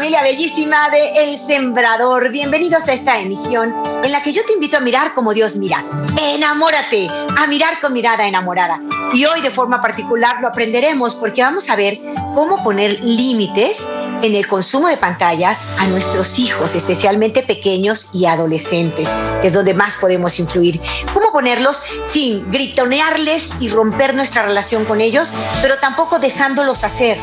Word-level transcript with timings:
Familia 0.00 0.22
bellísima 0.22 0.88
de 0.88 1.08
El 1.12 1.38
Sembrador. 1.38 2.30
Bienvenidos 2.30 2.88
a 2.88 2.94
esta 2.94 3.20
emisión 3.20 3.74
en 4.02 4.10
la 4.10 4.22
que 4.22 4.32
yo 4.32 4.42
te 4.46 4.54
invito 4.54 4.78
a 4.78 4.80
mirar 4.80 5.12
como 5.12 5.34
Dios 5.34 5.56
mira. 5.56 5.84
Enamórate, 6.18 7.06
a 7.36 7.46
mirar 7.46 7.78
con 7.82 7.92
mirada 7.92 8.26
enamorada. 8.26 8.80
Y 9.12 9.26
hoy 9.26 9.42
de 9.42 9.50
forma 9.50 9.78
particular 9.82 10.40
lo 10.40 10.48
aprenderemos 10.48 11.16
porque 11.16 11.42
vamos 11.42 11.68
a 11.68 11.76
ver 11.76 11.98
cómo 12.34 12.64
poner 12.64 12.98
límites 13.04 13.90
en 14.22 14.34
el 14.34 14.46
consumo 14.46 14.88
de 14.88 14.96
pantallas 14.96 15.68
a 15.78 15.86
nuestros 15.88 16.38
hijos, 16.38 16.74
especialmente 16.74 17.42
pequeños 17.42 18.14
y 18.14 18.24
adolescentes, 18.24 19.10
que 19.42 19.48
es 19.48 19.52
donde 19.52 19.74
más 19.74 19.96
podemos 19.96 20.40
influir. 20.40 20.80
Cómo 21.12 21.30
ponerlos 21.30 21.76
sin 22.06 22.50
gritonearles 22.50 23.56
y 23.60 23.68
romper 23.68 24.14
nuestra 24.14 24.44
relación 24.44 24.86
con 24.86 25.02
ellos, 25.02 25.34
pero 25.60 25.76
tampoco 25.76 26.18
dejándolos 26.18 26.84
hacer. 26.84 27.18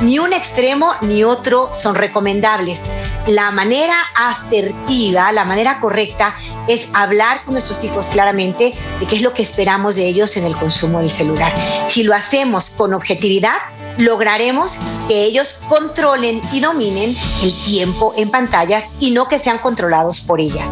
Ni 0.00 0.18
un 0.18 0.32
extremo 0.32 0.92
ni 1.02 1.22
otro 1.22 1.70
son 1.72 1.94
recomendables. 1.94 2.82
La 3.28 3.50
manera 3.52 3.94
asertiva, 4.16 5.30
la 5.32 5.44
manera 5.44 5.80
correcta 5.80 6.34
es 6.66 6.90
hablar 6.94 7.44
con 7.44 7.54
nuestros 7.54 7.84
hijos 7.84 8.08
claramente 8.08 8.74
de 9.00 9.06
qué 9.06 9.16
es 9.16 9.22
lo 9.22 9.32
que 9.32 9.42
esperamos 9.42 9.94
de 9.94 10.06
ellos 10.06 10.36
en 10.36 10.44
el 10.44 10.56
consumo 10.56 10.98
del 10.98 11.10
celular. 11.10 11.54
Si 11.86 12.02
lo 12.02 12.14
hacemos 12.14 12.70
con 12.70 12.92
objetividad, 12.92 13.54
lograremos 13.96 14.78
que 15.06 15.22
ellos 15.22 15.62
controlen 15.68 16.40
y 16.52 16.60
dominen 16.60 17.16
el 17.42 17.54
tiempo 17.62 18.12
en 18.16 18.30
pantallas 18.30 18.90
y 18.98 19.12
no 19.12 19.28
que 19.28 19.38
sean 19.38 19.58
controlados 19.58 20.20
por 20.20 20.40
ellas. 20.40 20.68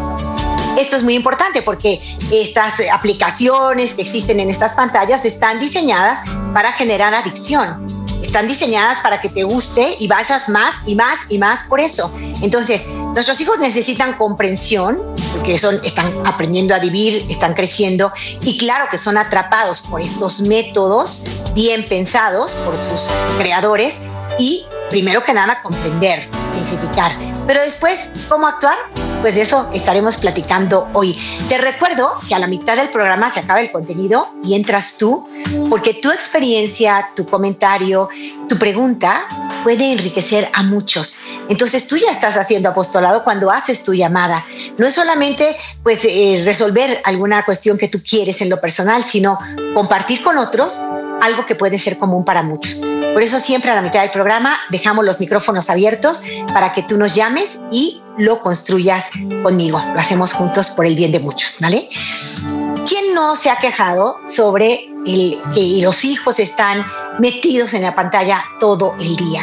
Esto 0.77 0.97
es 0.97 1.03
muy 1.03 1.15
importante 1.15 1.61
porque 1.61 2.01
estas 2.29 2.81
aplicaciones 2.91 3.93
que 3.93 4.01
existen 4.01 4.39
en 4.41 4.49
estas 4.49 4.73
pantallas 4.73 5.23
están 5.23 5.59
diseñadas 5.59 6.21
para 6.53 6.73
generar 6.73 7.13
adicción 7.13 8.02
están 8.33 8.47
diseñadas 8.47 8.99
para 9.01 9.21
que 9.21 9.29
te 9.29 9.43
guste 9.43 9.95
y 9.99 10.07
vayas 10.07 10.49
más 10.49 10.81
y 10.87 10.95
más 10.95 11.19
y 11.29 11.37
más 11.37 11.65
por 11.65 11.79
eso. 11.79 12.11
Entonces, 12.41 12.89
nuestros 13.13 13.39
hijos 13.41 13.59
necesitan 13.59 14.13
comprensión, 14.13 14.99
porque 15.33 15.55
son, 15.59 15.79
están 15.83 16.11
aprendiendo 16.25 16.73
a 16.73 16.79
vivir, 16.79 17.27
están 17.29 17.53
creciendo, 17.53 18.11
y 18.41 18.57
claro 18.57 18.87
que 18.89 18.97
son 18.97 19.19
atrapados 19.19 19.81
por 19.81 20.01
estos 20.01 20.41
métodos 20.41 21.25
bien 21.53 21.87
pensados 21.87 22.53
por 22.65 22.75
sus 22.75 23.07
creadores, 23.37 24.01
y 24.39 24.65
primero 24.89 25.21
que 25.23 25.31
nada 25.31 25.61
comprender, 25.61 26.27
simplificar. 26.55 27.11
Pero 27.45 27.61
después, 27.61 28.13
¿cómo 28.29 28.47
actuar? 28.47 28.77
Pues 29.23 29.35
de 29.35 29.41
eso 29.43 29.69
estaremos 29.73 30.17
platicando 30.17 30.89
hoy. 30.91 31.17
Te 31.47 31.57
recuerdo 31.57 32.11
que 32.27 32.35
a 32.35 32.39
la 32.39 32.47
mitad 32.47 32.75
del 32.75 32.89
programa 32.89 33.29
se 33.29 33.39
acaba 33.39 33.61
el 33.61 33.71
contenido 33.71 34.27
y 34.43 34.53
entras 34.53 34.97
tú, 34.97 35.25
porque 35.69 35.93
tu 35.93 36.11
experiencia, 36.11 37.11
tu 37.15 37.25
comentario, 37.25 38.09
tu 38.49 38.59
pregunta 38.59 39.23
puede 39.63 39.93
enriquecer 39.93 40.49
a 40.51 40.61
muchos. 40.63 41.21
Entonces 41.47 41.87
tú 41.87 41.95
ya 41.95 42.11
estás 42.11 42.35
haciendo 42.35 42.67
apostolado 42.67 43.23
cuando 43.23 43.49
haces 43.49 43.81
tu 43.81 43.93
llamada. 43.93 44.45
No 44.77 44.85
es 44.85 44.93
solamente 44.93 45.55
pues 45.83 46.03
eh, 46.03 46.43
resolver 46.45 46.99
alguna 47.05 47.45
cuestión 47.45 47.77
que 47.77 47.87
tú 47.87 48.01
quieres 48.03 48.41
en 48.41 48.49
lo 48.49 48.59
personal, 48.59 49.05
sino 49.05 49.39
compartir 49.73 50.21
con 50.21 50.37
otros 50.37 50.81
algo 51.23 51.45
que 51.45 51.55
puede 51.55 51.77
ser 51.77 51.97
común 51.97 52.25
para 52.25 52.43
muchos. 52.43 52.83
Por 53.13 53.23
eso 53.23 53.39
siempre 53.39 53.71
a 53.71 53.75
la 53.75 53.81
mitad 53.81 54.01
del 54.01 54.11
programa 54.11 54.57
dejamos 54.69 55.05
los 55.05 55.19
micrófonos 55.19 55.69
abiertos 55.69 56.23
para 56.53 56.73
que 56.73 56.83
tú 56.83 56.97
nos 56.97 57.13
llames 57.13 57.61
y 57.71 58.01
lo 58.17 58.41
construyas 58.41 59.09
conmigo. 59.41 59.81
Lo 59.93 59.99
hacemos 59.99 60.33
juntos 60.33 60.71
por 60.71 60.85
el 60.85 60.95
bien 60.95 61.11
de 61.11 61.19
muchos, 61.19 61.59
¿vale? 61.61 61.87
¿Quién 62.87 63.13
no 63.13 63.35
se 63.35 63.49
ha 63.49 63.57
quejado 63.57 64.19
sobre 64.27 64.89
el 65.05 65.39
que 65.53 65.79
los 65.81 66.03
hijos 66.03 66.39
están 66.39 66.85
metidos 67.19 67.73
en 67.73 67.83
la 67.83 67.95
pantalla 67.95 68.43
todo 68.59 68.95
el 68.99 69.15
día? 69.15 69.41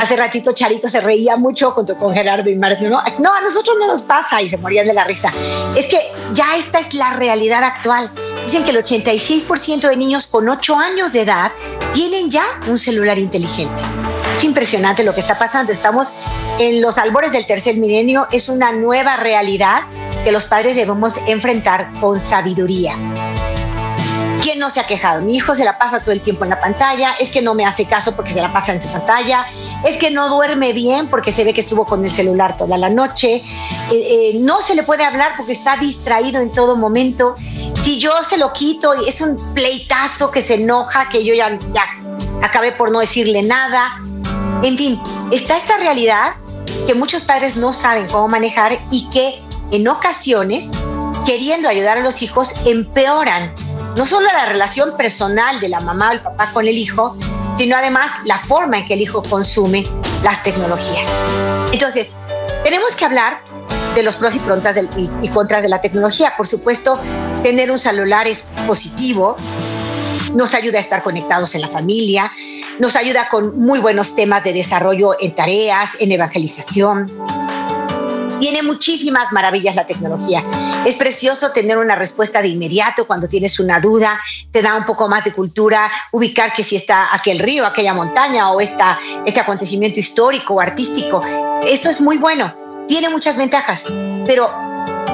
Hace 0.00 0.16
ratito 0.16 0.52
Charito 0.52 0.88
se 0.88 1.00
reía 1.00 1.36
mucho 1.36 1.72
con, 1.74 1.86
con 1.86 2.12
Gerardo 2.12 2.50
y 2.50 2.56
Martín. 2.56 2.90
¿no? 2.90 3.00
no, 3.20 3.34
a 3.34 3.40
nosotros 3.40 3.76
no 3.78 3.86
nos 3.86 4.02
pasa 4.02 4.42
y 4.42 4.48
se 4.48 4.56
morían 4.56 4.86
de 4.86 4.94
la 4.94 5.04
risa. 5.04 5.32
Es 5.76 5.86
que 5.86 5.98
ya 6.32 6.56
esta 6.56 6.80
es 6.80 6.94
la 6.94 7.14
realidad 7.14 7.62
actual. 7.62 8.10
Dicen 8.44 8.64
que 8.64 8.72
el 8.72 8.84
86% 8.84 9.88
de 9.88 9.96
niños 9.96 10.26
con 10.26 10.48
8 10.48 10.76
años 10.76 11.12
de 11.12 11.22
edad 11.22 11.52
tienen 11.92 12.30
ya 12.30 12.44
un 12.66 12.78
celular 12.78 13.16
inteligente. 13.16 13.80
Es 14.32 14.44
impresionante 14.44 15.04
lo 15.04 15.14
que 15.14 15.20
está 15.20 15.38
pasando. 15.38 15.72
Estamos 15.72 16.08
en 16.58 16.80
los 16.80 16.98
albores 16.98 17.32
del 17.32 17.46
tercer 17.46 17.76
milenio. 17.76 18.26
Es 18.32 18.48
una 18.48 18.72
nueva 18.72 19.16
realidad 19.16 19.82
que 20.24 20.32
los 20.32 20.46
padres 20.46 20.76
debemos 20.76 21.14
enfrentar 21.26 21.92
con 22.00 22.20
sabiduría. 22.20 22.96
¿Quién 24.42 24.58
no 24.58 24.70
se 24.70 24.80
ha 24.80 24.84
quejado? 24.84 25.20
Mi 25.20 25.36
hijo 25.36 25.54
se 25.54 25.64
la 25.64 25.78
pasa 25.78 26.00
todo 26.00 26.10
el 26.10 26.20
tiempo 26.20 26.42
en 26.42 26.50
la 26.50 26.58
pantalla, 26.58 27.14
es 27.20 27.30
que 27.30 27.40
no 27.40 27.54
me 27.54 27.64
hace 27.64 27.86
caso 27.86 28.16
porque 28.16 28.32
se 28.32 28.42
la 28.42 28.52
pasa 28.52 28.72
en 28.72 28.82
su 28.82 28.88
pantalla, 28.88 29.46
es 29.86 29.96
que 29.98 30.10
no 30.10 30.28
duerme 30.28 30.72
bien 30.72 31.06
porque 31.06 31.30
se 31.30 31.44
ve 31.44 31.54
que 31.54 31.60
estuvo 31.60 31.84
con 31.84 32.02
el 32.02 32.10
celular 32.10 32.56
toda 32.56 32.76
la 32.76 32.90
noche, 32.90 33.36
eh, 33.36 33.42
eh, 33.92 34.32
no 34.40 34.60
se 34.60 34.74
le 34.74 34.82
puede 34.82 35.04
hablar 35.04 35.34
porque 35.36 35.52
está 35.52 35.76
distraído 35.76 36.40
en 36.40 36.50
todo 36.50 36.74
momento. 36.74 37.36
Si 37.84 38.00
yo 38.00 38.24
se 38.24 38.36
lo 38.36 38.52
quito, 38.52 38.94
es 39.06 39.20
un 39.20 39.36
pleitazo 39.54 40.32
que 40.32 40.42
se 40.42 40.54
enoja, 40.54 41.08
que 41.08 41.24
yo 41.24 41.34
ya, 41.34 41.56
ya 41.72 41.84
acabé 42.42 42.72
por 42.72 42.90
no 42.90 42.98
decirle 42.98 43.42
nada. 43.42 43.92
En 44.62 44.78
fin, 44.78 45.00
está 45.30 45.56
esta 45.56 45.76
realidad 45.76 46.34
que 46.86 46.94
muchos 46.94 47.22
padres 47.22 47.56
no 47.56 47.72
saben 47.72 48.06
cómo 48.06 48.28
manejar 48.28 48.78
y 48.90 49.08
que 49.10 49.42
en 49.72 49.88
ocasiones, 49.88 50.70
queriendo 51.26 51.68
ayudar 51.68 51.98
a 51.98 52.00
los 52.00 52.22
hijos, 52.22 52.54
empeoran 52.64 53.52
no 53.96 54.06
solo 54.06 54.26
la 54.26 54.46
relación 54.46 54.96
personal 54.96 55.60
de 55.60 55.68
la 55.68 55.80
mamá 55.80 56.10
o 56.10 56.12
el 56.12 56.20
papá 56.20 56.50
con 56.52 56.66
el 56.66 56.76
hijo, 56.76 57.16
sino 57.56 57.76
además 57.76 58.10
la 58.24 58.38
forma 58.38 58.78
en 58.78 58.86
que 58.86 58.94
el 58.94 59.00
hijo 59.00 59.22
consume 59.22 59.86
las 60.22 60.42
tecnologías. 60.42 61.08
Entonces, 61.72 62.08
tenemos 62.64 62.94
que 62.94 63.04
hablar 63.04 63.42
de 63.94 64.02
los 64.02 64.16
pros 64.16 64.34
y, 64.36 65.10
y, 65.22 65.28
contras 65.28 65.62
de 65.62 65.68
la 65.68 65.80
tecnología. 65.80 66.34
Por 66.36 66.46
supuesto, 66.46 66.98
tener 67.42 67.70
un 67.70 67.78
celular 67.78 68.26
es 68.26 68.48
positivo, 68.66 69.36
nos 70.34 70.54
ayuda 70.54 70.78
a 70.78 70.80
estar 70.80 71.02
conectados 71.02 71.54
en 71.54 71.60
la 71.60 71.68
familia, 71.68 72.30
nos 72.78 72.96
ayuda 72.96 73.28
con 73.28 73.58
muy 73.58 73.80
buenos 73.80 74.14
temas 74.14 74.44
de 74.44 74.52
desarrollo 74.52 75.16
en 75.20 75.34
tareas, 75.34 75.96
en 76.00 76.12
evangelización 76.12 77.10
tiene 78.42 78.64
muchísimas 78.64 79.30
maravillas 79.30 79.76
la 79.76 79.86
tecnología. 79.86 80.42
Es 80.84 80.96
precioso 80.96 81.52
tener 81.52 81.78
una 81.78 81.94
respuesta 81.94 82.42
de 82.42 82.48
inmediato 82.48 83.06
cuando 83.06 83.28
tienes 83.28 83.60
una 83.60 83.78
duda, 83.78 84.20
te 84.50 84.62
da 84.62 84.74
un 84.74 84.84
poco 84.84 85.06
más 85.06 85.22
de 85.22 85.32
cultura, 85.32 85.88
ubicar 86.10 86.52
que 86.52 86.64
si 86.64 86.74
está 86.74 87.14
aquel 87.14 87.38
río, 87.38 87.64
aquella 87.64 87.94
montaña 87.94 88.50
o 88.50 88.60
esta, 88.60 88.98
este 89.24 89.38
acontecimiento 89.38 90.00
histórico 90.00 90.54
o 90.54 90.60
artístico. 90.60 91.22
Esto 91.64 91.88
es 91.88 92.00
muy 92.00 92.18
bueno, 92.18 92.52
tiene 92.88 93.10
muchas 93.10 93.36
ventajas, 93.36 93.86
pero 94.26 94.50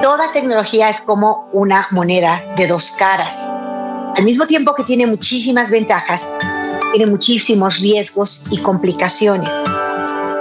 toda 0.01 0.33
tecnología 0.33 0.89
es 0.89 1.03
como 1.03 1.51
una 1.53 1.87
moneda 1.91 2.43
de 2.57 2.67
dos 2.67 2.93
caras. 2.93 3.51
Al 4.19 4.25
mismo 4.25 4.49
tiempo 4.49 4.75
que 4.75 4.83
tiene 4.83 5.07
muchísimas 5.07 5.71
ventajas, 5.71 6.29
tiene 6.93 7.09
muchísimos 7.09 7.79
riesgos 7.79 8.45
y 8.51 8.59
complicaciones. 8.59 9.49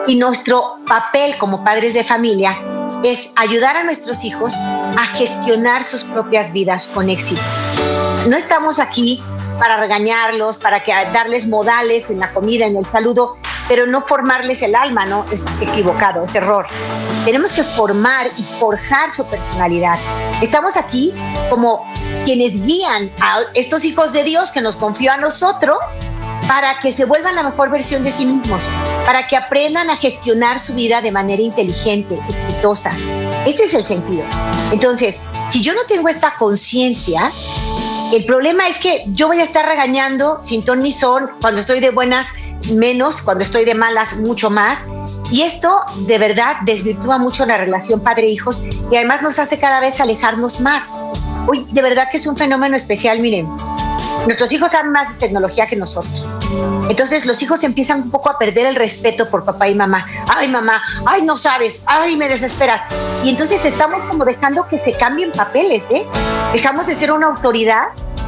Y 0.08 0.16
nuestro 0.16 0.80
papel 0.88 1.38
como 1.38 1.64
padres 1.64 1.94
de 1.94 2.04
familia 2.04 2.58
es 3.04 3.30
ayudar 3.36 3.78
a 3.78 3.84
nuestros 3.84 4.26
hijos 4.26 4.56
a 4.56 5.06
gestionar 5.16 5.84
sus 5.84 6.06
propias 6.06 6.52
vidas 6.54 6.90
con 6.92 7.08
éxito. 7.12 7.40
No 8.28 8.36
estamos 8.36 8.80
aquí 8.80 9.22
para 9.60 9.78
regañarlos, 9.78 10.58
para 10.58 10.84
que, 10.84 10.92
darles 11.14 11.48
modales 11.48 12.06
en 12.10 12.18
la 12.18 12.34
comida, 12.34 12.66
en 12.66 12.78
el 12.78 12.90
saludo, 12.90 13.38
pero 13.70 13.86
no 13.86 14.02
formarles 14.02 14.64
el 14.64 14.76
alma, 14.76 15.06
¿no? 15.06 15.24
Es 15.32 15.42
equivocado, 15.62 16.24
es 16.24 16.34
error. 16.34 16.66
Tenemos 17.26 17.54
que 17.54 17.64
formar 17.64 18.28
y 18.38 18.44
forjar 18.60 19.14
su 19.14 19.24
personalidad. 19.26 20.00
Estamos 20.42 20.78
aquí 20.78 21.14
como 21.52 21.86
quienes 22.28 22.62
guían 22.66 23.10
a 23.22 23.40
estos 23.54 23.86
hijos 23.86 24.12
de 24.12 24.26
Dios 24.26 24.52
que 24.52 24.60
nos 24.60 24.76
confió 24.76 25.14
a 25.14 25.18
nosotros 25.18 25.78
para 26.46 26.78
que 26.82 26.92
se 26.92 27.06
vuelvan 27.06 27.36
la 27.36 27.44
mejor 27.44 27.70
versión 27.72 28.04
de 28.04 28.12
sí 28.12 28.26
mismos, 28.26 28.70
para 29.06 29.28
que 29.28 29.38
aprendan 29.38 29.90
a 29.90 29.96
gestionar 29.96 30.60
su 30.60 30.74
vida 30.74 31.00
de 31.00 31.10
manera 31.10 31.42
inteligente, 31.42 32.20
exitosa. 32.28 32.92
Ese 33.46 33.64
es 33.64 33.74
el 33.76 33.82
sentido. 33.82 34.26
Entonces, 34.74 35.16
si 35.50 35.62
yo 35.62 35.74
no 35.74 35.84
tengo 35.88 36.10
esta 36.10 36.36
conciencia, 36.36 37.32
El 38.14 38.24
problema 38.24 38.70
es 38.70 38.80
que 38.80 39.04
yo 39.08 39.28
voy 39.28 39.42
a 39.42 39.44
estar 39.44 39.66
regañando 39.66 40.40
sin 40.42 40.64
ton 40.64 40.82
ni 40.82 40.94
son, 40.94 41.30
cuando 41.42 41.60
estoy 41.60 41.82
de 41.82 41.90
buenas 41.90 42.28
menos, 42.72 43.22
cuando 43.22 43.44
estoy 43.44 43.66
de 43.66 43.76
malas 43.76 44.16
mucho 44.18 44.50
más. 44.50 44.88
Y 45.30 45.42
esto 45.42 45.82
de 46.08 46.18
verdad 46.18 46.56
desvirtúa 46.64 47.18
mucho 47.18 47.46
la 47.46 47.58
relación 47.58 48.00
padre-hijos 48.00 48.62
y 48.90 48.96
además 48.96 49.22
nos 49.22 49.40
hace 49.40 49.60
cada 49.60 49.82
vez 49.82 50.00
alejarnos 50.00 50.62
más. 50.62 50.84
Uy, 51.48 51.66
de 51.72 51.82
verdad 51.82 52.10
que 52.12 52.18
es 52.18 52.28
un 52.28 52.36
fenómeno 52.36 52.76
especial, 52.76 53.20
miren. 53.20 53.48
Nuestros 54.26 54.52
hijos 54.52 54.72
saben 54.72 54.92
más 54.92 55.08
de 55.08 55.16
tecnología 55.16 55.68
que 55.68 55.78
nosotros. 55.78 56.34
Entonces 56.90 57.26
los 57.26 57.42
hijos 57.42 57.64
empiezan 57.64 58.02
un 58.02 58.12
poco 58.12 58.30
a 58.30 58.38
perder 58.38 58.66
el 58.66 58.76
respeto 58.76 59.30
por 59.30 59.46
papá 59.46 59.70
y 59.70 59.76
mamá. 59.76 60.06
Ay, 60.36 60.50
mamá, 60.50 60.82
ay, 61.06 61.22
no 61.22 61.38
sabes, 61.38 61.82
ay, 61.86 62.18
me 62.18 62.28
desesperas. 62.28 62.82
Y 63.24 63.30
entonces 63.30 63.64
estamos 63.64 64.04
como 64.04 64.26
dejando 64.26 64.68
que 64.68 64.80
se 64.80 64.92
cambien 64.94 65.32
papeles, 65.32 65.82
¿eh? 65.90 66.06
Dejamos 66.52 66.88
de 66.88 66.96
ser 66.96 67.12
una 67.14 67.28
autoridad 67.28 67.86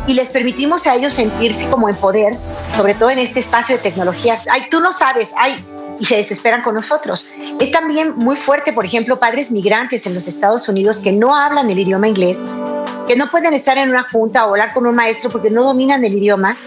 y 0.07 0.13
les 0.13 0.30
permitimos 0.30 0.88
a 0.88 0.95
ellos 0.95 1.13
sentirse 1.13 1.69
como 1.69 1.89
en 1.89 1.95
poder, 1.95 2.38
sobre 2.77 2.94
todo 2.94 3.10
en 3.10 3.19
este 3.19 3.39
espacio 3.39 3.75
de 3.75 3.83
tecnologías. 3.83 4.44
Ay, 4.50 4.68
tú 4.71 4.80
no 4.80 4.94
sabes, 4.94 5.31
ay, 5.36 5.66
y 6.00 6.06
se 6.06 6.16
desesperan 6.18 6.62
con 6.62 6.75
nosotros. 6.75 7.28
Es 7.60 7.72
también 7.72 8.16
muy 8.16 8.36
fuerte, 8.36 8.74
por 8.74 8.86
ejemplo, 8.86 9.19
padres 9.19 9.51
migrantes 9.51 10.06
en 10.06 10.13
los 10.13 10.28
Estados 10.28 10.68
Unidos 10.69 11.01
que 11.01 11.12
no 11.12 11.36
hablan 11.36 11.69
el 11.69 11.80
idioma 11.80 12.07
inglés, 12.07 12.38
que 13.07 13.16
no 13.16 13.28
pueden 13.30 13.54
estar 13.54 13.78
en 13.78 13.90
una 13.90 14.04
junta 14.04 14.46
o 14.46 14.50
hablar 14.50 14.74
con 14.74 14.86
un 14.86 14.96
maestro 14.96 15.30
porque 15.30 15.50
no 15.50 15.63
dominan 15.63 16.04
el 16.04 16.13
idioma. 16.13 16.57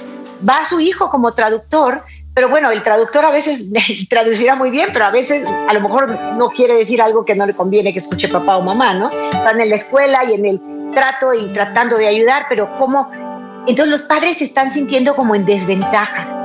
Va 0.47 0.65
su 0.65 0.81
hijo 0.81 1.09
como 1.09 1.35
traductor, 1.35 2.03
pero 2.35 2.49
bueno, 2.49 2.71
el 2.71 2.83
traductor 2.83 3.25
a 3.25 3.31
veces 3.31 3.67
traducirá 4.11 4.57
muy 4.57 4.71
bien, 4.71 4.91
pero 4.93 5.05
a 5.05 5.11
veces 5.11 5.47
a 5.47 5.73
lo 5.73 5.81
mejor 5.81 6.11
no 6.37 6.51
quiere 6.51 6.75
decir 6.75 7.01
algo 7.01 7.25
que 7.25 7.35
no 7.35 7.47
le 7.47 7.55
conviene 7.55 7.93
que 7.93 8.01
escuche 8.01 8.29
papá 8.29 8.57
o 8.57 8.63
mamá, 8.63 8.93
¿no? 8.93 9.09
Están 9.09 9.61
en 9.61 9.71
la 9.71 9.77
escuela 9.77 10.25
y 10.25 10.35
en 10.35 10.47
el 10.47 10.61
trato 10.95 11.33
y 11.33 11.47
tratando 11.53 11.97
de 11.97 12.09
ayudar, 12.09 12.47
pero 12.49 12.69
¿cómo? 12.77 13.09
Entonces 13.67 13.93
los 13.93 14.03
padres 14.03 14.39
se 14.39 14.45
están 14.45 14.71
sintiendo 14.71 15.15
como 15.15 15.37
en 15.37 15.47
desventaja. 15.47 16.43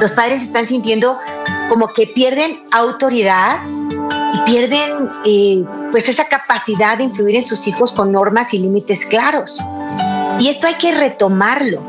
Los 0.00 0.12
padres 0.12 0.42
están 0.42 0.68
sintiendo 0.68 1.18
como 1.68 1.88
que 1.88 2.06
pierden 2.06 2.64
autoridad 2.72 3.58
y 4.34 4.38
pierden 4.50 5.08
eh, 5.24 5.64
pues 5.90 6.08
esa 6.08 6.26
capacidad 6.26 6.98
de 6.98 7.04
influir 7.04 7.36
en 7.36 7.44
sus 7.44 7.66
hijos 7.66 7.92
con 7.92 8.12
normas 8.12 8.52
y 8.54 8.58
límites 8.58 9.06
claros. 9.06 9.58
Y 10.38 10.48
esto 10.48 10.66
hay 10.66 10.74
que 10.74 10.94
retomarlo. 10.94 11.80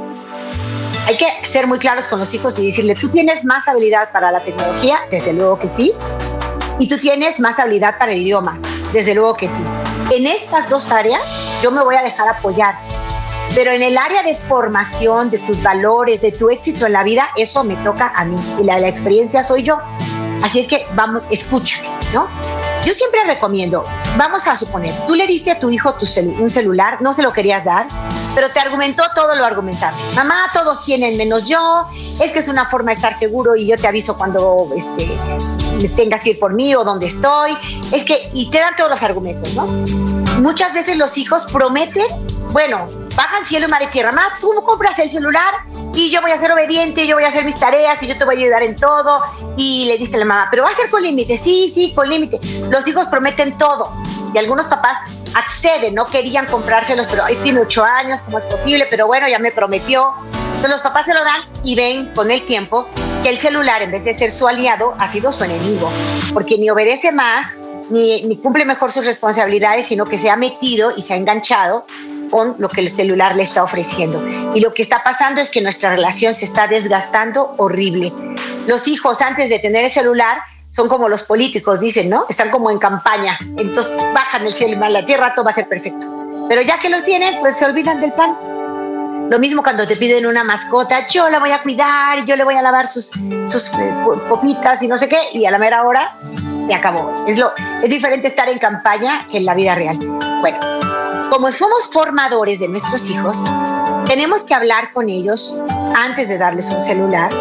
Hay 1.07 1.17
que 1.17 1.27
ser 1.43 1.67
muy 1.67 1.77
claros 1.77 2.07
con 2.07 2.19
los 2.19 2.33
hijos 2.33 2.57
y 2.57 2.67
decirle, 2.67 2.95
tú 2.95 3.09
tienes 3.09 3.45
más 3.45 3.67
habilidad 3.67 4.11
para 4.11 4.31
la 4.31 4.39
tecnología, 4.43 4.97
desde 5.11 5.33
luego 5.33 5.59
que 5.59 5.69
sí, 5.77 5.93
y 6.79 6.87
tú 6.87 6.97
tienes 6.97 7.39
más 7.39 7.59
habilidad 7.59 7.97
para 7.99 8.11
el 8.11 8.21
idioma, 8.21 8.59
desde 8.91 9.13
luego 9.13 9.35
que 9.35 9.47
sí. 9.47 10.15
En 10.15 10.25
estas 10.25 10.69
dos 10.69 10.91
áreas 10.91 11.21
yo 11.61 11.71
me 11.71 11.83
voy 11.83 11.95
a 11.95 12.01
dejar 12.01 12.27
apoyar, 12.27 12.75
pero 13.55 13.71
en 13.71 13.81
el 13.81 13.97
área 13.97 14.21
de 14.21 14.35
formación, 14.35 15.29
de 15.29 15.39
tus 15.39 15.63
valores, 15.63 16.21
de 16.21 16.33
tu 16.33 16.49
éxito 16.49 16.85
en 16.85 16.93
la 16.93 17.03
vida, 17.03 17.29
eso 17.37 17.63
me 17.63 17.75
toca 17.77 18.11
a 18.13 18.25
mí 18.25 18.35
y 18.61 18.65
la, 18.65 18.77
la 18.79 18.89
experiencia 18.89 19.43
soy 19.43 19.63
yo. 19.63 19.79
Así 20.43 20.59
es 20.59 20.67
que 20.67 20.85
vamos, 20.93 21.23
escúchame, 21.31 21.87
¿no? 22.13 22.27
Yo 22.85 22.93
siempre 22.93 23.23
recomiendo, 23.25 23.83
vamos 24.15 24.47
a 24.47 24.55
suponer, 24.55 24.93
tú 25.07 25.15
le 25.15 25.25
diste 25.25 25.49
a 25.49 25.59
tu 25.59 25.71
hijo 25.71 25.95
tu 25.95 26.05
un 26.37 26.51
celular, 26.51 27.01
no 27.01 27.13
se 27.13 27.23
lo 27.23 27.33
querías 27.33 27.63
dar, 27.63 27.87
pero 28.35 28.51
te 28.51 28.59
argumentó 28.59 29.01
todo 29.15 29.33
lo 29.33 29.43
argumentable. 29.43 29.97
Mamá, 30.15 30.51
todos 30.53 30.85
tienen 30.85 31.17
menos 31.17 31.45
yo, 31.45 31.87
es 32.21 32.31
que 32.31 32.39
es 32.39 32.47
una 32.47 32.69
forma 32.69 32.91
de 32.91 32.97
estar 32.97 33.15
seguro 33.15 33.55
y 33.55 33.65
yo 33.65 33.77
te 33.77 33.87
aviso 33.87 34.15
cuando 34.17 34.67
este, 34.77 35.09
tengas 35.95 36.21
que 36.21 36.31
ir 36.31 36.39
por 36.39 36.53
mí 36.53 36.75
o 36.75 36.83
donde 36.83 37.07
estoy. 37.07 37.57
Es 37.91 38.05
que, 38.05 38.29
y 38.33 38.51
te 38.51 38.59
dan 38.59 38.75
todos 38.75 38.91
los 38.91 39.01
argumentos, 39.01 39.55
¿no? 39.55 39.65
Muchas 40.41 40.73
veces 40.73 40.97
los 40.97 41.17
hijos 41.17 41.47
prometen, 41.51 42.05
bueno, 42.51 42.87
bajan 43.15 43.45
cielo 43.45 43.67
mar 43.69 43.81
y 43.81 43.87
tierra. 43.87 44.11
Mamá, 44.11 44.37
tú 44.39 44.53
compras 44.65 44.99
el 44.99 45.09
celular 45.09 45.53
y 45.93 46.11
yo 46.11 46.21
voy 46.21 46.31
a 46.31 46.39
ser 46.39 46.51
obediente, 46.51 47.07
yo 47.07 47.15
voy 47.15 47.23
a 47.23 47.29
hacer 47.29 47.45
mis 47.45 47.57
tareas 47.57 48.01
y 48.03 48.07
yo 48.07 48.17
te 48.17 48.25
voy 48.25 48.35
a 48.35 48.39
ayudar 48.39 48.63
en 48.63 48.75
todo. 48.75 49.21
Y 49.57 49.85
le 49.85 49.97
diste 49.97 50.17
a 50.17 50.19
la 50.19 50.25
mamá, 50.25 50.47
pero 50.51 50.63
va 50.63 50.69
a 50.69 50.73
ser 50.73 50.89
con 50.89 51.01
límite, 51.01 51.37
sí, 51.37 51.69
sí, 51.69 51.93
con 51.93 52.09
límite. 52.09 52.39
Los 52.69 52.87
hijos 52.87 53.07
prometen 53.07 53.57
todo 53.57 53.91
y 54.33 54.37
algunos 54.37 54.67
papás 54.67 54.97
acceden, 55.33 55.95
no 55.95 56.05
querían 56.05 56.45
comprárselos, 56.45 57.07
pero 57.07 57.23
ahí 57.23 57.35
tiene 57.43 57.59
ocho 57.59 57.83
años, 57.83 58.21
¿cómo 58.25 58.39
es 58.39 58.45
posible? 58.45 58.87
Pero 58.89 59.07
bueno, 59.07 59.27
ya 59.27 59.39
me 59.39 59.51
prometió. 59.51 60.13
Entonces 60.33 60.71
los 60.71 60.81
papás 60.81 61.05
se 61.05 61.13
lo 61.13 61.23
dan 61.23 61.41
y 61.63 61.75
ven 61.75 62.13
con 62.13 62.31
el 62.31 62.41
tiempo 62.41 62.87
que 63.21 63.29
el 63.29 63.37
celular, 63.37 63.81
en 63.81 63.91
vez 63.91 64.03
de 64.03 64.17
ser 64.17 64.31
su 64.31 64.47
aliado, 64.47 64.95
ha 64.99 65.11
sido 65.11 65.31
su 65.31 65.43
enemigo, 65.43 65.91
porque 66.33 66.57
ni 66.57 66.69
obedece 66.69 67.11
más, 67.11 67.47
ni, 67.89 68.23
ni 68.23 68.37
cumple 68.37 68.65
mejor 68.65 68.91
sus 68.91 69.05
responsabilidades, 69.05 69.87
sino 69.87 70.05
que 70.05 70.17
se 70.17 70.29
ha 70.29 70.35
metido 70.35 70.91
y 70.95 71.01
se 71.01 71.13
ha 71.13 71.17
enganchado 71.17 71.85
con 72.35 72.55
lo 72.57 72.67
que 72.67 72.81
el 72.81 72.89
celular 72.89 73.33
le 73.37 73.43
está 73.43 73.63
ofreciendo. 73.63 74.21
Y 74.53 74.59
lo 74.59 74.73
que 74.73 74.81
está 74.81 75.01
pasando 75.05 75.39
es 75.39 75.49
que 75.49 75.61
nuestra 75.61 75.91
relación 75.91 76.33
se 76.33 76.43
está 76.43 76.67
desgastando 76.67 77.55
horrible. 77.55 78.11
Los 78.67 78.89
hijos 78.89 79.21
antes 79.21 79.49
de 79.49 79.57
tener 79.59 79.85
el 79.85 79.89
celular 79.89 80.39
son 80.71 80.89
como 80.89 81.07
los 81.07 81.23
políticos, 81.23 81.79
dicen, 81.79 82.09
¿no? 82.09 82.25
Están 82.27 82.49
como 82.49 82.69
en 82.71 82.77
campaña. 82.77 83.39
Entonces 83.57 83.93
bajan 84.13 84.45
el 84.45 84.51
celular, 84.51 84.91
la 84.91 85.05
tierra, 85.05 85.33
todo 85.33 85.45
va 85.45 85.51
a 85.51 85.55
ser 85.55 85.69
perfecto. 85.69 86.07
Pero 86.49 86.61
ya 86.61 86.77
que 86.77 86.89
los 86.89 87.05
tienen, 87.05 87.39
pues 87.39 87.55
se 87.55 87.63
olvidan 87.63 88.01
del 88.01 88.11
plan. 88.11 88.35
Lo 89.29 89.39
mismo 89.39 89.63
cuando 89.63 89.87
te 89.87 89.95
piden 89.95 90.25
una 90.25 90.43
mascota, 90.43 91.07
yo 91.07 91.29
la 91.29 91.39
voy 91.39 91.51
a 91.51 91.61
cuidar, 91.61 92.25
yo 92.25 92.35
le 92.35 92.43
voy 92.43 92.55
a 92.55 92.61
lavar 92.61 92.87
sus, 92.87 93.11
sus 93.47 93.71
eh, 93.75 93.93
copitas 94.27 94.81
y 94.81 94.89
no 94.89 94.97
sé 94.97 95.07
qué, 95.07 95.19
y 95.31 95.45
a 95.45 95.51
la 95.51 95.57
mera 95.57 95.83
hora 95.83 96.17
se 96.67 96.73
acabó. 96.73 97.25
Es, 97.27 97.37
lo, 97.37 97.51
es 97.83 97.89
diferente 97.89 98.27
estar 98.27 98.49
en 98.49 98.57
campaña 98.57 99.25
que 99.29 99.37
en 99.37 99.45
la 99.45 99.53
vida 99.53 99.75
real. 99.75 99.97
Bueno, 100.41 100.59
como 101.29 101.51
somos 101.51 101.89
formadores 101.91 102.59
de 102.59 102.67
nuestros 102.67 103.09
hijos, 103.09 103.41
tenemos 104.05 104.43
que 104.43 104.53
hablar 104.53 104.91
con 104.91 105.09
ellos 105.09 105.55
antes 105.95 106.27
de 106.27 106.37
darles 106.37 106.69
un 106.69 106.81
celular, 106.83 107.31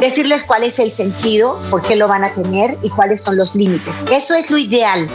decirles 0.00 0.44
cuál 0.44 0.64
es 0.64 0.78
el 0.78 0.90
sentido, 0.90 1.58
por 1.70 1.82
qué 1.82 1.96
lo 1.96 2.08
van 2.08 2.24
a 2.24 2.32
tener 2.32 2.76
y 2.82 2.90
cuáles 2.90 3.22
son 3.22 3.36
los 3.36 3.54
límites. 3.54 3.96
Eso 4.10 4.34
es 4.34 4.50
lo 4.50 4.58
ideal. 4.58 5.08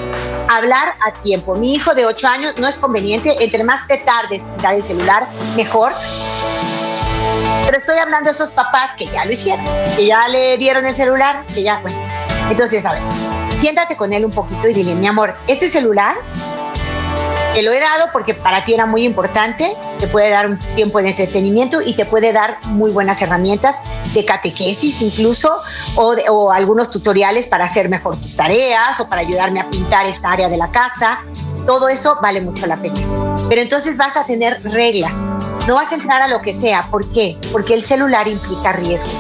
Hablar 0.50 0.96
a 1.06 1.22
tiempo. 1.22 1.56
Mi 1.56 1.74
hijo 1.74 1.94
de 1.94 2.06
8 2.06 2.28
años 2.28 2.58
no 2.58 2.68
es 2.68 2.78
conveniente, 2.78 3.36
entre 3.44 3.64
más 3.64 3.86
te 3.88 3.98
tardes 3.98 4.42
en 4.42 4.62
dar 4.62 4.76
el 4.76 4.84
celular, 4.84 5.28
mejor. 5.56 5.92
Pero 7.66 7.78
estoy 7.78 8.00
hablando 8.00 8.30
de 8.30 8.32
esos 8.32 8.50
papás 8.50 8.92
que 8.98 9.06
ya 9.08 9.26
lo 9.26 9.32
hicieron, 9.32 9.66
que 9.96 10.08
ya 10.08 10.28
le 10.28 10.58
dieron 10.58 10.86
el 10.86 10.96
celular, 10.96 11.46
que 11.54 11.62
ya, 11.62 11.80
bueno. 11.82 12.09
Entonces, 12.50 12.86
a 12.86 12.94
ver, 12.94 13.02
siéntate 13.60 13.96
con 13.96 14.14
él 14.14 14.26
un 14.26 14.32
poquito 14.32 14.68
y 14.68 14.74
dile, 14.74 14.96
mi 14.96 15.08
amor, 15.08 15.36
este 15.48 15.70
celular 15.70 16.16
te 17.54 17.64
lo 17.64 17.72
he 17.72 17.80
dado 17.80 18.10
porque 18.14 18.34
para 18.34 18.64
ti 18.64 18.74
era 18.74 18.86
muy 18.86 19.04
importante, 19.04 19.76
te 20.00 20.08
puede 20.08 20.30
dar 20.30 20.48
un 20.48 20.60
tiempo 20.76 21.02
de 21.02 21.10
entretenimiento 21.10 21.82
y 21.82 21.96
te 21.96 22.06
puede 22.06 22.32
dar 22.32 22.58
muy 22.68 22.92
buenas 22.92 23.22
herramientas 23.22 23.82
de 24.14 24.24
catequesis 24.24 25.02
incluso 25.02 25.60
o, 25.96 26.16
o 26.30 26.52
algunos 26.52 26.90
tutoriales 26.90 27.48
para 27.48 27.66
hacer 27.66 27.90
mejor 27.90 28.16
tus 28.16 28.36
tareas 28.36 29.00
o 29.00 29.10
para 29.10 29.22
ayudarme 29.22 29.60
a 29.60 29.70
pintar 29.70 30.06
esta 30.06 30.32
área 30.32 30.48
de 30.48 30.58
la 30.58 30.70
casa. 30.72 31.20
Todo 31.66 31.90
eso 31.90 32.18
vale 32.22 32.42
mucho 32.42 32.66
la 32.66 32.78
pena. 32.78 33.00
Pero 33.50 33.62
entonces 33.62 33.98
vas 33.98 34.16
a 34.16 34.26
tener 34.26 34.62
reglas. 34.64 35.16
No 35.68 35.76
vas 35.76 35.92
a 35.92 35.96
entrar 35.96 36.22
a 36.22 36.28
lo 36.28 36.42
que 36.42 36.54
sea. 36.54 36.84
¿Por 36.90 37.12
qué? 37.12 37.38
Porque 37.52 37.74
el 37.74 37.84
celular 37.84 38.28
implica 38.28 38.72
riesgos. 38.72 39.14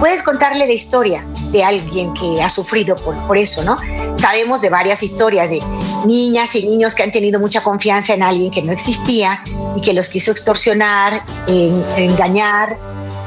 Puedes 0.00 0.22
contarle 0.22 0.66
la 0.66 0.72
historia 0.72 1.24
de 1.50 1.64
alguien 1.64 2.12
que 2.12 2.42
ha 2.42 2.48
sufrido 2.48 2.96
por, 2.96 3.16
por 3.26 3.38
eso, 3.38 3.64
¿no? 3.64 3.78
Sabemos 4.16 4.60
de 4.60 4.68
varias 4.68 5.02
historias 5.02 5.48
de 5.48 5.62
niñas 6.04 6.54
y 6.54 6.64
niños 6.64 6.94
que 6.94 7.02
han 7.02 7.12
tenido 7.12 7.40
mucha 7.40 7.62
confianza 7.62 8.14
en 8.14 8.22
alguien 8.22 8.50
que 8.50 8.62
no 8.62 8.72
existía 8.72 9.42
y 9.74 9.80
que 9.80 9.92
los 9.92 10.08
quiso 10.08 10.32
extorsionar, 10.32 11.22
engañar, 11.46 12.78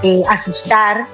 eh, 0.03 0.23
asustar. 0.29 1.05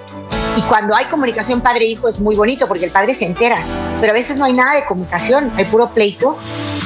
Y 0.58 0.62
cuando 0.64 0.96
hay 0.96 1.06
comunicación 1.06 1.62
padre-hijo 1.62 2.08
es 2.08 2.20
muy 2.20 2.36
bonito 2.36 2.68
porque 2.68 2.86
el 2.86 2.92
padre 2.92 3.14
se 3.14 3.26
entera, 3.26 3.64
pero 4.00 4.12
a 4.12 4.14
veces 4.14 4.38
no 4.38 4.46
hay 4.46 4.54
nada 4.54 4.76
de 4.76 4.86
comunicación, 4.86 5.52
hay 5.58 5.66
puro 5.66 5.90
pleito 5.90 6.38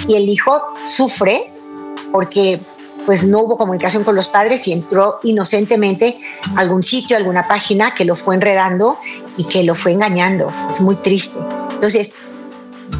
y 0.08 0.16
el 0.16 0.28
hijo 0.30 0.62
sufre 0.86 1.52
porque 2.12 2.60
pues 3.06 3.26
no 3.26 3.40
hubo 3.40 3.58
comunicación 3.58 4.04
con 4.04 4.16
los 4.16 4.28
padres 4.28 4.68
y 4.68 4.74
entró 4.74 5.20
inocentemente 5.24 6.20
a 6.56 6.60
algún 6.60 6.84
sitio, 6.84 7.16
a 7.16 7.20
alguna 7.20 7.48
página 7.48 7.94
que 7.96 8.06
lo 8.06 8.16
fue 8.16 8.36
enredando 8.36 8.98
y 9.38 9.46
que 9.46 9.64
lo 9.64 9.76
fue 9.76 9.92
engañando. 9.92 10.52
Es 10.70 10.82
muy 10.82 10.96
triste. 10.98 11.38
Entonces, 11.72 12.14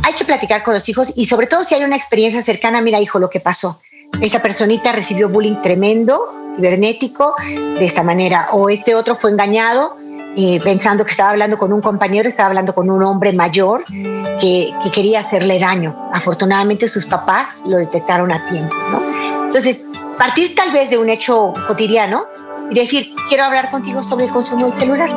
hay 0.04 0.14
que 0.14 0.26
platicar 0.26 0.64
con 0.64 0.74
los 0.74 0.88
hijos 0.90 1.14
y 1.16 1.26
sobre 1.26 1.48
todo 1.48 1.64
si 1.64 1.76
hay 1.76 1.84
una 1.84 1.96
experiencia 1.96 2.42
cercana, 2.42 2.82
mira 2.82 3.00
hijo, 3.00 3.20
lo 3.20 3.30
que 3.30 3.40
pasó. 3.40 3.82
Esta 4.22 4.42
personita 4.42 4.92
recibió 4.92 5.30
bullying 5.30 5.62
tremendo, 5.62 6.34
cibernético, 6.56 7.36
de 7.40 7.86
esta 7.86 8.04
manera, 8.04 8.50
o 8.52 8.70
este 8.70 8.96
otro 8.96 9.16
fue 9.16 9.32
engañado 9.32 9.99
eh, 10.36 10.60
pensando 10.64 11.04
que 11.04 11.12
estaba 11.12 11.32
hablando 11.32 11.58
con 11.58 11.74
un 11.74 11.82
compañero, 11.82 12.30
estaba 12.30 12.50
hablando 12.50 12.74
con 12.74 12.90
un 12.90 13.04
hombre 13.04 13.34
mayor 13.34 13.84
que, 13.86 14.74
que, 14.84 14.92
quería 14.92 15.20
hacerle 15.22 15.60
daño. 15.60 16.10
Afortunadamente 16.14 16.88
sus 16.88 17.06
papás 17.06 17.62
lo 17.66 17.78
detectaron 17.78 18.32
a 18.32 18.48
tiempo. 18.50 18.76
¿no? 18.92 19.02
Entonces, 19.46 19.84
partir 20.18 20.54
tal 20.54 20.72
vez 20.72 20.90
de 20.90 20.98
un 20.98 21.10
hecho 21.10 21.54
cotidiano 21.68 22.28
y 22.70 22.76
decir, 22.76 23.14
quiero 23.28 23.46
hablar 23.46 23.72
contigo 23.72 24.04
sobre 24.04 24.26
el 24.26 24.32
consumo 24.32 24.68
del 24.68 24.76
celular. 24.76 25.10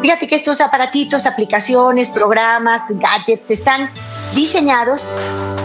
Fíjate 0.00 0.26
que 0.26 0.34
estos 0.34 0.60
aparatitos, 0.60 1.26
aplicaciones, 1.26 2.10
programas, 2.10 2.82
gadgets 2.88 3.50
están 3.50 3.90
diseñados 4.34 5.10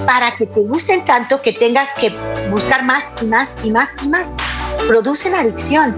para 0.05 0.35
que 0.35 0.45
te 0.45 0.61
gusten 0.61 1.05
tanto 1.05 1.41
que 1.41 1.53
tengas 1.53 1.89
que 1.93 2.09
buscar 2.51 2.83
más 2.83 3.03
y 3.21 3.25
más 3.25 3.49
y 3.63 3.71
más 3.71 3.89
y 4.03 4.07
más. 4.07 4.27
producen 4.87 5.33
adicción. 5.33 5.97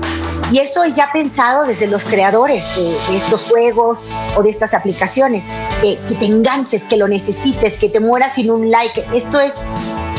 Y 0.51 0.59
eso 0.59 0.83
es 0.83 0.95
ya 0.95 1.11
pensado 1.11 1.65
desde 1.65 1.87
los 1.87 2.03
creadores 2.03 2.63
de, 2.75 3.17
estos 3.17 3.43
juegos 3.45 3.97
o 4.35 4.43
de 4.43 4.49
estas 4.49 4.73
aplicaciones. 4.73 5.43
que 5.81 6.15
te 6.15 6.25
enganches, 6.25 6.83
que 6.83 6.97
lo 6.97 7.07
necesites, 7.07 7.73
que 7.73 7.89
te 7.89 7.99
mueras 7.99 8.35
sin 8.35 8.51
un 8.51 8.69
like. 8.69 9.05
Esto 9.13 9.39
es 9.39 9.53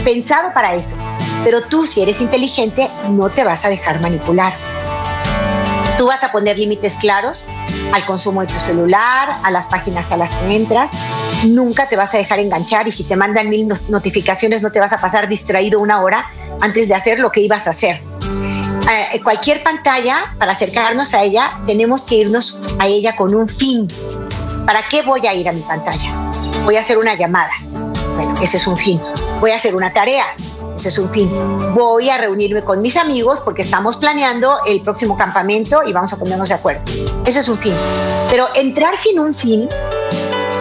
pensado 0.04 0.52
para 0.52 0.75
eso. 0.75 0.90
Pero 1.45 1.62
tú, 1.62 1.87
si 1.87 2.02
eres 2.02 2.21
inteligente, 2.21 2.88
no 3.11 3.30
te 3.30 3.45
vas 3.45 3.64
a 3.64 3.68
dejar 3.68 4.00
manipular. 4.00 4.52
Tú 5.99 6.06
vas 6.06 6.23
a 6.25 6.33
poner 6.33 6.59
límites 6.59 6.97
claros 6.97 7.45
al 7.92 8.04
consumo 8.04 8.40
de 8.42 8.49
tu 8.49 8.59
celular, 8.59 9.37
a 9.42 9.50
las 9.50 9.66
páginas 9.66 10.12
a 10.12 10.16
las 10.16 10.30
que 10.30 10.56
entras. 10.56 10.90
Nunca 11.45 11.88
te 11.88 11.97
vas 11.97 12.12
a 12.14 12.18
dejar 12.18 12.38
enganchar 12.40 12.87
y 12.88 12.92
si 12.92 13.04
te 13.04 13.16
mandan 13.16 13.49
mil 13.49 13.68
notificaciones 13.88 14.62
no 14.62 14.71
te 14.73 14.80
vas 14.80 14.92
a 14.92 15.00
pasar 15.00 15.28
distraído 15.28 15.80
una 15.80 16.02
hora 16.02 16.26
antes 16.61 16.88
de 16.88 16.95
hacer 16.95 17.21
lo 17.21 17.30
que 17.30 17.40
ibas 17.40 17.66
a 17.66 17.71
hacer. 17.71 18.00
Eh, 18.88 19.21
cualquier 19.23 19.62
pantalla, 19.64 20.33
para 20.38 20.52
acercarnos 20.52 21.12
a 21.14 21.23
ella, 21.23 21.59
tenemos 21.66 22.05
que 22.05 22.16
irnos 22.16 22.61
a 22.78 22.87
ella 22.87 23.16
con 23.16 23.35
un 23.35 23.49
fin. 23.49 23.88
¿Para 24.64 24.83
qué 24.83 25.02
voy 25.02 25.26
a 25.26 25.35
ir 25.35 25.49
a 25.49 25.52
mi 25.52 25.62
pantalla? 25.62 26.12
Voy 26.64 26.76
a 26.76 26.81
hacer 26.81 26.97
una 26.99 27.14
llamada. 27.14 27.50
Bueno, 28.14 28.35
ese 28.40 28.59
es 28.59 28.66
un 28.66 28.76
fin. 28.76 29.00
Voy 29.40 29.50
a 29.50 29.57
hacer 29.57 29.75
una 29.75 29.93
tarea. 29.93 30.25
Ese 30.76 30.90
es 30.90 30.99
un 30.99 31.11
fin. 31.11 31.28
Voy 31.75 32.11
a 32.11 32.19
reunirme 32.19 32.62
con 32.62 32.81
mis 32.81 32.97
amigos 32.97 33.40
porque 33.40 33.62
estamos 33.62 33.97
planeando 33.97 34.59
el 34.66 34.81
próximo 34.83 35.16
campamento 35.16 35.83
y 35.85 35.93
vamos 35.93 36.12
a 36.12 36.19
ponernos 36.19 36.49
de 36.49 36.55
acuerdo. 36.55 36.83
Eso 37.25 37.40
es 37.40 37.49
un 37.49 37.59
fin. 37.59 37.75
Pero 38.31 38.47
entrar 38.55 38.97
sin 38.97 39.19
un 39.19 39.35
fin, 39.35 39.69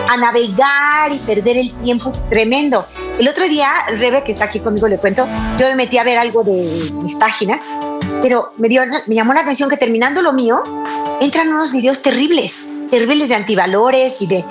a 0.09 0.17
navegar 0.17 1.11
y 1.11 1.19
perder 1.19 1.57
el 1.57 1.73
tiempo 1.75 2.11
tremendo. 2.29 2.85
El 3.19 3.27
otro 3.27 3.47
día, 3.47 3.69
Rebe, 3.89 4.23
que 4.23 4.33
está 4.33 4.45
aquí 4.45 4.59
conmigo, 4.59 4.87
le 4.87 4.97
cuento, 4.97 5.27
yo 5.57 5.67
me 5.67 5.75
metí 5.75 5.97
a 5.97 6.03
ver 6.03 6.17
algo 6.17 6.43
de 6.43 6.91
mis 6.93 7.15
páginas, 7.15 7.59
pero 8.21 8.51
me, 8.57 8.69
dio, 8.69 8.81
me 9.07 9.15
llamó 9.15 9.33
la 9.33 9.41
atención 9.41 9.69
que 9.69 9.77
terminando 9.77 10.21
lo 10.21 10.33
mío, 10.33 10.63
entran 11.21 11.49
unos 11.49 11.71
videos 11.71 12.01
terribles, 12.01 12.65
terribles 12.89 13.29
de 13.29 13.35
antivalores 13.35 14.21
y 14.21 14.27
de... 14.27 14.43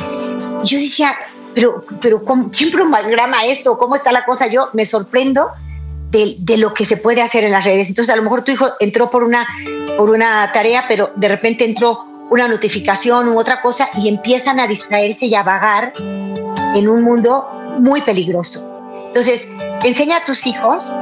Y 0.63 0.67
yo 0.67 0.79
decía, 0.79 1.15
pero, 1.55 1.85
pero 2.01 2.23
¿quién 2.57 2.71
programa 2.71 3.45
esto? 3.45 3.77
¿Cómo 3.79 3.97
está 3.97 4.13
la 4.13 4.25
cosa? 4.25 4.47
Yo 4.47 4.69
me 4.73 4.85
sorprendo 4.85 5.51
de, 6.11 6.37
de, 6.39 6.57
lo 6.57 6.73
que 6.73 6.85
se 6.85 6.97
puede 6.97 7.23
hacer 7.23 7.45
en 7.45 7.53
las 7.53 7.65
redes. 7.65 7.89
Entonces, 7.89 8.13
a 8.13 8.17
lo 8.17 8.23
mejor 8.23 8.45
tu 8.45 8.53
hijo 8.53 8.67
entró 8.81 9.11
por 9.11 9.25
una, 9.25 9.47
por 9.97 10.11
una 10.11 10.51
tarea, 10.53 10.85
pero 10.89 11.11
de 11.17 11.29
repente 11.29 11.65
entró 11.65 12.07
una 12.31 12.49
notificación 12.49 13.29
u 13.29 13.39
otra 13.39 13.61
cosa 13.61 13.89
y 13.97 14.09
empiezan 14.09 14.59
a 14.59 14.67
distraerse 14.67 15.27
y 15.27 15.35
a 15.35 15.43
vagar 15.43 15.93
en 15.99 16.89
un 16.89 17.03
mundo 17.03 17.49
muy 17.79 18.01
peligroso. 18.01 18.69
Entonces, 19.09 19.47
enseña 19.83 20.19
a 20.19 20.25
tus 20.25 20.47
hijos 20.47 20.93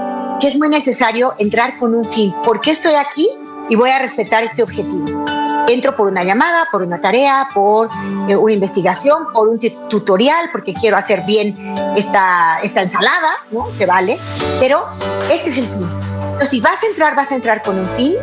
que 0.43 0.49
es 0.49 0.59
muy 0.59 0.69
necesario 0.69 1.35
entrar 1.39 1.79
con 1.79 1.95
un 1.95 2.05
fin. 2.05 2.35
¿Por 2.43 2.61
qué 2.61 2.73
estoy 2.73 2.95
aquí? 2.95 3.29
Y 3.71 3.77
voy 3.77 3.91
a 3.91 4.01
respetar 4.01 4.43
este 4.43 4.65
objetivo 4.65 5.25
entro 5.69 5.95
por 5.97 6.09
una 6.09 6.25
llamada, 6.25 6.67
por 6.71 6.83
una 6.83 7.01
tarea, 7.01 7.49
por 7.55 7.89
eh, 8.29 8.37
una 8.37 8.53
investigación, 8.53 9.29
por 9.33 9.49
un 9.49 9.59
tutorial, 9.89 10.51
porque 10.51 10.75
quiero 10.75 10.97
hacer 10.97 11.23
bien 11.23 11.55
esta, 11.97 12.59
esta 12.63 12.83
ensalada, 12.83 13.31
¿no? 13.53 13.69
Que 13.79 13.87
vale. 13.87 14.19
Pero 14.59 14.85
este 15.31 15.51
es 15.51 15.59
el 15.59 15.67
fin. 15.67 15.89
Entonces, 16.25 16.49
si 16.49 16.61
vas 16.61 16.83
a 16.83 16.87
entrar, 16.87 17.15
vas 17.15 17.31
a 17.31 17.37
entrar 17.37 17.63
con 17.63 17.79
un 17.79 17.89
fin. 17.97 18.17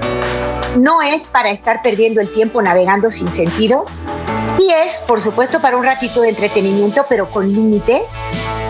No 0.76 1.02
es 1.02 1.22
para 1.24 1.50
estar 1.50 1.82
perdiendo 1.82 2.22
el 2.22 2.30
tiempo 2.30 2.62
navegando 2.62 3.10
sin 3.10 3.34
sentido. 3.34 3.86
Y 4.60 4.72
es, 4.72 5.00
por 5.08 5.22
supuesto, 5.22 5.62
para 5.62 5.78
un 5.78 5.86
ratito 5.86 6.22
de 6.22 6.30
entretenimiento, 6.30 7.06
pero 7.08 7.30
con 7.30 7.52
límite. 7.52 8.04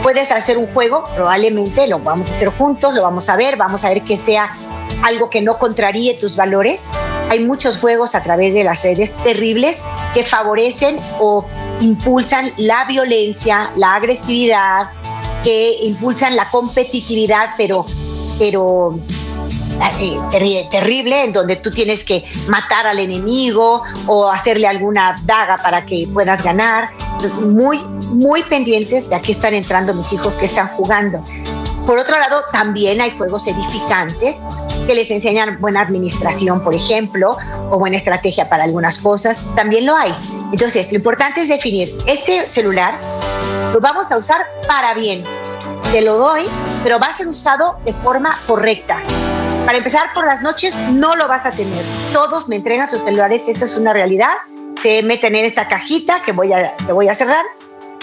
Puedes 0.03 0.31
hacer 0.31 0.57
un 0.57 0.67
juego, 0.73 1.03
probablemente 1.15 1.87
lo 1.87 1.99
vamos 1.99 2.29
a 2.31 2.35
hacer 2.35 2.49
juntos, 2.49 2.93
lo 2.93 3.03
vamos 3.03 3.29
a 3.29 3.35
ver, 3.35 3.57
vamos 3.57 3.83
a 3.83 3.89
ver 3.89 4.03
que 4.03 4.17
sea 4.17 4.49
algo 5.03 5.29
que 5.29 5.41
no 5.41 5.57
contraríe 5.57 6.15
tus 6.15 6.35
valores 6.35 6.81
hay 7.29 7.45
muchos 7.45 7.77
juegos 7.77 8.15
a 8.15 8.23
través 8.23 8.55
de 8.55 8.63
las 8.63 8.83
redes 8.83 9.15
terribles 9.23 9.83
que 10.15 10.23
favorecen 10.23 10.97
o 11.19 11.45
impulsan 11.79 12.51
la 12.57 12.85
violencia, 12.85 13.71
la 13.75 13.93
agresividad, 13.93 14.89
que 15.43 15.83
impulsan 15.83 16.35
la 16.35 16.49
competitividad, 16.49 17.51
pero, 17.55 17.85
pero 18.39 18.99
eh, 19.99 20.67
terrible, 20.71 21.23
en 21.23 21.31
donde 21.31 21.57
tú 21.57 21.69
tienes 21.69 22.03
que 22.03 22.23
matar 22.47 22.87
al 22.87 22.97
enemigo 22.97 23.83
o 24.07 24.27
hacerle 24.27 24.67
alguna 24.67 25.21
daga 25.23 25.57
para 25.57 25.85
que 25.85 26.07
puedas 26.11 26.41
ganar. 26.41 26.89
Muy, 27.41 27.79
muy 28.13 28.43
pendientes 28.43 29.09
de 29.09 29.15
aquí 29.15 29.31
están 29.31 29.53
entrando 29.53 29.93
mis 29.93 30.11
hijos 30.13 30.37
que 30.37 30.45
están 30.45 30.67
jugando. 30.69 31.23
Por 31.85 31.97
otro 31.97 32.19
lado, 32.19 32.43
también 32.51 33.01
hay 33.01 33.17
juegos 33.17 33.47
edificantes 33.47 34.35
que 34.85 34.93
les 34.93 35.09
enseñan 35.11 35.59
buena 35.59 35.81
administración, 35.81 36.63
por 36.63 36.73
ejemplo, 36.73 37.37
o 37.71 37.79
buena 37.79 37.97
estrategia 37.97 38.47
para 38.47 38.63
algunas 38.63 38.99
cosas. 38.99 39.39
También 39.55 39.85
lo 39.85 39.95
hay. 39.95 40.13
Entonces, 40.51 40.91
lo 40.91 40.97
importante 40.97 41.41
es 41.41 41.49
definir, 41.49 41.91
este 42.05 42.47
celular 42.47 42.95
lo 43.73 43.79
vamos 43.79 44.11
a 44.11 44.17
usar 44.17 44.45
para 44.67 44.93
bien. 44.93 45.23
Te 45.91 46.01
lo 46.01 46.17
doy, 46.17 46.43
pero 46.83 46.99
va 46.99 47.07
a 47.07 47.13
ser 47.13 47.27
usado 47.27 47.77
de 47.85 47.93
forma 47.93 48.37
correcta. 48.47 48.97
Para 49.65 49.77
empezar, 49.77 50.13
por 50.13 50.25
las 50.25 50.41
noches 50.41 50.77
no 50.77 51.15
lo 51.15 51.27
vas 51.27 51.45
a 51.45 51.51
tener. 51.51 51.83
Todos 52.13 52.49
me 52.49 52.55
entregan 52.55 52.89
sus 52.89 53.03
celulares, 53.03 53.43
eso 53.47 53.65
es 53.65 53.75
una 53.75 53.93
realidad. 53.93 54.33
Se 54.81 55.03
meten 55.03 55.35
en 55.35 55.45
esta 55.45 55.67
cajita 55.67 56.21
que 56.23 56.31
voy 56.31 56.53
a, 56.53 56.75
que 56.77 56.91
voy 56.91 57.09
a 57.09 57.13
cerrar 57.13 57.45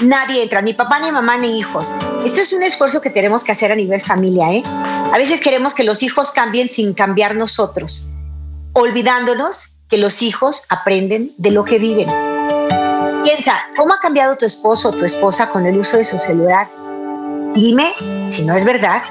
nadie 0.03 0.43
entra, 0.43 0.61
ni 0.63 0.75
papá, 0.75 0.99
ni 0.99 1.11
mamá, 1.11 1.37
ni 1.37 1.59
hijos. 1.59 1.95
Esto 2.25 2.41
es 2.41 2.53
un 2.53 2.63
esfuerzo 2.63 3.01
que 3.01 3.11
tenemos 3.11 3.45
que 3.45 3.53
hacer 3.53 3.73
a 3.73 3.75
nivel 3.75 4.01
familia. 4.01 4.53
¿eh? 4.53 4.63
A 4.65 5.19
veces 5.19 5.41
queremos 5.41 5.75
que 5.75 5.85
los 5.85 6.03
hijos 6.03 6.33
cambien 6.33 6.69
sin 6.69 6.95
cambiar 6.95 7.35
nosotros, 7.35 8.07
olvidándonos 8.73 9.73
que 9.89 9.97
los 9.97 10.23
hijos 10.23 10.65
aprenden 10.69 11.33
de 11.39 11.51
lo 11.51 11.65
que 11.65 11.79
viven. 11.79 12.09
Piensa, 13.25 13.55
¿cómo 13.77 13.95
ha 13.95 14.01
cambiado 14.01 14.37
tu 14.37 14.47
esposo 14.47 14.91
o 14.91 14.93
tu 14.93 15.05
esposa 15.05 15.51
con 15.51 15.67
el 15.67 15.79
uso 15.79 15.97
de 15.97 16.05
su 16.05 16.19
celular? 16.19 16.69
Dime 17.55 17.95
si 18.29 18.45
no 18.45 18.55
es 18.55 18.65
verdad 18.65 19.03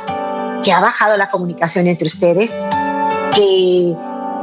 que 0.64 0.72
ha 0.72 0.80
bajado 0.80 1.18
la 1.18 1.30
comunicación 1.30 1.88
entre 1.88 2.08
ustedes, 2.08 2.54
que 3.34 3.94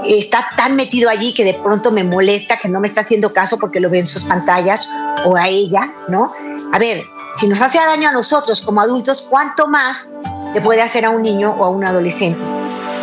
está 0.04 0.48
tan 0.56 0.76
metido 0.76 1.08
allí 1.08 1.34
que 1.34 1.44
de 1.44 1.54
pronto 1.54 1.90
me 1.90 2.04
molesta 2.04 2.56
que 2.56 2.68
no 2.68 2.80
me 2.80 2.88
está 2.88 3.02
haciendo 3.02 3.32
caso 3.32 3.58
porque 3.58 3.80
lo 3.80 3.90
ve 3.90 4.00
en 4.00 4.06
sus 4.06 4.24
pantallas 4.24 4.90
o 5.24 5.36
a 5.36 5.48
ella, 5.48 5.92
¿no? 6.08 6.32
A 6.72 6.78
ver, 6.78 7.04
si 7.36 7.48
nos 7.48 7.62
hace 7.62 7.78
daño 7.78 8.08
a 8.08 8.12
nosotros 8.12 8.62
como 8.62 8.80
adultos, 8.80 9.26
¿cuánto 9.28 9.66
más 9.66 10.08
le 10.54 10.60
puede 10.60 10.82
hacer 10.82 11.04
a 11.04 11.10
un 11.10 11.22
niño 11.22 11.54
o 11.58 11.64
a 11.64 11.70
un 11.70 11.84
adolescente? 11.84 12.40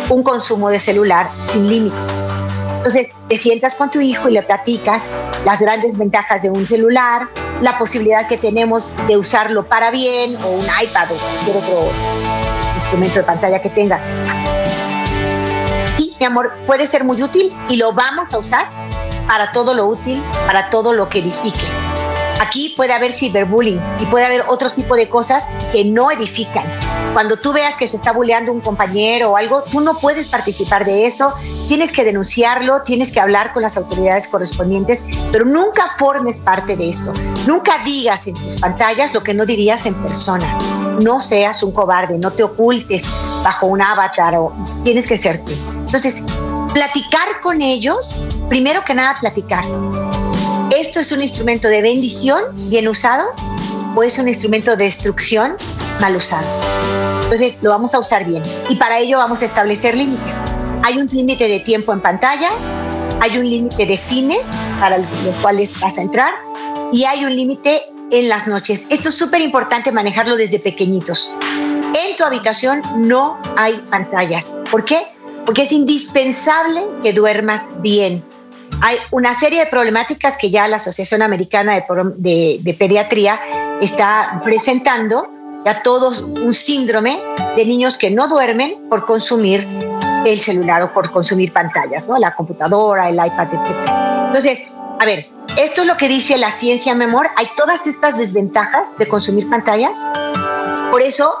Un 0.08 0.22
consumo 0.22 0.70
de 0.70 0.78
celular 0.78 1.30
sin 1.50 1.68
límite. 1.68 1.96
Entonces, 2.76 3.08
te 3.28 3.36
sientas 3.36 3.76
con 3.76 3.90
tu 3.90 4.00
hijo 4.00 4.28
y 4.28 4.32
le 4.32 4.42
platicas 4.42 5.02
las 5.44 5.60
grandes 5.60 5.96
ventajas 5.98 6.42
de 6.42 6.50
un 6.50 6.66
celular, 6.66 7.28
la 7.60 7.78
posibilidad 7.78 8.26
que 8.26 8.38
tenemos 8.38 8.92
de 9.06 9.16
usarlo 9.16 9.66
para 9.66 9.90
bien, 9.90 10.36
o 10.42 10.48
un 10.48 10.64
iPad 10.64 11.12
o 11.12 11.16
cualquier 11.16 11.56
otro 11.58 11.90
instrumento 12.78 13.14
de 13.16 13.22
pantalla 13.24 13.60
que 13.60 13.68
tenga 13.68 14.00
mi 16.20 16.26
amor, 16.26 16.52
puede 16.66 16.86
ser 16.86 17.02
muy 17.02 17.22
útil 17.22 17.50
y 17.70 17.76
lo 17.76 17.94
vamos 17.94 18.32
a 18.34 18.38
usar 18.38 18.66
para 19.26 19.50
todo 19.52 19.72
lo 19.72 19.86
útil, 19.86 20.22
para 20.46 20.68
todo 20.68 20.92
lo 20.92 21.08
que 21.08 21.20
edifique. 21.20 21.66
Aquí 22.38 22.74
puede 22.76 22.92
haber 22.92 23.10
ciberbullying 23.10 23.80
y 24.00 24.06
puede 24.06 24.26
haber 24.26 24.44
otro 24.48 24.70
tipo 24.70 24.96
de 24.96 25.08
cosas 25.08 25.44
que 25.72 25.84
no 25.84 26.10
edifican. 26.10 26.64
Cuando 27.14 27.38
tú 27.38 27.54
veas 27.54 27.76
que 27.78 27.86
se 27.86 27.96
está 27.96 28.12
bulleando 28.12 28.52
un 28.52 28.60
compañero 28.60 29.30
o 29.30 29.36
algo, 29.36 29.62
tú 29.62 29.80
no 29.80 29.98
puedes 29.98 30.28
participar 30.28 30.84
de 30.84 31.06
eso, 31.06 31.32
tienes 31.68 31.90
que 31.90 32.04
denunciarlo, 32.04 32.82
tienes 32.82 33.12
que 33.12 33.20
hablar 33.20 33.54
con 33.54 33.62
las 33.62 33.78
autoridades 33.78 34.28
correspondientes, 34.28 35.00
pero 35.32 35.46
nunca 35.46 35.94
formes 35.98 36.38
parte 36.38 36.76
de 36.76 36.90
esto. 36.90 37.12
Nunca 37.46 37.78
digas 37.82 38.26
en 38.26 38.34
tus 38.34 38.60
pantallas 38.60 39.14
lo 39.14 39.22
que 39.22 39.32
no 39.32 39.46
dirías 39.46 39.86
en 39.86 39.94
persona. 39.94 40.58
No 41.02 41.20
seas 41.20 41.62
un 41.62 41.72
cobarde, 41.72 42.18
no 42.18 42.30
te 42.30 42.42
ocultes 42.42 43.04
bajo 43.42 43.66
un 43.66 43.80
avatar 43.80 44.38
tienes 44.84 45.06
que 45.06 45.16
ser 45.16 45.42
tú. 45.44 45.79
Entonces, 45.92 46.22
platicar 46.72 47.40
con 47.42 47.60
ellos, 47.60 48.24
primero 48.48 48.84
que 48.84 48.94
nada 48.94 49.16
platicar. 49.18 49.64
¿Esto 50.70 51.00
es 51.00 51.10
un 51.10 51.20
instrumento 51.20 51.66
de 51.66 51.82
bendición 51.82 52.44
bien 52.68 52.86
usado 52.86 53.26
o 53.96 54.04
es 54.04 54.16
un 54.20 54.28
instrumento 54.28 54.76
de 54.76 54.84
destrucción 54.84 55.56
mal 56.00 56.14
usado? 56.14 56.46
Entonces, 57.24 57.56
lo 57.60 57.70
vamos 57.70 57.92
a 57.92 57.98
usar 57.98 58.24
bien 58.24 58.40
y 58.68 58.76
para 58.76 59.00
ello 59.00 59.18
vamos 59.18 59.42
a 59.42 59.46
establecer 59.46 59.96
límites. 59.96 60.32
Hay 60.84 60.96
un 60.96 61.08
límite 61.08 61.48
de 61.48 61.58
tiempo 61.58 61.92
en 61.92 62.00
pantalla, 62.00 62.50
hay 63.20 63.36
un 63.36 63.50
límite 63.50 63.84
de 63.84 63.98
fines 63.98 64.46
para 64.78 64.98
los 64.98 65.36
cuales 65.42 65.72
vas 65.80 65.98
a 65.98 66.02
entrar 66.02 66.34
y 66.92 67.02
hay 67.02 67.24
un 67.24 67.34
límite 67.34 67.82
en 68.12 68.28
las 68.28 68.46
noches. 68.46 68.86
Esto 68.90 69.08
es 69.08 69.16
súper 69.16 69.40
importante 69.40 69.90
manejarlo 69.90 70.36
desde 70.36 70.60
pequeñitos. 70.60 71.28
En 71.42 72.14
tu 72.16 72.22
habitación 72.22 72.80
no 72.96 73.38
hay 73.56 73.74
pantallas. 73.90 74.52
¿Por 74.70 74.84
qué? 74.84 75.09
Porque 75.44 75.62
es 75.62 75.72
indispensable 75.72 76.82
que 77.02 77.12
duermas 77.12 77.62
bien. 77.80 78.24
Hay 78.82 78.96
una 79.10 79.34
serie 79.34 79.60
de 79.60 79.66
problemáticas 79.66 80.36
que 80.36 80.50
ya 80.50 80.66
la 80.68 80.76
Asociación 80.76 81.22
Americana 81.22 81.84
de, 82.16 82.76
Pediatría 82.78 83.40
está 83.80 84.40
presentando, 84.42 85.28
ya 85.64 85.82
todos 85.82 86.22
un 86.22 86.54
síndrome 86.54 87.20
de 87.56 87.66
niños 87.66 87.98
que 87.98 88.10
no 88.10 88.28
duermen 88.28 88.88
por 88.88 89.04
consumir 89.04 89.66
el 90.24 90.38
celular 90.38 90.82
o 90.82 90.92
por 90.92 91.10
consumir 91.10 91.52
pantallas, 91.52 92.08
¿no? 92.08 92.16
La 92.18 92.34
computadora, 92.34 93.08
el 93.08 93.16
iPad, 93.16 93.48
etc. 93.52 93.90
Entonces, 94.26 94.62
a 94.98 95.04
ver, 95.04 95.26
esto 95.56 95.82
es 95.82 95.86
lo 95.86 95.96
que 95.96 96.08
dice 96.08 96.38
la 96.38 96.50
ciencia, 96.50 96.94
mi 96.94 97.04
amor. 97.04 97.28
Hay 97.36 97.48
todas 97.56 97.86
estas 97.86 98.16
desventajas 98.16 98.96
de 98.98 99.08
consumir 99.08 99.48
pantallas. 99.48 100.06
Por 100.90 101.02
eso 101.02 101.32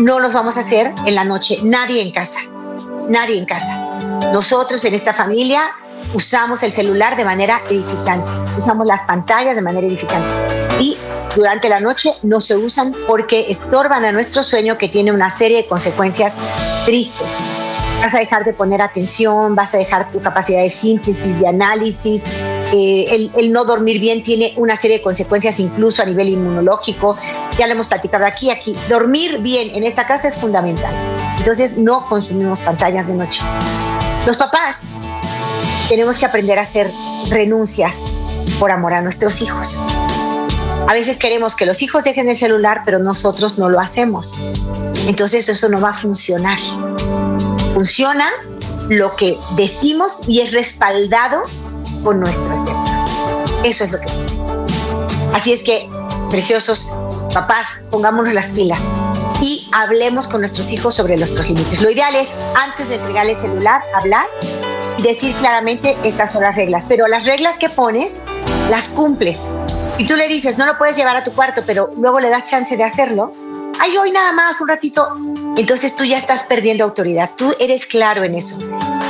no 0.00 0.18
los 0.18 0.32
vamos 0.32 0.56
a 0.56 0.60
hacer 0.60 0.92
en 1.06 1.14
la 1.14 1.24
noche. 1.24 1.58
Nadie 1.62 2.02
en 2.02 2.12
casa. 2.12 2.40
Nadie 3.08 3.38
en 3.38 3.46
casa. 3.46 3.74
Nosotros 4.32 4.84
en 4.84 4.94
esta 4.94 5.14
familia 5.14 5.60
usamos 6.14 6.62
el 6.62 6.72
celular 6.72 7.16
de 7.16 7.24
manera 7.24 7.62
edificante. 7.68 8.30
Usamos 8.58 8.86
las 8.86 9.02
pantallas 9.02 9.56
de 9.56 9.62
manera 9.62 9.86
edificante. 9.86 10.28
Y 10.80 10.96
durante 11.34 11.68
la 11.68 11.80
noche 11.80 12.12
no 12.22 12.40
se 12.40 12.56
usan 12.56 12.94
porque 13.06 13.46
estorban 13.48 14.04
a 14.04 14.12
nuestro 14.12 14.42
sueño 14.42 14.78
que 14.78 14.88
tiene 14.88 15.12
una 15.12 15.30
serie 15.30 15.58
de 15.58 15.66
consecuencias 15.66 16.36
tristes 16.84 17.26
vas 18.00 18.14
a 18.14 18.18
dejar 18.18 18.44
de 18.44 18.52
poner 18.52 18.80
atención, 18.80 19.54
vas 19.54 19.74
a 19.74 19.78
dejar 19.78 20.10
tu 20.12 20.20
capacidad 20.20 20.62
de 20.62 20.70
síntesis, 20.70 21.40
de 21.40 21.46
análisis. 21.46 22.22
Eh, 22.72 23.30
el, 23.36 23.52
no 23.52 23.64
dormir 23.64 24.00
bien 24.00 24.22
tiene 24.22 24.52
una 24.56 24.76
serie 24.76 24.98
de 24.98 25.02
consecuencias 25.02 25.58
incluso 25.58 26.02
a 26.02 26.06
nivel 26.06 26.28
inmunológico. 26.28 27.18
Ya 27.58 27.66
lo 27.66 27.72
hemos 27.72 27.88
platicado 27.88 28.24
aquí, 28.26 28.50
aquí. 28.50 28.74
Dormir 28.88 29.38
bien 29.38 29.70
en 29.74 29.84
esta 29.84 30.06
casa 30.06 30.28
es 30.28 30.38
fundamental. 30.38 30.94
Entonces 31.48 31.78
no 31.78 32.06
consumimos 32.06 32.60
pantallas 32.60 33.06
de 33.06 33.14
noche. 33.14 33.40
Los 34.26 34.36
papás 34.36 34.82
tenemos 35.88 36.18
que 36.18 36.26
aprender 36.26 36.58
a 36.58 36.62
hacer 36.62 36.90
renuncias 37.30 37.90
por 38.60 38.70
amor 38.70 38.92
a 38.92 39.00
nuestros 39.00 39.40
hijos. 39.40 39.80
A 40.86 40.92
veces 40.92 41.16
queremos 41.16 41.56
que 41.56 41.64
los 41.64 41.80
hijos 41.80 42.04
dejen 42.04 42.28
el 42.28 42.36
celular, 42.36 42.82
pero 42.84 42.98
nosotros 42.98 43.58
no 43.58 43.70
lo 43.70 43.80
hacemos. 43.80 44.38
Entonces 45.06 45.48
eso 45.48 45.70
no 45.70 45.80
va 45.80 45.88
a 45.88 45.94
funcionar 45.94 46.58
funciona 47.72 48.28
lo 48.90 49.16
que 49.16 49.38
decimos 49.56 50.18
y 50.26 50.40
es 50.40 50.52
respaldado 50.52 51.40
por 52.04 52.14
nuestro 52.14 52.44
ejemplo. 52.44 52.84
Eso 53.64 53.84
es 53.84 53.92
lo 53.92 54.00
que. 54.00 54.08
Así 55.32 55.54
es 55.54 55.62
que, 55.62 55.88
preciosos 56.28 56.92
papás, 57.32 57.80
pongámonos 57.90 58.34
las 58.34 58.50
pilas 58.50 58.78
y 59.40 59.68
hablemos 59.72 60.28
con 60.28 60.40
nuestros 60.40 60.70
hijos 60.70 60.94
sobre 60.94 61.16
nuestros 61.16 61.48
límites. 61.48 61.80
Lo 61.82 61.90
ideal 61.90 62.14
es, 62.14 62.30
antes 62.56 62.88
de 62.88 62.96
entregarle 62.96 63.32
el 63.32 63.40
celular, 63.40 63.82
hablar 63.94 64.26
y 64.96 65.02
decir 65.02 65.34
claramente 65.36 65.96
estas 66.02 66.32
son 66.32 66.42
las 66.42 66.56
reglas. 66.56 66.84
Pero 66.88 67.06
las 67.06 67.24
reglas 67.24 67.56
que 67.56 67.68
pones, 67.68 68.12
las 68.68 68.90
cumples. 68.90 69.38
Y 69.96 70.06
tú 70.06 70.16
le 70.16 70.28
dices, 70.28 70.58
no 70.58 70.66
lo 70.66 70.78
puedes 70.78 70.96
llevar 70.96 71.16
a 71.16 71.24
tu 71.24 71.32
cuarto, 71.32 71.62
pero 71.66 71.90
luego 71.96 72.20
le 72.20 72.30
das 72.30 72.50
chance 72.50 72.76
de 72.76 72.84
hacerlo. 72.84 73.32
Ay, 73.80 73.96
hoy 73.96 74.10
nada 74.10 74.32
más, 74.32 74.60
un 74.60 74.68
ratito 74.68 75.06
entonces 75.58 75.96
tú 75.96 76.04
ya 76.04 76.18
estás 76.18 76.44
perdiendo 76.44 76.84
autoridad. 76.84 77.30
Tú 77.36 77.52
eres 77.58 77.86
claro 77.86 78.22
en 78.22 78.36
eso. 78.36 78.58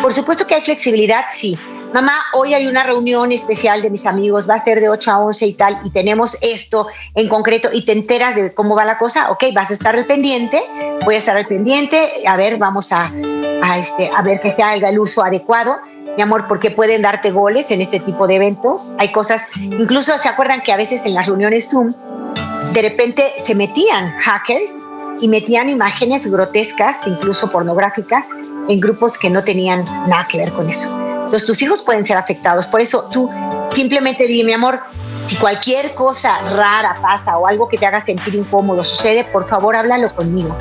Por 0.01 0.15
supuesto 0.15 0.47
que 0.47 0.55
hay 0.55 0.63
flexibilidad, 0.63 1.27
sí. 1.31 1.59
Mamá, 1.93 2.13
hoy 2.35 2.53
hay 2.53 2.67
una 2.67 2.83
reunión 2.83 3.33
especial 3.33 3.81
de 3.81 3.89
mis 3.89 4.05
amigos, 4.05 4.49
va 4.49 4.55
a 4.55 4.65
ser 4.65 4.81
de 4.81 4.91
8 4.91 5.11
a 5.11 5.19
11 5.21 5.47
y 5.47 5.53
tal, 5.55 5.81
y 5.85 5.91
tenemos 5.91 6.37
esto 6.43 6.87
en 7.15 7.29
concreto 7.29 7.71
y 7.73 7.85
te 7.87 7.93
enteras 7.93 8.35
de 8.37 8.53
cómo 8.53 8.75
va 8.75 8.85
la 8.85 8.99
cosa, 8.99 9.31
ok, 9.31 9.45
vas 9.55 9.71
a 9.71 9.73
estar 9.73 9.97
al 9.97 10.05
pendiente, 10.05 10.61
voy 11.05 11.15
a 11.15 11.19
estar 11.19 11.37
al 11.37 11.47
pendiente, 11.47 11.99
a 12.27 12.37
ver, 12.37 12.59
vamos 12.59 12.93
a, 12.93 13.11
a, 13.63 13.79
este, 13.79 14.11
a 14.15 14.21
ver 14.21 14.41
que 14.41 14.53
se 14.53 14.63
haga 14.63 14.91
el 14.91 14.99
uso 14.99 15.23
adecuado, 15.23 15.79
mi 16.15 16.23
amor, 16.23 16.47
porque 16.47 16.71
pueden 16.71 17.01
darte 17.01 17.31
goles 17.31 17.71
en 17.71 17.81
este 17.81 18.01
tipo 18.01 18.27
de 18.27 18.35
eventos. 18.35 18.91
Hay 18.99 19.13
cosas, 19.13 19.45
incluso 19.57 20.19
se 20.19 20.29
acuerdan 20.29 20.61
que 20.61 20.73
a 20.73 20.77
veces 20.77 21.07
en 21.07 21.15
las 21.15 21.27
reuniones 21.27 21.71
Zoom, 21.71 21.95
de 22.73 22.83
repente 22.83 23.33
se 23.45 23.55
metían 23.55 24.13
hackers 24.19 24.73
y 25.21 25.29
metían 25.29 25.69
imágenes 25.69 26.31
grotescas, 26.31 27.07
incluso 27.07 27.51
pornográficas, 27.51 28.25
en 28.69 28.81
grupos 28.81 29.19
que 29.19 29.31
no 29.31 29.45
tenían 29.45 29.85
nada 30.09 30.27
que 30.29 30.39
ver 30.39 30.53
con 30.53 30.69
eso. 30.69 30.89
Entonces 31.29 31.45
tus 31.45 31.61
hijos 31.63 31.83
pueden 31.83 32.07
ser 32.07 32.17
afectados. 32.17 32.67
Por 32.67 32.81
eso 32.81 33.09
tú 33.13 33.31
simplemente 33.71 34.27
dime, 34.27 34.47
mi 34.47 34.53
amor, 34.55 34.81
si 35.27 35.37
cualquier 35.37 35.95
cosa 35.95 36.39
rara 36.57 36.99
pasa 37.03 37.37
o 37.37 37.47
algo 37.47 37.69
que 37.69 37.77
te 37.77 37.85
haga 37.85 38.03
sentir 38.05 38.35
incómodo 38.35 38.83
sucede, 38.83 39.25
por 39.25 39.47
favor 39.49 39.77
háblalo 39.77 40.15
conmigo. 40.15 40.57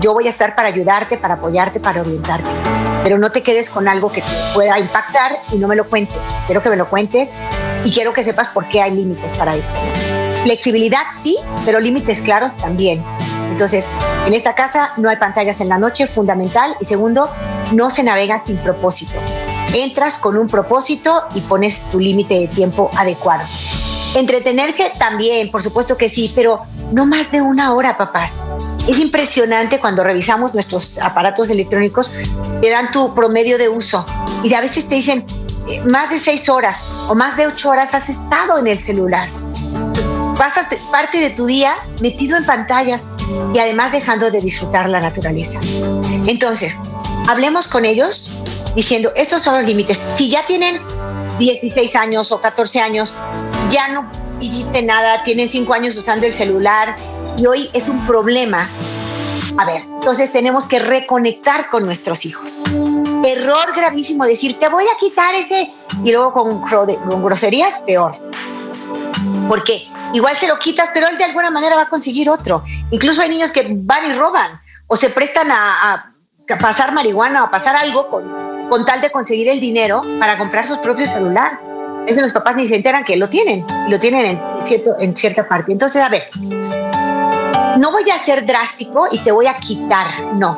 Yo 0.00 0.14
voy 0.14 0.26
a 0.26 0.30
estar 0.30 0.54
para 0.54 0.68
ayudarte, 0.68 1.18
para 1.18 1.34
apoyarte, 1.34 1.80
para 1.80 2.00
orientarte. 2.00 2.48
Pero 3.02 3.18
no 3.18 3.30
te 3.30 3.42
quedes 3.42 3.68
con 3.68 3.88
algo 3.88 4.10
que 4.10 4.22
te 4.22 4.28
pueda 4.54 4.78
impactar 4.78 5.38
y 5.52 5.56
no 5.56 5.68
me 5.68 5.76
lo 5.76 5.86
cuentes. 5.86 6.16
Quiero 6.46 6.62
que 6.62 6.70
me 6.70 6.76
lo 6.76 6.88
cuentes 6.88 7.28
y 7.84 7.92
quiero 7.92 8.12
que 8.12 8.24
sepas 8.24 8.48
por 8.48 8.66
qué 8.68 8.80
hay 8.80 8.94
límites 8.94 9.36
para 9.36 9.56
esto. 9.56 9.74
Flexibilidad 10.44 11.02
sí, 11.20 11.36
pero 11.64 11.80
límites 11.80 12.22
claros 12.22 12.56
también. 12.56 13.02
Entonces, 13.50 13.88
en 14.26 14.34
esta 14.34 14.54
casa 14.54 14.92
no 14.96 15.08
hay 15.08 15.16
pantallas 15.16 15.60
en 15.60 15.68
la 15.68 15.78
noche, 15.78 16.06
fundamental. 16.06 16.76
Y 16.80 16.84
segundo, 16.84 17.30
no 17.72 17.90
se 17.90 18.02
navega 18.02 18.44
sin 18.44 18.58
propósito. 18.58 19.18
Entras 19.74 20.18
con 20.18 20.36
un 20.36 20.48
propósito 20.48 21.24
y 21.34 21.40
pones 21.42 21.84
tu 21.90 21.98
límite 21.98 22.34
de 22.34 22.48
tiempo 22.48 22.90
adecuado. 22.96 23.44
Entretenerse 24.14 24.90
también, 24.98 25.50
por 25.50 25.62
supuesto 25.62 25.96
que 25.96 26.08
sí, 26.08 26.32
pero 26.34 26.64
no 26.92 27.04
más 27.04 27.30
de 27.30 27.42
una 27.42 27.74
hora, 27.74 27.98
papás. 27.98 28.42
Es 28.86 28.98
impresionante 28.98 29.78
cuando 29.78 30.02
revisamos 30.02 30.54
nuestros 30.54 30.98
aparatos 30.98 31.50
electrónicos, 31.50 32.12
te 32.62 32.70
dan 32.70 32.90
tu 32.90 33.14
promedio 33.14 33.58
de 33.58 33.68
uso 33.68 34.06
y 34.42 34.54
a 34.54 34.62
veces 34.62 34.88
te 34.88 34.94
dicen 34.94 35.26
eh, 35.68 35.80
más 35.80 36.08
de 36.08 36.18
seis 36.18 36.48
horas 36.48 36.90
o 37.08 37.14
más 37.14 37.36
de 37.36 37.46
ocho 37.46 37.68
horas 37.68 37.94
has 37.94 38.08
estado 38.08 38.56
en 38.58 38.66
el 38.66 38.78
celular 38.78 39.28
pasas 40.38 40.68
parte 40.92 41.18
de 41.20 41.30
tu 41.30 41.46
día 41.46 41.74
metido 42.00 42.36
en 42.36 42.46
pantallas 42.46 43.08
y 43.52 43.58
además 43.58 43.92
dejando 43.92 44.30
de 44.30 44.40
disfrutar 44.40 44.88
la 44.88 45.00
naturaleza. 45.00 45.58
Entonces, 46.26 46.76
hablemos 47.28 47.66
con 47.66 47.84
ellos 47.84 48.32
diciendo, 48.74 49.12
estos 49.16 49.42
son 49.42 49.58
los 49.58 49.66
límites. 49.66 50.06
Si 50.14 50.30
ya 50.30 50.46
tienen 50.46 50.80
16 51.38 51.96
años 51.96 52.30
o 52.30 52.40
14 52.40 52.80
años, 52.80 53.16
ya 53.68 53.88
no 53.88 54.10
hiciste 54.40 54.82
nada, 54.82 55.24
tienen 55.24 55.48
5 55.48 55.74
años 55.74 55.96
usando 55.96 56.26
el 56.26 56.32
celular 56.32 56.94
y 57.36 57.46
hoy 57.46 57.68
es 57.72 57.88
un 57.88 58.06
problema. 58.06 58.68
A 59.56 59.64
ver, 59.64 59.82
entonces 59.82 60.30
tenemos 60.30 60.68
que 60.68 60.78
reconectar 60.78 61.68
con 61.68 61.84
nuestros 61.84 62.24
hijos. 62.24 62.62
Error 63.24 63.74
gravísimo 63.74 64.24
decir, 64.24 64.56
te 64.60 64.68
voy 64.68 64.84
a 64.84 64.96
quitar 65.00 65.34
ese 65.34 65.72
y 66.04 66.12
luego 66.12 66.32
con, 66.32 66.60
con 66.60 67.24
groserías, 67.24 67.80
peor. 67.80 68.14
Porque 69.48 69.88
igual 70.12 70.36
se 70.36 70.48
lo 70.48 70.58
quitas, 70.58 70.90
pero 70.92 71.06
él 71.08 71.18
de 71.18 71.24
alguna 71.24 71.50
manera 71.50 71.76
va 71.76 71.82
a 71.82 71.88
conseguir 71.88 72.30
otro. 72.30 72.64
Incluso 72.90 73.22
hay 73.22 73.28
niños 73.28 73.52
que 73.52 73.66
van 73.70 74.10
y 74.10 74.14
roban 74.14 74.60
o 74.86 74.96
se 74.96 75.10
prestan 75.10 75.50
a, 75.50 76.14
pasar 76.60 76.92
marihuana 76.92 77.42
o 77.42 77.46
a 77.46 77.50
pasar 77.50 77.76
algo 77.76 78.08
con, 78.08 78.68
con, 78.70 78.84
tal 78.84 79.00
de 79.00 79.10
conseguir 79.10 79.48
el 79.48 79.60
dinero 79.60 80.02
para 80.18 80.38
comprar 80.38 80.66
sus 80.66 80.78
propios 80.78 81.10
celular. 81.10 81.60
Eso 82.06 82.22
los 82.22 82.32
papás 82.32 82.56
ni 82.56 82.66
se 82.66 82.76
enteran 82.76 83.04
que 83.04 83.16
lo 83.16 83.28
tienen, 83.28 83.66
y 83.86 83.90
lo 83.90 83.98
tienen 83.98 84.24
en, 84.24 84.62
cierto, 84.62 84.96
en 84.98 85.14
cierta 85.14 85.46
parte. 85.46 85.72
Entonces, 85.72 86.02
a 86.02 86.08
ver, 86.08 86.30
no 87.78 87.92
voy 87.92 88.08
a 88.10 88.16
ser 88.16 88.46
drástico 88.46 89.08
y 89.10 89.18
te 89.18 89.30
voy 89.30 89.46
a 89.46 89.54
quitar, 89.58 90.06
no. 90.34 90.56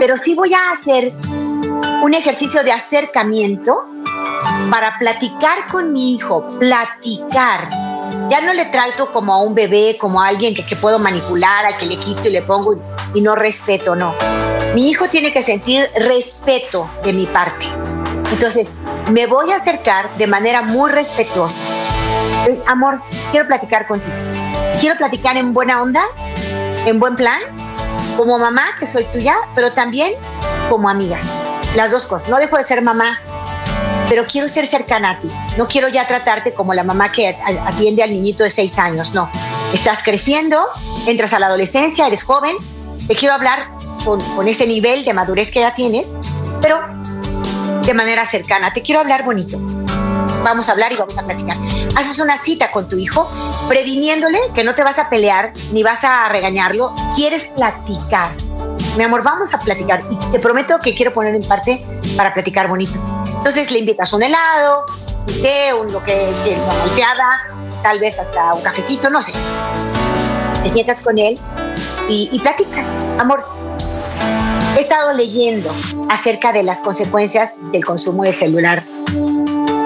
Pero 0.00 0.16
sí 0.16 0.34
voy 0.34 0.52
a 0.54 0.72
hacer 0.72 1.12
un 2.02 2.14
ejercicio 2.14 2.64
de 2.64 2.72
acercamiento 2.72 3.84
para 4.70 4.98
platicar 4.98 5.66
con 5.70 5.92
mi 5.92 6.14
hijo, 6.14 6.46
platicar 6.58 7.68
ya 8.28 8.40
no 8.40 8.52
le 8.52 8.66
trato 8.66 9.10
como 9.12 9.34
a 9.34 9.38
un 9.38 9.54
bebé, 9.54 9.96
como 9.98 10.22
a 10.22 10.28
alguien 10.28 10.54
que, 10.54 10.76
puedo 10.76 10.98
manipular, 10.98 11.66
al 11.66 11.76
que 11.76 11.86
le 11.86 11.96
quito 11.96 12.28
y 12.28 12.32
le 12.32 12.42
pongo 12.42 12.76
y 13.14 13.20
no 13.20 13.34
respeto, 13.34 13.94
no. 13.96 14.14
Mi 14.74 14.88
hijo 14.88 15.08
tiene 15.08 15.32
que 15.32 15.42
sentir 15.42 15.90
respeto 15.94 16.88
de 17.02 17.12
mi 17.12 17.26
parte. 17.26 17.66
Entonces, 18.30 18.68
me 19.10 19.26
voy 19.26 19.50
a 19.50 19.56
acercar 19.56 20.14
de 20.16 20.26
manera 20.26 20.62
muy 20.62 20.90
respetuosa. 20.90 21.58
Amor, 22.66 23.00
quiero 23.32 23.46
platicar 23.46 23.86
contigo. 23.86 24.14
Quiero 24.78 24.96
platicar 24.96 25.36
en 25.36 25.52
buena 25.52 25.82
onda, 25.82 26.02
en 26.86 27.00
buen 27.00 27.16
plan, 27.16 27.40
como 28.16 28.38
mamá, 28.38 28.64
que 28.78 28.86
soy 28.86 29.04
tuya, 29.04 29.34
pero 29.54 29.72
también 29.72 30.12
como 30.68 30.88
amiga. 30.88 31.18
Las 31.74 31.90
dos 31.90 32.06
cosas. 32.06 32.28
No 32.28 32.38
dejo 32.38 32.56
de 32.56 32.64
ser 32.64 32.82
mamá 32.82 33.20
pero 34.10 34.26
quiero 34.26 34.48
ser 34.48 34.66
cercana 34.66 35.12
a 35.12 35.18
ti. 35.20 35.28
No 35.56 35.68
quiero 35.68 35.88
ya 35.88 36.04
tratarte 36.04 36.52
como 36.52 36.74
la 36.74 36.82
mamá 36.82 37.12
que 37.12 37.28
atiende 37.28 38.02
al 38.02 38.10
niñito 38.10 38.42
de 38.42 38.50
seis 38.50 38.76
años, 38.76 39.14
no. 39.14 39.30
Estás 39.72 40.02
creciendo, 40.02 40.66
entras 41.06 41.32
a 41.32 41.38
la 41.38 41.46
adolescencia, 41.46 42.08
eres 42.08 42.24
joven, 42.24 42.56
te 43.06 43.14
quiero 43.14 43.36
hablar 43.36 43.66
con, 44.04 44.48
ese 44.48 44.66
nivel 44.66 45.04
de 45.04 45.14
madurez 45.14 45.52
que 45.52 45.60
ya 45.60 45.74
tienes, 45.74 46.16
pero 46.60 46.80
de 47.86 47.94
manera 47.94 48.26
cercana. 48.26 48.72
Te 48.72 48.82
quiero 48.82 49.00
hablar 49.00 49.24
bonito. 49.24 49.58
Vamos 50.42 50.68
a 50.68 50.72
hablar 50.72 50.92
y 50.92 50.96
vamos 50.96 51.16
a 51.16 51.24
platicar. 51.24 51.56
Haces 51.94 52.18
una 52.18 52.36
cita 52.36 52.72
con 52.72 52.88
tu 52.88 52.96
hijo, 52.96 53.30
previniéndole 53.68 54.40
que 54.56 54.64
no 54.64 54.74
te 54.74 54.82
vas 54.82 54.98
a 54.98 55.08
pelear 55.08 55.52
ni 55.70 55.84
vas 55.84 56.02
a 56.02 56.28
regañarlo. 56.28 56.92
Quieres 57.14 57.44
platicar. 57.44 58.32
Mi 58.96 59.04
amor, 59.04 59.22
vamos 59.22 59.54
a 59.54 59.58
platicar. 59.58 60.02
Y 60.10 60.16
te 60.30 60.38
prometo 60.38 60.78
que 60.80 60.94
quiero 60.94 61.12
poner 61.12 61.34
en 61.34 61.42
parte 61.44 61.84
para 62.16 62.34
platicar 62.34 62.68
bonito. 62.68 62.98
Entonces 63.26 63.70
le 63.70 63.78
invitas 63.78 64.12
un 64.12 64.22
helado, 64.22 64.84
un 65.28 65.42
té, 65.42 65.72
un 65.74 65.92
lo 65.92 66.02
que 66.04 66.28
una 66.62 66.74
malteada, 66.74 67.40
tal 67.82 68.00
vez 68.00 68.18
hasta 68.18 68.54
un 68.54 68.62
cafecito, 68.62 69.08
no 69.08 69.22
sé. 69.22 69.32
Te 70.62 70.70
sientas 70.70 71.02
con 71.02 71.18
él 71.18 71.38
y, 72.08 72.28
y 72.32 72.38
platicas. 72.40 72.86
Amor, 73.18 73.44
He 74.76 74.80
estado 74.80 75.12
leyendo 75.12 75.70
acerca 76.08 76.52
de 76.52 76.62
las 76.62 76.78
consecuencias 76.78 77.50
del 77.72 77.84
consumo 77.84 78.22
del 78.22 78.38
celular. 78.38 78.84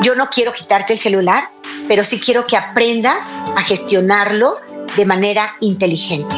Yo 0.02 0.14
no 0.14 0.28
quiero 0.30 0.52
quitarte 0.52 0.92
el 0.92 0.98
celular, 0.98 1.48
pero 1.88 2.04
sí 2.04 2.20
quiero 2.20 2.46
que 2.46 2.56
aprendas 2.56 3.34
a 3.56 3.62
gestionarlo 3.62 4.58
de 4.94 5.06
manera 5.06 5.56
inteligente. 5.60 6.36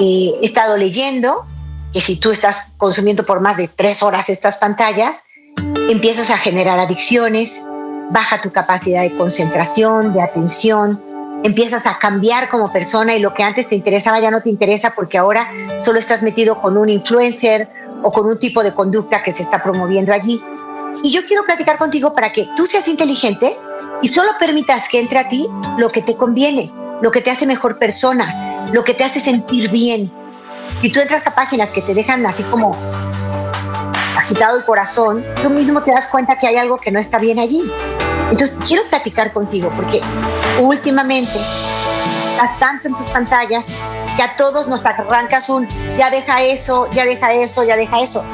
Eh, 0.00 0.34
he 0.40 0.44
estado 0.44 0.76
leyendo 0.76 1.46
que 1.92 2.00
si 2.00 2.16
tú 2.16 2.30
estás 2.30 2.72
consumiendo 2.76 3.24
por 3.24 3.40
más 3.40 3.56
de 3.56 3.68
tres 3.68 4.02
horas 4.02 4.28
estas 4.28 4.58
pantallas, 4.58 5.22
empiezas 5.88 6.30
a 6.30 6.36
generar 6.36 6.78
adicciones, 6.78 7.64
baja 8.10 8.40
tu 8.40 8.52
capacidad 8.52 9.02
de 9.02 9.16
concentración, 9.16 10.12
de 10.12 10.22
atención, 10.22 11.02
empiezas 11.46 11.86
a 11.86 11.98
cambiar 11.98 12.48
como 12.48 12.72
persona 12.72 13.14
y 13.14 13.20
lo 13.20 13.32
que 13.32 13.44
antes 13.44 13.68
te 13.68 13.76
interesaba 13.76 14.18
ya 14.18 14.32
no 14.32 14.42
te 14.42 14.50
interesa 14.50 14.94
porque 14.96 15.16
ahora 15.16 15.48
solo 15.78 16.00
estás 16.00 16.24
metido 16.24 16.60
con 16.60 16.76
un 16.76 16.88
influencer 16.88 17.68
o 18.02 18.12
con 18.12 18.26
un 18.26 18.38
tipo 18.38 18.64
de 18.64 18.74
conducta 18.74 19.22
que 19.22 19.30
se 19.30 19.44
está 19.44 19.62
promoviendo 19.62 20.12
allí. 20.12 20.42
Y 21.04 21.12
yo 21.12 21.24
quiero 21.24 21.44
platicar 21.44 21.78
contigo 21.78 22.12
para 22.12 22.32
que 22.32 22.48
tú 22.56 22.66
seas 22.66 22.88
inteligente 22.88 23.56
y 24.02 24.08
solo 24.08 24.32
permitas 24.40 24.88
que 24.88 24.98
entre 24.98 25.20
a 25.20 25.28
ti 25.28 25.46
lo 25.78 25.88
que 25.90 26.02
te 26.02 26.16
conviene, 26.16 26.72
lo 27.00 27.12
que 27.12 27.20
te 27.20 27.30
hace 27.30 27.46
mejor 27.46 27.78
persona, 27.78 28.66
lo 28.72 28.82
que 28.82 28.94
te 28.94 29.04
hace 29.04 29.20
sentir 29.20 29.70
bien. 29.70 30.10
Si 30.80 30.90
tú 30.90 30.98
entras 30.98 31.24
a 31.28 31.34
páginas 31.34 31.70
que 31.70 31.80
te 31.80 31.94
dejan 31.94 32.26
así 32.26 32.42
como 32.44 32.76
agitado 34.18 34.58
el 34.58 34.64
corazón, 34.64 35.24
tú 35.44 35.50
mismo 35.50 35.80
te 35.82 35.92
das 35.92 36.08
cuenta 36.08 36.38
que 36.38 36.48
hay 36.48 36.56
algo 36.56 36.78
que 36.78 36.90
no 36.90 36.98
está 36.98 37.18
bien 37.18 37.38
allí. 37.38 37.62
Entonces, 38.30 38.56
quiero 38.66 38.84
platicar 38.88 39.32
contigo 39.32 39.70
porque 39.76 40.00
últimamente 40.60 41.38
estás 42.30 42.58
tanto 42.58 42.88
en 42.88 42.94
tus 42.94 43.08
pantallas 43.08 43.64
que 44.16 44.22
a 44.22 44.36
todos 44.36 44.66
nos 44.66 44.84
arrancas 44.84 45.48
un 45.48 45.68
ya 45.98 46.10
deja 46.10 46.42
eso, 46.42 46.88
ya 46.90 47.04
deja 47.04 47.32
eso, 47.32 47.64
ya 47.64 47.76
deja 47.76 48.00
eso. 48.00 48.24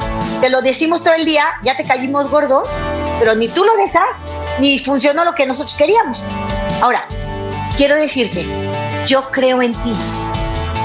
Te 0.41 0.49
lo 0.49 0.61
decimos 0.61 1.03
todo 1.03 1.13
el 1.13 1.25
día, 1.25 1.45
ya 1.63 1.77
te 1.77 1.85
caímos 1.85 2.29
gordos, 2.29 2.69
pero 3.19 3.35
ni 3.35 3.47
tú 3.47 3.63
lo 3.63 3.75
dejas, 3.77 4.07
ni 4.59 4.79
funcionó 4.79 5.23
lo 5.23 5.35
que 5.35 5.45
nosotros 5.45 5.75
queríamos. 5.75 6.25
Ahora, 6.81 7.05
quiero 7.77 7.95
decirte, 7.95 8.45
yo 9.05 9.29
creo 9.31 9.61
en 9.61 9.73
ti, 9.73 9.93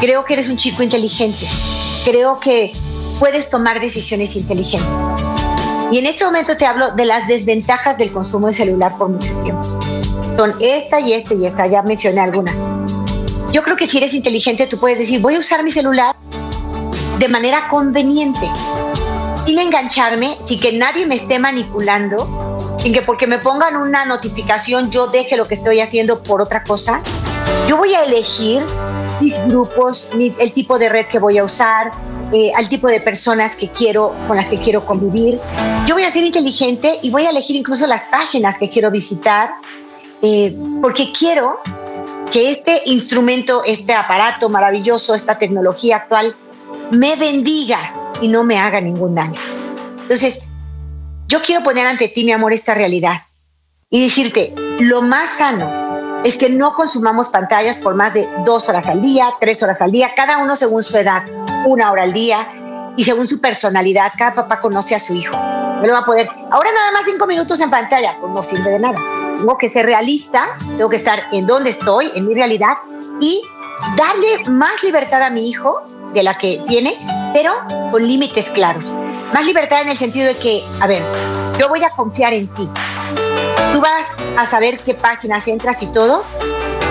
creo 0.00 0.24
que 0.24 0.34
eres 0.34 0.48
un 0.48 0.56
chico 0.56 0.82
inteligente, 0.82 1.46
creo 2.04 2.38
que 2.38 2.72
puedes 3.18 3.50
tomar 3.50 3.80
decisiones 3.80 4.36
inteligentes. 4.36 4.96
Y 5.90 5.98
en 5.98 6.06
este 6.06 6.24
momento 6.24 6.56
te 6.56 6.66
hablo 6.66 6.90
de 6.92 7.06
las 7.06 7.26
desventajas 7.26 7.96
del 7.96 8.12
consumo 8.12 8.48
de 8.48 8.52
celular 8.52 8.96
por 8.98 9.08
mucho 9.08 9.32
tiempo. 9.42 9.62
Son 10.36 10.54
esta 10.60 11.00
y 11.00 11.14
esta 11.14 11.34
y 11.34 11.46
esta, 11.46 11.66
ya 11.66 11.82
mencioné 11.82 12.20
alguna. 12.20 12.52
Yo 13.52 13.62
creo 13.62 13.76
que 13.76 13.86
si 13.86 13.96
eres 13.96 14.12
inteligente 14.12 14.66
tú 14.66 14.78
puedes 14.78 14.98
decir, 14.98 15.22
voy 15.22 15.36
a 15.36 15.38
usar 15.38 15.64
mi 15.64 15.70
celular 15.70 16.14
de 17.18 17.28
manera 17.28 17.68
conveniente, 17.68 18.50
sin 19.46 19.58
engancharme, 19.58 20.36
sin 20.40 20.60
que 20.60 20.72
nadie 20.72 21.06
me 21.06 21.14
esté 21.14 21.38
manipulando, 21.38 22.76
sin 22.78 22.92
que 22.92 23.00
porque 23.00 23.26
me 23.26 23.38
pongan 23.38 23.76
una 23.76 24.04
notificación 24.04 24.90
yo 24.90 25.06
deje 25.06 25.36
lo 25.36 25.48
que 25.48 25.54
estoy 25.54 25.80
haciendo 25.80 26.22
por 26.22 26.42
otra 26.42 26.62
cosa. 26.62 27.00
Yo 27.66 27.78
voy 27.78 27.94
a 27.94 28.04
elegir 28.04 28.62
mis 29.20 29.34
grupos, 29.46 30.10
el 30.12 30.52
tipo 30.52 30.78
de 30.78 30.90
red 30.90 31.06
que 31.06 31.18
voy 31.18 31.38
a 31.38 31.44
usar, 31.44 31.90
eh, 32.32 32.52
al 32.54 32.68
tipo 32.68 32.88
de 32.88 33.00
personas 33.00 33.56
que 33.56 33.68
quiero, 33.68 34.14
con 34.26 34.36
las 34.36 34.48
que 34.48 34.58
quiero 34.58 34.84
convivir. 34.84 35.38
Yo 35.86 35.94
voy 35.94 36.04
a 36.04 36.10
ser 36.10 36.24
inteligente 36.24 36.98
y 37.02 37.10
voy 37.10 37.24
a 37.24 37.30
elegir 37.30 37.56
incluso 37.56 37.86
las 37.86 38.04
páginas 38.04 38.58
que 38.58 38.68
quiero 38.68 38.90
visitar, 38.90 39.50
eh, 40.22 40.54
porque 40.82 41.12
quiero 41.12 41.60
que 42.30 42.50
este 42.50 42.82
instrumento, 42.86 43.62
este 43.64 43.94
aparato 43.94 44.48
maravilloso, 44.48 45.14
esta 45.14 45.38
tecnología 45.38 45.96
actual, 45.96 46.36
me 46.90 47.16
bendiga 47.16 47.94
y 48.20 48.28
no 48.28 48.44
me 48.44 48.58
haga 48.58 48.80
ningún 48.80 49.14
daño. 49.14 49.40
Entonces, 50.02 50.40
yo 51.28 51.40
quiero 51.42 51.62
poner 51.62 51.86
ante 51.86 52.08
ti, 52.08 52.24
mi 52.24 52.32
amor, 52.32 52.52
esta 52.52 52.74
realidad 52.74 53.22
y 53.90 54.02
decirte, 54.02 54.52
lo 54.80 55.02
más 55.02 55.30
sano 55.30 55.97
es 56.28 56.36
que 56.36 56.50
no 56.50 56.74
consumamos 56.74 57.28
pantallas 57.30 57.78
por 57.78 57.94
más 57.94 58.12
de 58.12 58.28
dos 58.44 58.68
horas 58.68 58.86
al 58.86 59.00
día, 59.00 59.32
tres 59.40 59.62
horas 59.62 59.80
al 59.80 59.90
día, 59.90 60.10
cada 60.14 60.38
uno 60.38 60.56
según 60.56 60.82
su 60.82 60.96
edad, 60.98 61.22
una 61.66 61.90
hora 61.90 62.02
al 62.02 62.12
día 62.12 62.92
y 62.96 63.04
según 63.04 63.26
su 63.26 63.40
personalidad. 63.40 64.12
Cada 64.16 64.34
papá 64.34 64.60
conoce 64.60 64.94
a 64.94 64.98
su 64.98 65.14
hijo. 65.14 65.34
No 65.34 65.86
lo 65.86 65.92
va 65.92 66.00
a 66.00 66.04
poder. 66.04 66.28
Ahora 66.50 66.70
nada 66.72 66.92
más 66.92 67.04
cinco 67.06 67.26
minutos 67.26 67.60
en 67.60 67.70
pantalla, 67.70 68.14
pues 68.20 68.32
no 68.32 68.42
sirve 68.42 68.72
de 68.72 68.78
nada. 68.78 68.98
Tengo 69.36 69.56
que 69.56 69.70
ser 69.70 69.86
realista, 69.86 70.48
tengo 70.76 70.90
que 70.90 70.96
estar 70.96 71.22
en 71.32 71.46
donde 71.46 71.70
estoy, 71.70 72.10
en 72.14 72.26
mi 72.26 72.34
realidad 72.34 72.76
y 73.20 73.40
darle 73.96 74.50
más 74.50 74.82
libertad 74.82 75.22
a 75.22 75.30
mi 75.30 75.48
hijo 75.48 75.80
de 76.12 76.24
la 76.24 76.34
que 76.34 76.60
tiene, 76.66 76.94
pero 77.32 77.54
con 77.90 78.06
límites 78.06 78.50
claros. 78.50 78.90
Más 79.32 79.46
libertad 79.46 79.82
en 79.82 79.88
el 79.90 79.96
sentido 79.96 80.26
de 80.26 80.36
que, 80.36 80.64
a 80.80 80.86
ver, 80.86 81.02
yo 81.58 81.68
voy 81.68 81.84
a 81.84 81.90
confiar 81.90 82.34
en 82.34 82.48
ti 82.48 82.68
tú 83.72 83.80
vas 83.80 84.16
a 84.36 84.46
saber 84.46 84.80
qué 84.80 84.94
páginas 84.94 85.48
entras 85.48 85.82
y 85.82 85.86
todo. 85.88 86.24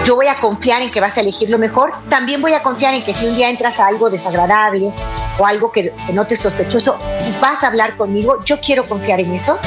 Yo 0.03 0.15
voy 0.15 0.27
a 0.27 0.36
confiar 0.36 0.82
en 0.82 0.91
que 0.91 1.01
vas 1.01 1.17
a 1.17 1.21
elegir 1.21 1.49
lo 1.49 1.58
mejor. 1.58 1.93
También 2.10 2.41
voy 2.41 2.53
a 2.53 2.63
confiar 2.63 2.93
en 2.93 3.03
que 3.03 3.13
si 3.13 3.27
un 3.27 3.36
día 3.36 3.49
entras 3.49 3.80
a 3.80 3.88
algo 3.88 4.10
desagradable 4.10 4.91
o 5.38 5.45
algo 5.45 5.71
que, 5.71 5.93
que 6.06 6.13
notes 6.13 6.39
sospechoso, 6.39 6.97
vas 7.41 7.63
a 7.63 7.67
hablar 7.67 7.97
conmigo. 7.97 8.43
Yo 8.45 8.60
quiero 8.62 8.86
confiar 8.86 9.19
en 9.19 9.34
eso 9.34 9.60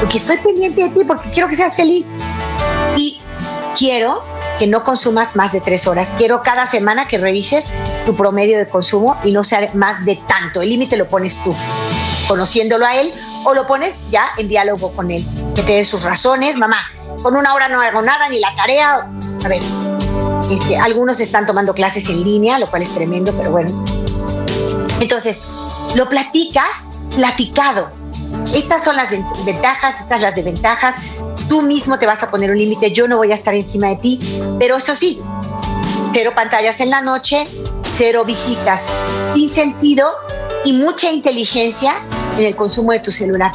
porque 0.00 0.18
estoy 0.18 0.38
pendiente 0.38 0.82
de 0.82 0.88
ti, 0.90 1.00
porque 1.04 1.30
quiero 1.30 1.48
que 1.48 1.56
seas 1.56 1.76
feliz. 1.76 2.06
Y 2.96 3.20
quiero 3.76 4.22
que 4.58 4.66
no 4.66 4.84
consumas 4.84 5.36
más 5.36 5.52
de 5.52 5.60
tres 5.60 5.86
horas. 5.86 6.10
Quiero 6.16 6.42
cada 6.42 6.66
semana 6.66 7.06
que 7.06 7.18
revises 7.18 7.70
tu 8.06 8.16
promedio 8.16 8.58
de 8.58 8.66
consumo 8.66 9.16
y 9.24 9.32
no 9.32 9.44
sea 9.44 9.70
más 9.74 10.04
de 10.04 10.16
tanto. 10.26 10.62
El 10.62 10.70
límite 10.70 10.96
lo 10.96 11.08
pones 11.08 11.40
tú, 11.42 11.54
conociéndolo 12.26 12.86
a 12.86 12.96
él 12.96 13.12
o 13.44 13.54
lo 13.54 13.66
pones 13.66 13.94
ya 14.10 14.26
en 14.36 14.48
diálogo 14.48 14.92
con 14.92 15.10
él, 15.10 15.24
que 15.54 15.62
te 15.62 15.72
dé 15.74 15.84
sus 15.84 16.02
razones, 16.02 16.56
mamá, 16.56 16.78
con 17.22 17.36
una 17.36 17.54
hora 17.54 17.68
no 17.68 17.80
hago 17.80 18.02
nada, 18.02 18.28
ni 18.28 18.40
la 18.40 18.54
tarea, 18.54 19.08
a 19.44 19.48
ver, 19.48 19.62
este, 20.50 20.76
algunos 20.76 21.20
están 21.20 21.46
tomando 21.46 21.74
clases 21.74 22.08
en 22.08 22.22
línea, 22.22 22.58
lo 22.58 22.68
cual 22.68 22.82
es 22.82 22.90
tremendo, 22.90 23.32
pero 23.32 23.50
bueno. 23.50 23.84
Entonces, 25.00 25.38
lo 25.94 26.08
platicas, 26.08 26.86
platicado. 27.14 27.90
Estas 28.54 28.84
son 28.84 28.96
las 28.96 29.10
ventajas, 29.44 30.00
estas 30.00 30.22
las 30.22 30.34
desventajas. 30.34 30.96
Tú 31.48 31.62
mismo 31.62 31.98
te 31.98 32.06
vas 32.06 32.22
a 32.22 32.30
poner 32.30 32.50
un 32.50 32.58
límite, 32.58 32.92
yo 32.92 33.08
no 33.08 33.16
voy 33.16 33.32
a 33.32 33.34
estar 33.34 33.54
encima 33.54 33.88
de 33.88 33.96
ti, 33.96 34.18
pero 34.58 34.76
eso 34.76 34.94
sí, 34.94 35.20
cero 36.12 36.32
pantallas 36.34 36.80
en 36.80 36.90
la 36.90 37.00
noche, 37.00 37.46
cero 37.84 38.24
visitas 38.24 38.90
sin 39.34 39.50
sentido 39.50 40.10
y 40.64 40.72
mucha 40.72 41.10
inteligencia 41.10 41.94
en 42.38 42.44
el 42.44 42.56
consumo 42.56 42.92
de 42.92 43.00
tu 43.00 43.10
celular. 43.10 43.52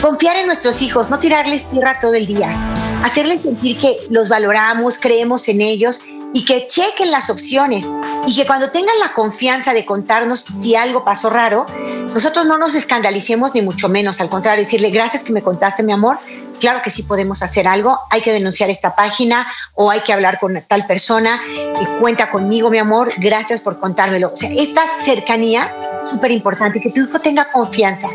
Confiar 0.00 0.36
en 0.36 0.46
nuestros 0.46 0.82
hijos, 0.82 1.10
no 1.10 1.18
tirarles 1.18 1.68
tierra 1.70 1.98
todo 2.00 2.14
el 2.14 2.26
día, 2.26 2.74
hacerles 3.02 3.42
sentir 3.42 3.78
que 3.78 3.96
los 4.10 4.28
valoramos, 4.28 4.98
creemos 4.98 5.48
en 5.48 5.60
ellos 5.60 6.00
y 6.32 6.44
que 6.44 6.66
chequen 6.66 7.10
las 7.10 7.30
opciones. 7.30 7.90
Y 8.26 8.34
que 8.34 8.46
cuando 8.46 8.70
tengan 8.70 8.98
la 8.98 9.14
confianza 9.14 9.72
de 9.72 9.86
contarnos 9.86 10.48
si 10.60 10.74
algo 10.74 11.04
pasó 11.04 11.30
raro, 11.30 11.64
nosotros 12.12 12.44
no 12.46 12.58
nos 12.58 12.74
escandalicemos 12.74 13.54
ni 13.54 13.62
mucho 13.62 13.88
menos, 13.88 14.20
al 14.20 14.28
contrario, 14.28 14.64
decirle 14.64 14.90
gracias 14.90 15.22
que 15.22 15.32
me 15.32 15.42
contaste 15.42 15.82
mi 15.82 15.92
amor, 15.92 16.18
claro 16.58 16.80
que 16.82 16.90
sí 16.90 17.02
podemos 17.02 17.42
hacer 17.42 17.68
algo, 17.68 17.98
hay 18.10 18.20
que 18.20 18.32
denunciar 18.32 18.70
esta 18.70 18.94
página 18.94 19.46
o 19.74 19.90
hay 19.90 20.00
que 20.00 20.12
hablar 20.12 20.38
con 20.38 20.62
tal 20.66 20.86
persona 20.86 21.40
y 21.80 21.84
cuenta 22.00 22.30
conmigo 22.30 22.70
mi 22.70 22.78
amor, 22.78 23.12
gracias 23.18 23.60
por 23.60 23.78
contármelo. 23.78 24.32
O 24.32 24.36
sea, 24.36 24.50
esta 24.50 24.82
cercanía 25.04 25.72
súper 26.04 26.32
importante, 26.32 26.80
que 26.80 26.90
tu 26.90 27.00
hijo 27.00 27.20
tenga 27.20 27.50
confianza, 27.50 28.08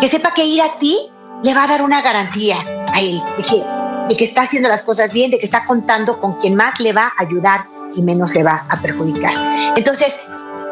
que 0.00 0.08
sepa 0.08 0.32
que 0.32 0.44
ir 0.44 0.62
a 0.62 0.78
ti 0.78 1.10
le 1.42 1.54
va 1.54 1.64
a 1.64 1.66
dar 1.66 1.82
una 1.82 2.00
garantía 2.00 2.56
a 2.92 3.00
él, 3.00 3.20
de 3.36 3.42
que, 3.42 3.64
de 4.08 4.16
que 4.16 4.24
está 4.24 4.42
haciendo 4.42 4.68
las 4.68 4.82
cosas 4.82 5.12
bien, 5.12 5.30
de 5.30 5.38
que 5.38 5.44
está 5.44 5.64
contando 5.66 6.18
con 6.18 6.40
quien 6.40 6.54
más 6.54 6.80
le 6.80 6.92
va 6.92 7.12
a 7.18 7.22
ayudar 7.22 7.66
y 7.94 8.02
menos 8.02 8.32
le 8.34 8.42
va 8.42 8.64
a 8.68 8.80
perjudicar. 8.80 9.34
Entonces, 9.76 10.22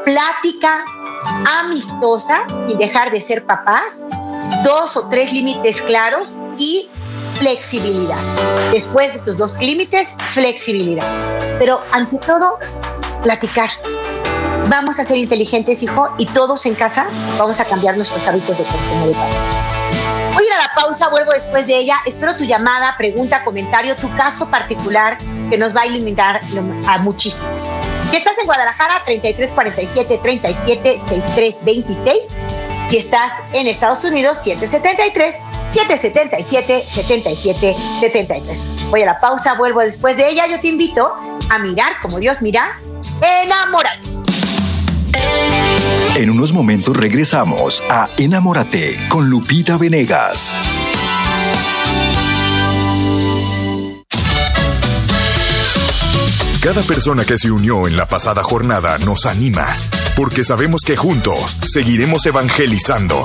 plática 0.05 0.85
amistosa, 1.61 2.45
sin 2.67 2.79
dejar 2.79 3.11
de 3.11 3.21
ser 3.21 3.45
papás, 3.45 4.01
dos 4.65 4.97
o 4.97 5.09
tres 5.09 5.33
límites 5.33 5.83
claros 5.83 6.35
y 6.59 6.89
flexibilidad. 7.43 8.19
Después 8.71 9.15
de 9.15 9.19
tus 9.19 9.37
dos 9.37 9.57
límites, 9.59 10.17
flexibilidad. 10.27 11.59
Pero 11.59 11.81
ante 11.91 12.17
todo, 12.19 12.61
platicar 13.25 13.69
vamos 14.69 15.01
a 15.01 15.05
ser 15.05 15.17
inteligentes, 15.17 15.83
hijo, 15.83 16.09
y 16.19 16.27
todos 16.27 16.65
en 16.67 16.77
casa 16.77 17.05
vamos 17.39 17.59
a 17.59 17.65
cambiar 17.65 17.97
nuestros 17.97 18.27
hábitos 18.29 18.57
de 18.57 18.63
consumo 18.63 19.09
de 19.09 19.15
padre. 19.15 19.35
Voy 20.35 20.45
a 20.45 20.47
ir 20.47 20.53
a 20.53 20.59
la 20.59 20.73
pausa, 20.73 21.09
vuelvo 21.09 21.33
después 21.33 21.67
de 21.67 21.79
ella. 21.79 21.97
Espero 22.07 22.37
tu 22.37 22.45
llamada, 22.45 22.95
pregunta, 22.97 23.43
comentario, 23.43 23.97
tu 23.97 24.09
caso 24.17 24.49
particular 24.49 25.19
que 25.51 25.59
nos 25.59 25.75
va 25.75 25.81
a 25.81 25.87
iluminar 25.87 26.41
a 26.87 26.99
muchísimos. 26.99 27.73
Si 28.09 28.17
estás 28.17 28.39
en 28.39 28.47
Guadalajara, 28.47 29.03
3347 29.05 30.21
37 30.23 31.01
63 31.09 31.57
26. 31.65 32.17
Si 32.89 32.99
estás 32.99 33.33
en 33.53 33.67
Estados 33.67 34.05
Unidos, 34.05 34.39
773 34.39 35.35
777 35.73 36.85
77 36.91 37.75
73. 38.01 38.59
Voy 38.91 39.03
a 39.03 39.07
la 39.07 39.21
pausa, 39.21 39.55
vuelvo 39.55 39.81
después 39.81 40.17
de 40.17 40.29
ella. 40.29 40.47
Yo 40.49 40.61
te 40.61 40.69
invito 40.69 41.13
a 41.49 41.59
mirar 41.59 41.93
como 42.01 42.19
Dios 42.19 42.43
mira, 42.43 42.79
you. 43.21 43.93
En 46.15 46.31
unos 46.31 46.53
momentos 46.53 46.97
regresamos 46.97 47.83
a 47.89 48.09
Enamórate 48.19 48.99
con 49.09 49.31
Lupita 49.31 49.79
Venegas. 49.79 50.53
Cada 56.63 56.83
persona 56.83 57.25
que 57.25 57.39
se 57.39 57.51
unió 57.51 57.89
en 57.89 57.97
la 57.97 58.07
pasada 58.07 58.43
jornada 58.43 58.99
nos 58.99 59.27
anima, 59.27 59.67
porque 60.15 60.45
sabemos 60.45 60.83
que 60.83 60.97
juntos 60.97 61.57
seguiremos 61.65 62.25
evangelizando. 62.27 63.25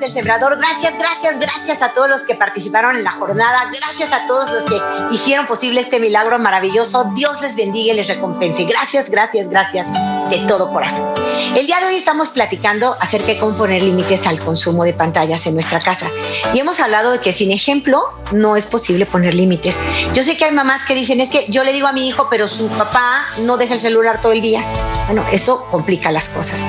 Del 0.00 0.10
Sembrador. 0.10 0.56
Gracias, 0.56 0.94
gracias, 0.98 1.38
gracias 1.38 1.82
a 1.82 1.92
todos 1.92 2.08
los 2.08 2.22
que 2.22 2.34
participaron 2.34 2.96
en 2.96 3.04
la 3.04 3.12
jornada. 3.12 3.70
Gracias 3.70 4.12
a 4.12 4.26
todos 4.26 4.50
los 4.50 4.64
que 4.64 4.80
hicieron 5.12 5.46
posible 5.46 5.80
este 5.82 6.00
milagro 6.00 6.38
maravilloso. 6.38 7.10
Dios 7.14 7.40
les 7.42 7.54
bendiga 7.54 7.92
y 7.92 7.96
les 7.96 8.08
recompense. 8.08 8.64
Gracias, 8.64 9.10
gracias, 9.10 9.48
gracias 9.48 9.86
de 10.30 10.38
todo 10.46 10.72
corazón. 10.72 11.12
El 11.56 11.66
día 11.66 11.80
de 11.80 11.86
hoy 11.86 11.96
estamos 11.96 12.30
platicando 12.30 12.96
acerca 13.00 13.28
de 13.28 13.38
cómo 13.38 13.56
poner 13.56 13.82
límites 13.82 14.26
al 14.26 14.40
consumo 14.40 14.84
de 14.84 14.94
pantallas 14.94 15.46
en 15.46 15.54
nuestra 15.54 15.80
casa. 15.80 16.08
Y 16.54 16.60
hemos 16.60 16.80
hablado 16.80 17.12
de 17.12 17.18
que 17.18 17.32
sin 17.32 17.50
ejemplo 17.50 18.02
no 18.30 18.56
es 18.56 18.66
posible 18.66 19.06
poner 19.06 19.34
límites. 19.34 19.78
Yo 20.14 20.22
sé 20.22 20.36
que 20.36 20.44
hay 20.44 20.52
mamás 20.52 20.84
que 20.84 20.94
dicen, 20.94 21.20
es 21.20 21.30
que 21.30 21.46
yo 21.50 21.64
le 21.64 21.72
digo 21.72 21.88
a 21.88 21.92
mi 21.92 22.08
hijo, 22.08 22.28
pero 22.30 22.48
su 22.48 22.68
papá 22.68 23.26
no 23.40 23.56
deja 23.56 23.74
el 23.74 23.80
celular 23.80 24.20
todo 24.20 24.32
el 24.32 24.40
día. 24.40 24.64
Bueno, 25.06 25.26
eso 25.32 25.66
complica 25.70 26.12
las 26.12 26.28
cosas. 26.28 26.60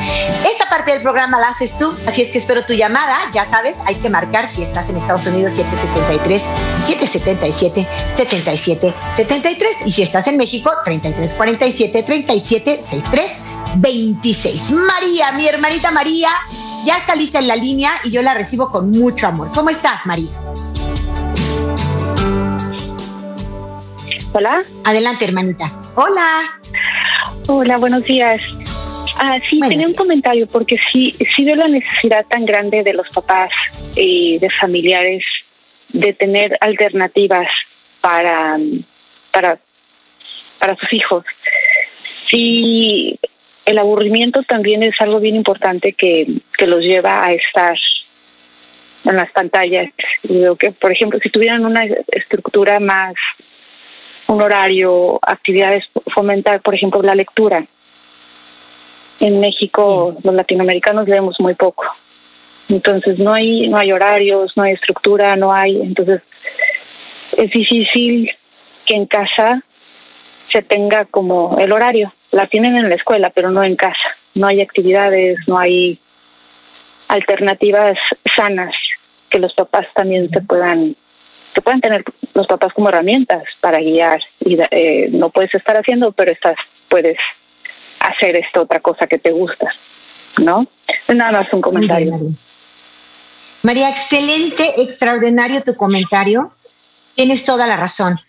Esta 0.49 0.67
parte 0.67 0.93
del 0.93 1.03
programa 1.03 1.39
la 1.39 1.49
haces 1.49 1.77
tú, 1.77 1.95
así 2.07 2.23
es 2.23 2.31
que 2.31 2.39
espero 2.39 2.65
tu 2.65 2.73
llamada. 2.73 3.20
Ya 3.33 3.45
sabes, 3.45 3.79
hay 3.85 3.95
que 3.95 4.09
marcar 4.09 4.47
si 4.47 4.63
estás 4.63 4.89
en 4.89 4.97
Estados 4.97 5.25
Unidos 5.27 5.53
773 5.53 6.41
777 6.85 7.87
77 8.15 8.93
73 9.15 9.77
y 9.85 9.91
si 9.91 10.01
estás 10.01 10.27
en 10.27 10.37
México 10.37 10.71
3347 10.83 12.03
3763 12.03 13.41
26. 13.75 14.71
María, 14.71 15.31
mi 15.31 15.47
hermanita 15.47 15.91
María, 15.91 16.29
ya 16.85 16.97
está 16.97 17.15
lista 17.15 17.39
en 17.39 17.47
la 17.47 17.55
línea 17.55 17.91
y 18.03 18.11
yo 18.11 18.21
la 18.21 18.33
recibo 18.33 18.69
con 18.69 18.91
mucho 18.91 19.27
amor. 19.27 19.49
¿Cómo 19.53 19.69
estás, 19.69 20.05
María? 20.05 20.31
Hola. 24.33 24.59
Adelante, 24.83 25.25
hermanita. 25.25 25.71
Hola. 25.95 26.59
Hola, 27.47 27.77
buenos 27.77 28.03
días. 28.03 28.41
Ah, 29.23 29.39
sí, 29.47 29.59
tenía 29.69 29.87
un 29.87 29.93
comentario 29.93 30.47
porque 30.47 30.77
sí, 30.91 31.15
sí 31.35 31.43
veo 31.43 31.55
la 31.55 31.67
necesidad 31.67 32.25
tan 32.25 32.43
grande 32.43 32.81
de 32.81 32.91
los 32.91 33.07
papás 33.09 33.51
y 33.95 34.39
de 34.39 34.49
familiares 34.49 35.23
de 35.89 36.11
tener 36.13 36.57
alternativas 36.59 37.47
para, 38.01 38.57
para, 39.29 39.59
para 40.57 40.75
sus 40.75 40.91
hijos. 40.91 41.23
Sí, 42.31 43.19
el 43.67 43.77
aburrimiento 43.77 44.41
también 44.41 44.81
es 44.81 44.99
algo 44.99 45.19
bien 45.19 45.35
importante 45.35 45.93
que, 45.93 46.25
que 46.57 46.65
los 46.65 46.83
lleva 46.83 47.23
a 47.23 47.31
estar 47.31 47.77
en 49.05 49.15
las 49.17 49.31
pantallas. 49.31 49.91
Y 50.23 50.39
veo 50.39 50.55
que, 50.55 50.71
por 50.71 50.91
ejemplo, 50.91 51.19
si 51.21 51.29
tuvieran 51.29 51.63
una 51.63 51.85
estructura 52.11 52.79
más, 52.79 53.13
un 54.25 54.41
horario, 54.41 55.19
actividades, 55.21 55.85
fomentar, 56.07 56.59
por 56.61 56.73
ejemplo, 56.73 57.03
la 57.03 57.13
lectura. 57.13 57.67
En 59.21 59.39
México, 59.39 60.15
los 60.23 60.35
latinoamericanos 60.35 61.07
leemos 61.07 61.39
muy 61.39 61.55
poco. 61.55 61.85
Entonces 62.69 63.19
no 63.19 63.33
hay, 63.33 63.67
no 63.69 63.77
hay 63.77 63.91
horarios, 63.91 64.55
no 64.57 64.63
hay 64.63 64.73
estructura, 64.73 65.35
no 65.35 65.53
hay. 65.53 65.81
Entonces 65.81 66.21
es 67.37 67.51
difícil 67.51 68.29
que 68.85 68.95
en 68.95 69.05
casa 69.05 69.63
se 70.47 70.61
tenga 70.61 71.05
como 71.05 71.57
el 71.59 71.71
horario. 71.71 72.13
La 72.31 72.47
tienen 72.47 72.75
en 72.75 72.89
la 72.89 72.95
escuela, 72.95 73.29
pero 73.29 73.51
no 73.51 73.63
en 73.63 73.75
casa. 73.75 74.15
No 74.35 74.47
hay 74.47 74.61
actividades, 74.61 75.37
no 75.47 75.57
hay 75.57 75.99
alternativas 77.07 77.97
sanas 78.35 78.75
que 79.29 79.39
los 79.39 79.53
papás 79.53 79.87
también 79.93 80.29
se 80.29 80.41
puedan 80.41 80.95
que 81.53 81.61
puedan 81.61 81.81
tener 81.81 82.05
los 82.33 82.47
papás 82.47 82.71
como 82.73 82.87
herramientas 82.87 83.43
para 83.59 83.79
guiar 83.79 84.21
y 84.39 84.57
eh, 84.71 85.09
no 85.11 85.29
puedes 85.29 85.53
estar 85.53 85.75
haciendo 85.75 86.13
pero 86.13 86.31
estás 86.31 86.55
puedes 86.87 87.17
hacer 88.07 88.35
esta 88.37 88.61
otra 88.61 88.79
cosa 88.79 89.07
que 89.07 89.17
te 89.17 89.31
gusta 89.31 89.73
no 90.41 90.67
nada 91.07 91.31
más 91.31 91.53
un 91.53 91.61
comentario 91.61 92.17
María, 93.63 93.89
excelente, 93.89 94.81
extraordinario 94.81 95.61
tu 95.63 95.75
comentario. 95.75 96.51
Tienes 97.15 97.45
toda 97.45 97.67
la 97.67 97.77
razón. 97.77 98.19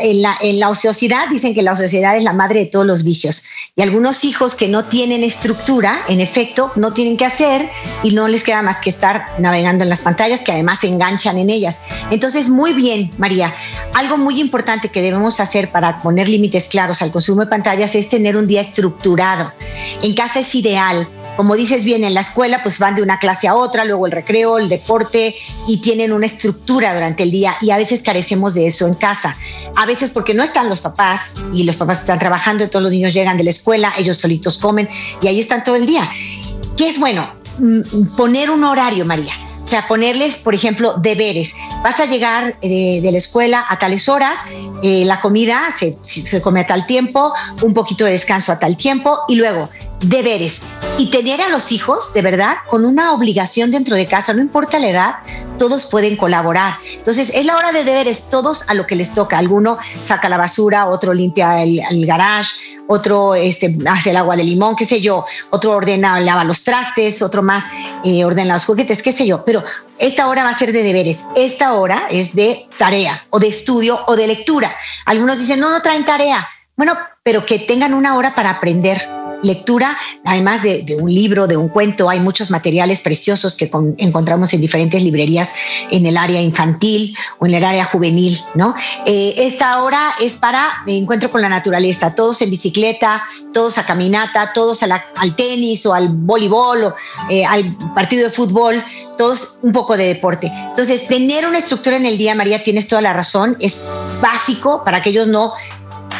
En 0.00 0.22
la, 0.60 0.68
ociosidad 0.68 1.28
dicen 1.28 1.54
que 1.54 1.62
la 1.62 1.72
ociosidad 1.72 2.16
es 2.16 2.24
la 2.24 2.32
madre 2.32 2.60
de 2.60 2.66
todos 2.66 2.86
los 2.86 3.02
vicios. 3.02 3.44
Y 3.76 3.82
algunos 3.82 4.24
hijos 4.24 4.54
que 4.54 4.68
no 4.68 4.84
tienen 4.84 5.22
estructura, 5.22 6.02
en 6.08 6.20
efecto, 6.20 6.72
no 6.76 6.92
tienen 6.92 7.16
que 7.16 7.24
hacer 7.24 7.68
y 8.02 8.12
no 8.12 8.28
les 8.28 8.44
queda 8.44 8.62
más 8.62 8.80
que 8.80 8.90
estar 8.90 9.26
navegando 9.38 9.84
en 9.84 9.90
las 9.90 10.02
pantallas, 10.02 10.40
que 10.40 10.52
además 10.52 10.80
se 10.80 10.88
enganchan 10.88 11.38
en 11.38 11.50
ellas. 11.50 11.82
Entonces, 12.10 12.50
muy 12.50 12.72
bien, 12.72 13.12
María. 13.18 13.54
Algo 13.94 14.16
muy 14.16 14.40
importante 14.40 14.88
que 14.88 15.02
debemos 15.02 15.40
hacer 15.40 15.70
para 15.70 16.00
poner 16.00 16.28
límites 16.28 16.68
claros 16.68 17.02
al 17.02 17.10
consumo 17.10 17.42
de 17.42 17.46
pantallas 17.48 17.94
es 17.94 18.08
tener 18.08 18.36
un 18.36 18.46
día 18.46 18.60
estructurado. 18.60 19.52
En 20.02 20.14
casa 20.14 20.40
es 20.40 20.54
ideal 20.54 21.08
como 21.40 21.56
dices 21.56 21.86
bien, 21.86 22.04
en 22.04 22.12
la 22.12 22.20
escuela 22.20 22.62
pues 22.62 22.78
van 22.78 22.94
de 22.94 23.02
una 23.02 23.18
clase 23.18 23.48
a 23.48 23.54
otra, 23.54 23.86
luego 23.86 24.04
el 24.04 24.12
recreo, 24.12 24.58
el 24.58 24.68
deporte 24.68 25.34
y 25.66 25.80
tienen 25.80 26.12
una 26.12 26.26
estructura 26.26 26.92
durante 26.92 27.22
el 27.22 27.30
día 27.30 27.56
y 27.62 27.70
a 27.70 27.78
veces 27.78 28.02
carecemos 28.02 28.52
de 28.52 28.66
eso 28.66 28.86
en 28.86 28.92
casa. 28.92 29.34
A 29.74 29.86
veces 29.86 30.10
porque 30.10 30.34
no 30.34 30.42
están 30.42 30.68
los 30.68 30.80
papás 30.80 31.36
y 31.54 31.64
los 31.64 31.76
papás 31.76 32.00
están 32.00 32.18
trabajando 32.18 32.64
y 32.64 32.68
todos 32.68 32.82
los 32.82 32.92
niños 32.92 33.14
llegan 33.14 33.38
de 33.38 33.44
la 33.44 33.48
escuela, 33.48 33.90
ellos 33.96 34.18
solitos 34.18 34.58
comen 34.58 34.86
y 35.22 35.28
ahí 35.28 35.40
están 35.40 35.64
todo 35.64 35.76
el 35.76 35.86
día. 35.86 36.06
¿Qué 36.76 36.90
es 36.90 37.00
bueno? 37.00 37.32
Mm, 37.58 38.16
poner 38.18 38.50
un 38.50 38.62
horario, 38.62 39.06
María. 39.06 39.32
O 39.62 39.66
sea, 39.66 39.88
ponerles, 39.88 40.36
por 40.36 40.54
ejemplo, 40.54 40.96
deberes. 40.98 41.54
Vas 41.82 42.00
a 42.00 42.04
llegar 42.04 42.58
eh, 42.60 43.00
de, 43.00 43.12
la 43.12 43.16
escuela 43.16 43.64
a 43.66 43.78
tales 43.78 44.10
horas, 44.10 44.40
eh, 44.82 45.06
la 45.06 45.22
comida 45.22 45.58
se, 45.78 45.96
se 46.02 46.42
come 46.42 46.60
a 46.60 46.66
tal 46.66 46.84
tiempo, 46.84 47.32
un 47.62 47.72
poquito 47.72 48.04
de 48.04 48.12
descanso 48.12 48.52
a 48.52 48.58
tal 48.58 48.76
tiempo 48.76 49.20
y 49.26 49.36
luego 49.36 49.70
deberes 50.00 50.62
y 50.98 51.10
tener 51.10 51.40
a 51.40 51.48
los 51.48 51.72
hijos, 51.72 52.12
de 52.12 52.22
verdad, 52.22 52.56
con 52.68 52.84
una 52.84 53.12
obligación 53.12 53.70
dentro 53.70 53.96
de 53.96 54.06
casa, 54.06 54.32
no 54.32 54.40
importa 54.40 54.78
la 54.78 54.88
edad, 54.88 55.14
todos 55.58 55.86
pueden 55.86 56.16
colaborar. 56.16 56.74
Entonces, 56.94 57.34
es 57.34 57.46
la 57.46 57.56
hora 57.56 57.72
de 57.72 57.84
deberes, 57.84 58.28
todos 58.28 58.68
a 58.68 58.74
lo 58.74 58.86
que 58.86 58.96
les 58.96 59.14
toca. 59.14 59.38
Alguno 59.38 59.78
saca 60.04 60.28
la 60.28 60.36
basura, 60.36 60.88
otro 60.88 61.14
limpia 61.14 61.62
el, 61.62 62.06
garage, 62.06 62.80
otro 62.86 63.34
este, 63.34 63.78
hace 63.86 64.10
el 64.10 64.16
agua 64.16 64.36
de 64.36 64.44
limón, 64.44 64.76
qué 64.76 64.84
sé 64.84 65.00
yo, 65.00 65.24
otro 65.50 65.72
ordena, 65.72 66.20
lava 66.20 66.44
los 66.44 66.64
trastes, 66.64 67.22
otro 67.22 67.42
más 67.42 67.64
eh, 68.04 68.24
ordena 68.24 68.54
los 68.54 68.66
juguetes, 68.66 69.02
qué 69.02 69.12
sé 69.12 69.26
yo. 69.26 69.44
Pero 69.44 69.62
esta 69.98 70.28
hora 70.28 70.44
va 70.44 70.50
a 70.50 70.58
ser 70.58 70.72
de 70.72 70.82
deberes, 70.82 71.20
esta 71.34 71.74
hora 71.74 72.08
es 72.10 72.34
de 72.34 72.68
tarea 72.78 73.24
o 73.30 73.38
de 73.38 73.48
estudio 73.48 74.00
o 74.06 74.16
de 74.16 74.26
lectura. 74.26 74.70
Algunos 75.06 75.38
dicen, 75.38 75.60
no, 75.60 75.70
no 75.70 75.80
traen 75.80 76.04
tarea. 76.04 76.46
Bueno, 76.76 76.96
pero 77.22 77.44
que 77.44 77.58
tengan 77.58 77.92
una 77.92 78.16
hora 78.16 78.34
para 78.34 78.50
aprender 78.50 79.19
lectura, 79.42 79.96
además 80.24 80.62
de, 80.62 80.96
un 81.00 81.12
libro, 81.12 81.46
de 81.46 81.56
un 81.56 81.68
cuento, 81.68 82.08
hay 82.10 82.20
muchos 82.20 82.50
materiales 82.50 83.00
preciosos 83.00 83.56
que 83.56 83.70
encontramos 83.98 84.52
en 84.52 84.60
diferentes 84.60 85.02
librerías 85.02 85.54
en 85.90 86.06
el 86.06 86.16
área 86.16 86.40
infantil 86.40 87.16
o 87.38 87.46
en 87.46 87.54
el 87.54 87.64
área 87.64 87.84
juvenil, 87.84 88.38
¿no? 88.54 88.74
Eh, 89.06 89.34
esta 89.38 89.82
hora 89.82 90.14
es 90.20 90.36
para 90.36 90.82
encuentro 90.86 91.30
con 91.30 91.40
la 91.40 91.48
naturaleza, 91.48 92.14
todos 92.14 92.42
en 92.42 92.50
bicicleta, 92.50 93.22
todos 93.52 93.78
a 93.78 93.86
caminata, 93.86 94.52
todos 94.52 94.82
al 94.82 95.36
tenis 95.36 95.86
o 95.86 95.94
al 95.94 96.08
voleibol 96.08 96.84
o 96.84 96.94
eh, 97.28 97.44
al 97.44 97.76
partido 97.94 98.24
de 98.24 98.30
fútbol, 98.30 98.82
todos 99.16 99.58
un 99.62 99.72
poco 99.72 99.96
de 99.96 100.06
deporte. 100.06 100.52
Entonces, 100.70 101.06
tener 101.08 101.46
una 101.46 101.58
estructura 101.58 101.96
en 101.96 102.06
el 102.06 102.18
día, 102.18 102.34
María, 102.34 102.62
tienes 102.62 102.88
toda 102.88 103.02
la 103.02 103.12
razón, 103.12 103.56
es 103.60 103.82
básico 104.20 104.82
para 104.84 105.02
que 105.02 105.10
ellos 105.10 105.28
no 105.28 105.52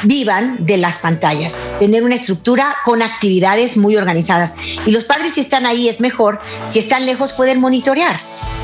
vivan 0.03 0.65
de 0.67 0.77
las 0.77 0.99
pantallas, 0.99 1.63
tener 1.79 2.03
una 2.03 2.15
estructura 2.15 2.77
con 2.85 3.03
actividades 3.03 3.77
muy 3.77 3.97
organizadas. 3.97 4.55
Y 4.87 4.91
los 4.93 5.05
padres 5.05 5.35
si 5.35 5.41
están 5.41 5.67
ahí 5.67 5.89
es 5.89 6.01
mejor, 6.01 6.41
si 6.69 6.79
están 6.79 7.07
lejos 7.07 7.33
pueden 7.33 7.61
monitorear 7.61 8.17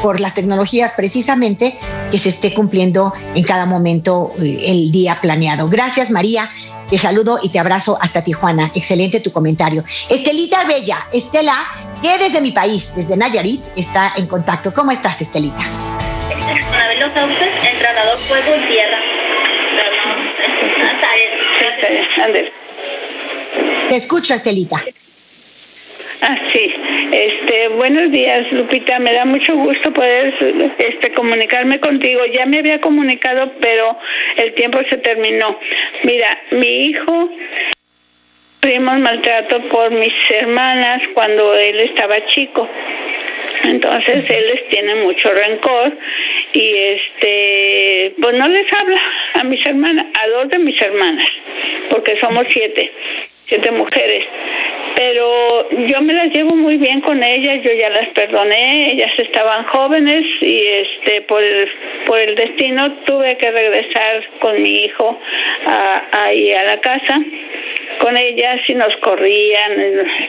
por 0.02 0.20
las 0.20 0.34
tecnologías 0.34 0.92
precisamente 0.92 1.76
que 2.10 2.18
se 2.18 2.28
esté 2.28 2.54
cumpliendo 2.54 3.12
en 3.34 3.44
cada 3.44 3.66
momento 3.66 4.32
eh, 4.40 4.64
el 4.66 4.90
día 4.90 5.18
planeado. 5.20 5.68
Gracias 5.68 6.10
María. 6.10 6.48
Te 6.88 6.98
saludo 6.98 7.40
y 7.42 7.48
te 7.48 7.58
abrazo 7.58 7.98
hasta 8.00 8.22
Tijuana. 8.22 8.70
Excelente 8.74 9.18
tu 9.18 9.32
comentario. 9.32 9.82
Estelita 10.08 10.62
Bella, 10.64 11.08
Estela, 11.12 11.56
que 12.00 12.16
desde 12.16 12.40
mi 12.40 12.52
país, 12.52 12.94
desde 12.94 13.16
Nayarit, 13.16 13.64
está 13.74 14.12
en 14.16 14.28
contacto. 14.28 14.72
¿Cómo 14.72 14.92
estás, 14.92 15.20
Estelita? 15.20 15.64
Los 17.00 17.12
sauces, 17.12 17.48
entrenador 17.64 18.16
fuego 18.18 18.54
y 18.56 18.68
tierra. 18.68 19.15
Te 23.88 23.96
escucho, 23.96 24.34
Estelita. 24.34 24.76
Ah, 26.22 26.38
sí. 26.52 26.72
Este, 27.12 27.68
buenos 27.68 28.10
días, 28.10 28.50
Lupita. 28.52 28.98
Me 28.98 29.12
da 29.12 29.24
mucho 29.24 29.54
gusto 29.54 29.92
poder 29.92 30.34
este, 30.78 31.12
comunicarme 31.12 31.78
contigo. 31.78 32.20
Ya 32.26 32.46
me 32.46 32.58
había 32.58 32.80
comunicado, 32.80 33.52
pero 33.60 33.96
el 34.36 34.54
tiempo 34.54 34.78
se 34.90 34.96
terminó. 34.98 35.58
Mira, 36.02 36.38
mi 36.50 36.86
hijo 36.86 37.30
sufrimos 38.54 38.98
maltrato 38.98 39.60
por 39.68 39.90
mis 39.92 40.12
hermanas 40.30 41.02
cuando 41.14 41.54
él 41.54 41.80
estaba 41.80 42.24
chico. 42.26 42.68
Entonces 43.66 44.30
él 44.30 44.46
les 44.46 44.68
tiene 44.68 44.94
mucho 44.96 45.28
rencor 45.32 45.92
y 46.52 46.74
este 46.76 48.12
pues 48.20 48.34
no 48.34 48.48
les 48.48 48.72
habla 48.72 49.00
a 49.34 49.44
mis 49.44 49.66
hermanas, 49.66 50.06
a 50.20 50.28
dos 50.28 50.48
de 50.48 50.58
mis 50.58 50.80
hermanas, 50.80 51.28
porque 51.90 52.18
somos 52.20 52.46
siete 52.52 52.92
siete 53.46 53.70
mujeres. 53.70 54.24
Pero 54.96 55.68
yo 55.70 56.00
me 56.00 56.14
las 56.14 56.32
llevo 56.32 56.56
muy 56.56 56.78
bien 56.78 57.02
con 57.02 57.22
ellas, 57.22 57.62
yo 57.62 57.70
ya 57.72 57.90
las 57.90 58.08
perdoné, 58.08 58.92
ellas 58.92 59.12
estaban 59.18 59.64
jóvenes 59.64 60.24
y 60.40 60.66
este 60.66 61.20
por 61.22 61.42
el, 61.42 61.68
por 62.06 62.18
el 62.18 62.34
destino 62.34 62.92
tuve 63.04 63.36
que 63.36 63.50
regresar 63.50 64.26
con 64.40 64.62
mi 64.62 64.84
hijo 64.84 65.20
ahí 66.12 66.50
a 66.52 66.62
la 66.64 66.80
casa. 66.80 67.20
Con 67.98 68.16
ellas 68.16 68.60
y 68.68 68.74
nos 68.74 68.96
corrían 68.96 69.72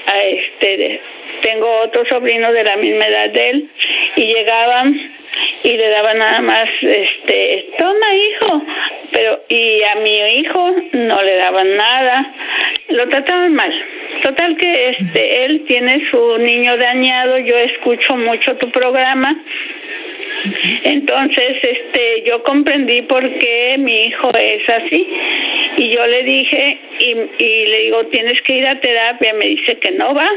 a 0.06 0.24
este 0.24 1.02
tengo 1.42 1.70
otro 1.82 2.06
sobrino 2.06 2.52
de 2.52 2.64
la 2.64 2.76
misma 2.78 3.06
edad 3.06 3.30
de 3.30 3.50
él 3.50 3.70
y 4.16 4.26
llegaban 4.34 5.00
y 5.64 5.72
le 5.72 5.90
daban 5.90 6.18
nada 6.18 6.42
más 6.42 6.70
este 6.82 7.70
toma 7.78 8.16
hijo 8.16 8.62
pero 9.12 9.42
y 9.50 9.84
a 9.84 9.96
mi 9.96 10.40
hijo 10.40 10.76
no 10.94 11.22
le 11.22 11.36
daban 11.36 11.76
nada 11.78 12.34
lo 12.90 13.08
trataban 13.10 13.54
mal 13.54 13.74
total 14.22 14.58
que 14.58 14.90
este 14.90 15.46
él 15.46 15.66
tiene 15.68 16.04
su 16.10 16.38
niño 16.38 16.78
dañado 16.78 17.38
yo 17.40 17.58
escucho 17.58 18.16
mucho 18.16 18.56
tu 18.58 18.70
programa 18.72 19.38
entonces, 20.84 21.58
este, 21.62 22.24
yo 22.26 22.44
comprendí 22.44 23.02
por 23.04 23.24
qué 23.40 23.76
mi 23.80 24.06
hijo 24.06 24.32
es 24.38 24.70
así. 24.70 25.08
Y 25.78 25.90
yo 25.90 26.06
le 26.06 26.24
dije, 26.24 26.78
y, 27.00 27.44
y 27.44 27.66
le 27.66 27.80
digo, 27.80 28.06
tienes 28.08 28.42
que 28.44 28.56
ir 28.56 28.68
a 28.68 28.80
terapia. 28.80 29.34
Me 29.34 29.48
dice 29.48 29.78
que 29.78 29.92
no 29.92 30.14
va. 30.14 30.30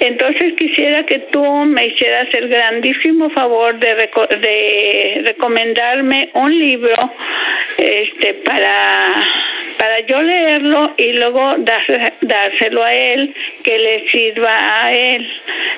Entonces 0.00 0.54
quisiera 0.54 1.04
que 1.04 1.18
tú 1.18 1.42
me 1.42 1.86
hicieras 1.86 2.28
el 2.34 2.48
grandísimo 2.48 3.30
favor 3.30 3.78
de, 3.78 5.22
recomendarme 5.24 6.30
un 6.34 6.58
libro 6.58 6.94
este, 7.78 8.34
para, 8.34 9.24
para 9.78 10.00
yo 10.00 10.20
leerlo 10.22 10.94
y 10.96 11.12
luego 11.14 11.56
dárselo 12.20 12.84
a 12.84 12.92
él, 12.92 13.34
que 13.62 13.78
le 13.78 14.10
sirva 14.10 14.84
a 14.84 14.92
él, 14.92 15.26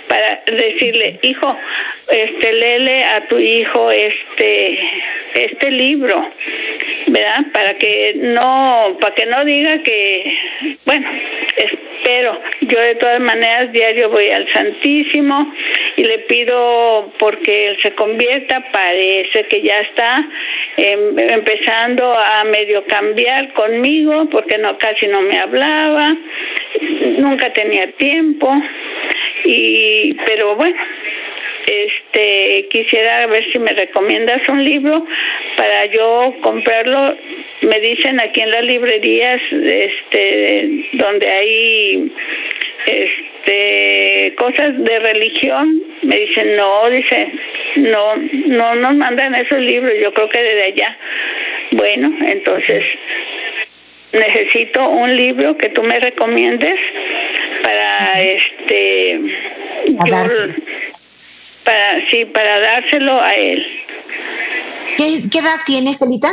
para 0.08 0.42
decirle, 0.46 1.18
hijo, 1.22 1.56
este, 2.10 2.52
léele 2.52 3.04
a 3.04 3.20
tu 3.26 3.38
hijo 3.38 3.90
este, 3.90 4.80
este 5.34 5.70
libro, 5.70 6.28
¿verdad? 7.06 7.44
Para 7.52 7.74
que 7.74 8.14
no, 8.16 8.96
para 9.00 9.14
que 9.14 9.26
no 9.26 9.44
diga 9.44 9.82
que, 9.82 10.38
bueno, 10.84 11.08
espero, 11.56 12.40
yo 12.62 12.80
de 12.80 12.94
todas 12.96 13.20
maneras 13.20 13.72
diario 13.72 14.07
voy 14.08 14.30
al 14.30 14.50
Santísimo 14.52 15.52
y 15.96 16.04
le 16.04 16.18
pido 16.20 17.12
porque 17.18 17.68
él 17.68 17.78
se 17.82 17.92
convierta, 17.92 18.64
parece 18.72 19.44
que 19.44 19.62
ya 19.62 19.80
está 19.80 20.26
em, 20.76 21.18
empezando 21.18 22.12
a 22.12 22.44
medio 22.44 22.84
cambiar 22.84 23.52
conmigo 23.52 24.28
porque 24.30 24.58
no 24.58 24.76
casi 24.78 25.06
no 25.06 25.20
me 25.22 25.38
hablaba, 25.38 26.16
nunca 27.18 27.52
tenía 27.52 27.90
tiempo 27.92 28.52
y 29.44 30.14
pero 30.26 30.56
bueno, 30.56 30.78
este 31.68 32.66
quisiera 32.70 33.26
ver 33.26 33.44
si 33.52 33.58
me 33.58 33.72
recomiendas 33.72 34.48
un 34.48 34.64
libro 34.64 35.04
para 35.56 35.86
yo 35.86 36.34
comprarlo. 36.40 37.16
Me 37.62 37.80
dicen 37.80 38.20
aquí 38.20 38.40
en 38.40 38.50
las 38.50 38.64
librerías 38.64 39.40
este 39.52 40.86
donde 40.92 41.28
hay 41.28 42.12
este 42.86 44.34
cosas 44.36 44.82
de 44.82 44.98
religión. 44.98 45.82
Me 46.02 46.18
dicen 46.18 46.56
no 46.56 46.90
dice 46.90 47.28
no 47.76 48.16
no 48.46 48.74
nos 48.74 48.94
mandan 48.96 49.34
esos 49.34 49.60
libros 49.60 49.92
yo 50.00 50.12
creo 50.12 50.28
que 50.28 50.42
desde 50.42 50.64
allá. 50.64 50.96
Bueno 51.72 52.12
entonces 52.26 52.84
necesito 54.12 54.88
un 54.88 55.14
libro 55.16 55.56
que 55.58 55.68
tú 55.68 55.82
me 55.82 56.00
recomiendes 56.00 56.78
para 57.62 58.22
este 58.22 59.20
para 61.68 62.10
sí, 62.10 62.24
para 62.24 62.60
dárselo 62.60 63.20
a 63.20 63.34
él. 63.34 63.66
¿Qué, 64.96 65.38
edad 65.38 65.58
tiene, 65.66 65.90
Estelita? 65.90 66.30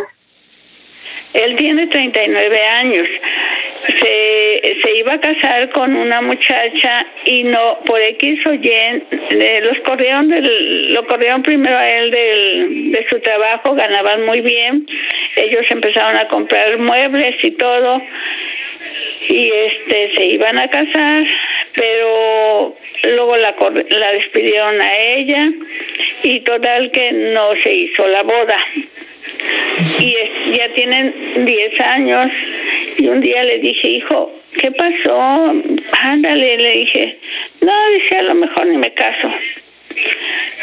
Él 1.34 1.58
tiene 1.58 1.88
39 1.88 2.66
años. 2.66 3.08
Se, 3.86 4.78
se 4.82 4.96
iba 4.96 5.16
a 5.16 5.20
casar 5.20 5.70
con 5.72 5.94
una 5.94 6.22
muchacha 6.22 7.06
y 7.26 7.44
no, 7.44 7.80
por 7.86 8.00
X 8.00 8.48
o 8.48 8.54
Y, 8.54 9.04
los 9.62 9.78
corrieron 9.80 10.30
del, 10.30 10.94
lo 10.94 11.06
corrieron 11.06 11.44
primero 11.44 11.78
a 11.78 11.86
él 11.86 12.12
del, 12.12 12.92
de 12.94 13.06
su 13.10 13.20
trabajo, 13.20 13.76
ganaban 13.76 14.26
muy 14.26 14.40
bien. 14.40 14.88
Ellos 15.36 15.66
empezaron 15.70 16.16
a 16.16 16.30
comprar 16.30 16.78
muebles 16.78 17.36
y 17.44 17.52
todo 17.52 18.02
y 19.30 19.52
este 19.52 20.16
se 20.16 20.26
iban 20.26 20.60
a 20.60 20.70
casar, 20.70 21.26
pero 21.76 22.74
luego 23.04 23.38
la, 23.38 23.56
la 23.90 24.12
despidieron 24.14 24.82
a 24.82 24.98
ella 24.98 25.52
y 26.24 26.40
total 26.42 26.92
que 26.92 27.12
no 27.12 27.56
se 27.64 27.74
hizo 27.74 28.08
la 28.08 28.24
boda. 28.24 28.58
Y 30.00 30.16
ya 30.58 30.74
tienen 30.74 31.46
10 31.46 31.82
años 31.82 32.32
y 32.98 33.08
un 33.08 33.22
día 33.22 33.44
le 33.44 33.60
dije, 33.60 33.90
hijo, 33.90 34.32
¿qué 34.60 34.72
pasó? 34.72 35.54
Ándale, 36.02 36.58
le 36.58 36.72
dije, 36.78 37.18
no, 37.62 37.90
dice, 37.92 38.18
a 38.18 38.24
lo 38.24 38.36
mejor 38.36 38.68
ni 38.68 38.78
me 38.78 38.94
caso. 38.94 39.32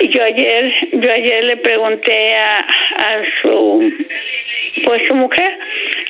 Y 0.01 0.09
yo 0.09 0.25
ayer, 0.25 0.73
yo 0.92 1.12
ayer 1.12 1.45
le 1.45 1.57
pregunté 1.59 2.35
a, 2.35 2.59
a 2.61 3.23
su, 3.40 3.92
pues 4.85 5.03
su 5.07 5.14
mujer, 5.14 5.59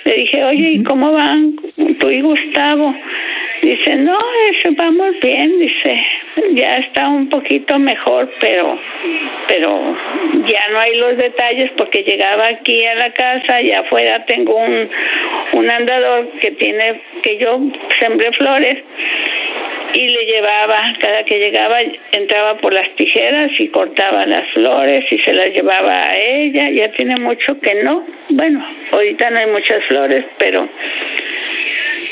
le 0.04 0.14
dije, 0.14 0.44
oye, 0.44 0.70
¿y 0.70 0.82
cómo 0.85 1.12
van 1.12 1.56
tú 1.98 2.11
y 2.11 2.20
Gustavo? 2.20 2.94
Dice, 3.62 3.96
no, 3.96 4.18
eso 4.50 4.70
vamos 4.76 5.14
bien, 5.20 5.58
dice, 5.58 6.04
ya 6.52 6.78
está 6.78 7.08
un 7.08 7.28
poquito 7.28 7.78
mejor, 7.78 8.32
pero, 8.40 8.78
pero 9.46 9.96
ya 10.46 10.68
no 10.70 10.80
hay 10.80 10.96
los 10.96 11.16
detalles 11.16 11.70
porque 11.76 12.02
llegaba 12.02 12.48
aquí 12.48 12.85
a 12.85 12.94
la 12.94 13.12
casa 13.12 13.61
y 13.62 13.72
afuera 13.72 14.24
tengo 14.26 14.56
un, 14.56 14.88
un 15.52 15.70
andador 15.70 16.30
que 16.40 16.52
tiene, 16.52 17.02
que 17.22 17.38
yo 17.38 17.61
sembré 18.00 18.32
flores 18.32 18.78
y 19.94 20.08
le 20.08 20.24
llevaba, 20.24 20.94
cada 20.98 21.24
que 21.24 21.38
llegaba 21.38 21.78
entraba 22.12 22.56
por 22.56 22.72
las 22.72 22.88
tijeras 22.96 23.12
y 23.59 23.68
cortaba 23.68 24.27
las 24.27 24.48
flores 24.53 25.05
y 25.11 25.18
se 25.18 25.33
las 25.33 25.48
llevaba 25.48 26.11
a 26.11 26.16
ella, 26.16 26.70
ya 26.70 26.90
tiene 26.92 27.16
mucho 27.16 27.59
que 27.61 27.75
no, 27.83 28.07
bueno, 28.31 28.64
ahorita 28.90 29.31
no 29.31 29.38
hay 29.38 29.46
muchas 29.46 29.85
flores, 29.85 30.25
pero 30.38 30.68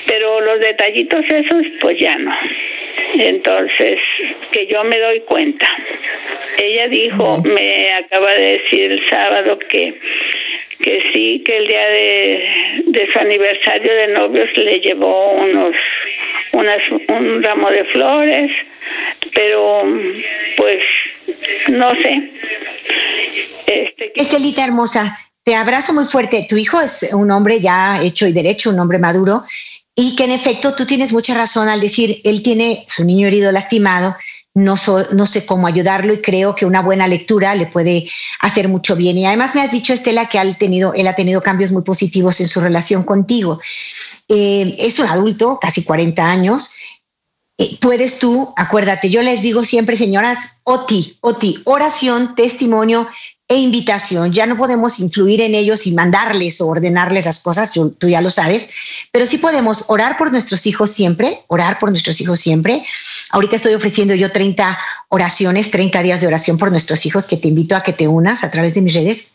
pero 0.06 0.40
los 0.40 0.60
detallitos 0.60 1.24
esos 1.24 1.66
pues 1.80 1.98
ya 1.98 2.16
no. 2.18 2.34
Entonces, 3.14 3.98
que 4.50 4.66
yo 4.66 4.82
me 4.82 4.98
doy 4.98 5.20
cuenta. 5.20 5.66
Ella 6.60 6.88
dijo, 6.88 7.40
me 7.42 7.92
acaba 7.92 8.32
de 8.32 8.58
decir 8.58 8.92
el 8.92 9.08
sábado 9.08 9.58
que 9.58 9.94
que 10.82 11.02
sí, 11.12 11.42
que 11.44 11.58
el 11.58 11.66
día 11.66 11.88
de, 11.88 12.48
de 12.86 13.12
su 13.12 13.18
aniversario 13.18 13.94
de 13.94 14.08
novios 14.08 14.48
le 14.56 14.80
llevó 14.80 15.32
unos 15.32 15.76
unas, 16.52 16.82
un 17.08 17.42
ramo 17.42 17.70
de 17.70 17.84
flores, 17.84 18.50
pero 19.34 19.82
pues 20.56 20.76
no 21.68 21.90
sé. 21.94 22.32
Este, 23.66 24.12
Estelita 24.20 24.64
hermosa, 24.64 25.16
te 25.42 25.54
abrazo 25.54 25.92
muy 25.92 26.04
fuerte. 26.04 26.46
Tu 26.48 26.56
hijo 26.56 26.80
es 26.80 27.08
un 27.12 27.30
hombre 27.30 27.60
ya 27.60 28.02
hecho 28.02 28.26
y 28.26 28.32
derecho, 28.32 28.70
un 28.70 28.80
hombre 28.80 28.98
maduro, 28.98 29.44
y 29.94 30.16
que 30.16 30.24
en 30.24 30.30
efecto 30.30 30.74
tú 30.74 30.86
tienes 30.86 31.12
mucha 31.12 31.34
razón 31.34 31.68
al 31.68 31.80
decir, 31.80 32.20
él 32.24 32.42
tiene 32.42 32.84
su 32.88 33.04
niño 33.04 33.26
herido 33.26 33.52
lastimado, 33.52 34.16
no, 34.54 34.74
no 35.12 35.26
sé 35.26 35.46
cómo 35.46 35.66
ayudarlo 35.66 36.12
y 36.12 36.20
creo 36.20 36.54
que 36.54 36.66
una 36.66 36.82
buena 36.82 37.06
lectura 37.06 37.54
le 37.54 37.66
puede 37.66 38.08
hacer 38.40 38.68
mucho 38.68 38.96
bien. 38.96 39.16
Y 39.16 39.26
además 39.26 39.54
me 39.54 39.62
has 39.62 39.70
dicho, 39.70 39.92
Estela, 39.92 40.28
que 40.28 40.38
él, 40.38 40.56
tenido, 40.56 40.92
él 40.94 41.06
ha 41.06 41.14
tenido 41.14 41.40
cambios 41.40 41.70
muy 41.70 41.82
positivos 41.82 42.40
en 42.40 42.48
su 42.48 42.60
relación 42.60 43.04
contigo. 43.04 43.60
Eh, 44.28 44.76
es 44.78 44.98
un 44.98 45.06
adulto, 45.06 45.58
casi 45.60 45.84
40 45.84 46.24
años. 46.24 46.74
Eh, 47.62 47.76
puedes 47.78 48.18
tú, 48.18 48.54
acuérdate, 48.56 49.10
yo 49.10 49.22
les 49.22 49.42
digo 49.42 49.64
siempre, 49.64 49.94
señoras, 49.94 50.38
OTI, 50.64 51.18
OTI, 51.20 51.60
oración, 51.64 52.34
testimonio, 52.34 53.06
e 53.50 53.58
invitación. 53.58 54.32
Ya 54.32 54.46
no 54.46 54.56
podemos 54.56 55.00
influir 55.00 55.40
en 55.40 55.56
ellos 55.56 55.86
y 55.88 55.92
mandarles 55.92 56.60
o 56.60 56.68
ordenarles 56.68 57.26
las 57.26 57.40
cosas, 57.40 57.72
tú 57.72 58.08
ya 58.08 58.20
lo 58.20 58.30
sabes, 58.30 58.70
pero 59.10 59.26
sí 59.26 59.38
podemos 59.38 59.86
orar 59.88 60.16
por 60.16 60.30
nuestros 60.30 60.66
hijos 60.66 60.92
siempre, 60.92 61.42
orar 61.48 61.80
por 61.80 61.90
nuestros 61.90 62.20
hijos 62.20 62.38
siempre. 62.38 62.84
Ahorita 63.30 63.56
estoy 63.56 63.74
ofreciendo 63.74 64.14
yo 64.14 64.30
30 64.30 64.78
oraciones, 65.08 65.72
30 65.72 66.00
días 66.00 66.20
de 66.20 66.28
oración 66.28 66.58
por 66.58 66.70
nuestros 66.70 67.04
hijos 67.06 67.26
que 67.26 67.36
te 67.36 67.48
invito 67.48 67.74
a 67.74 67.82
que 67.82 67.92
te 67.92 68.06
unas 68.06 68.44
a 68.44 68.52
través 68.52 68.74
de 68.74 68.82
mis 68.82 68.94
redes. 68.94 69.32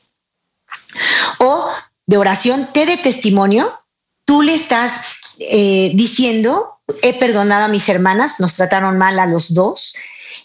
O 1.40 1.70
de 2.06 2.18
oración, 2.18 2.70
te 2.74 2.86
de 2.86 2.96
testimonio, 2.96 3.78
tú 4.24 4.42
le 4.42 4.54
estás 4.54 5.18
eh, 5.40 5.92
diciendo, 5.94 6.75
he 7.02 7.14
perdonado 7.20 7.66
a 7.66 7.70
mis 7.70 7.88
hermanas, 7.90 8.40
nos 8.40 8.56
trataron 8.56 8.98
mal 8.98 9.18
a 9.20 9.26
los 9.26 9.54
dos, 9.54 9.96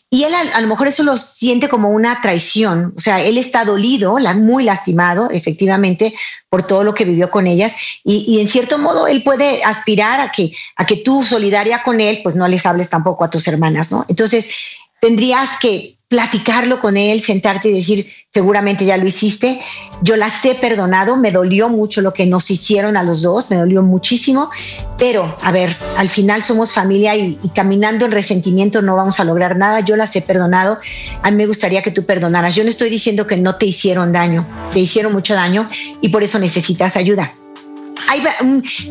y 0.08 0.24
él 0.24 0.34
a, 0.34 0.60
lo 0.60 0.66
mejor 0.66 0.88
eso 0.88 1.02
lo 1.02 1.16
siente 1.16 1.68
como 1.68 1.90
una 1.90 2.20
traición, 2.20 2.94
o 2.96 3.00
sea, 3.00 3.20
él 3.22 3.38
está 3.38 3.64
dolido, 3.64 4.18
muy 4.36 4.64
lastimado, 4.64 5.30
efectivamente, 5.30 6.14
por 6.48 6.66
todo 6.66 6.84
lo 6.84 6.94
que 6.94 7.04
vivió 7.04 7.30
con 7.30 7.46
ellas, 7.46 7.76
y, 8.04 8.40
en 8.40 8.48
cierto 8.48 8.78
modo 8.78 9.06
él 9.06 9.22
puede 9.22 9.62
aspirar 9.62 10.20
a 10.20 10.32
que, 10.32 10.52
a 10.76 10.86
que 10.86 10.96
tú, 10.96 11.22
solidaria 11.22 11.82
con 11.82 12.00
él, 12.00 12.20
pues 12.22 12.34
no 12.34 12.48
les 12.48 12.66
hables 12.66 12.88
tampoco 12.88 13.24
a 13.24 13.30
tus 13.30 13.46
hermanas, 13.46 13.92
¿no? 13.92 14.04
Entonces, 14.08 14.52
tendrías 15.00 15.58
que 15.60 15.96
platicarlo 16.10 16.80
con 16.80 16.96
él, 16.96 17.20
sentarte 17.20 17.68
y 17.68 17.72
decir, 17.72 18.04
seguramente 18.32 18.84
ya 18.84 18.96
lo 18.96 19.06
hiciste, 19.06 19.60
yo 20.02 20.16
las 20.16 20.44
he 20.44 20.56
perdonado, 20.56 21.16
me 21.16 21.30
dolió 21.30 21.68
mucho 21.68 22.00
lo 22.00 22.12
que 22.12 22.26
nos 22.26 22.50
hicieron 22.50 22.96
a 22.96 23.04
los 23.04 23.22
dos, 23.22 23.48
me 23.48 23.56
dolió 23.56 23.84
muchísimo, 23.84 24.50
pero 24.98 25.32
a 25.40 25.52
ver, 25.52 25.74
al 25.96 26.08
final 26.08 26.42
somos 26.42 26.72
familia 26.72 27.14
y, 27.14 27.38
caminando 27.54 28.06
en 28.06 28.10
resentimiento 28.10 28.82
no 28.82 28.96
vamos 28.96 29.20
a 29.20 29.24
lograr 29.24 29.56
nada, 29.56 29.80
yo 29.80 29.94
las 29.94 30.16
he 30.16 30.20
perdonado, 30.20 30.78
a 31.22 31.30
mí 31.30 31.36
me 31.36 31.46
gustaría 31.46 31.80
que 31.80 31.92
tú 31.92 32.04
perdonaras, 32.04 32.56
yo 32.56 32.64
no 32.64 32.70
estoy 32.70 32.90
diciendo 32.90 33.28
que 33.28 33.36
no 33.36 33.54
te 33.54 33.66
hicieron 33.66 34.10
daño, 34.10 34.44
te 34.72 34.80
hicieron 34.80 35.12
mucho 35.12 35.34
daño 35.34 35.70
y 36.00 36.08
por 36.08 36.24
eso 36.24 36.40
necesitas 36.40 36.96
ayuda. 36.96 37.34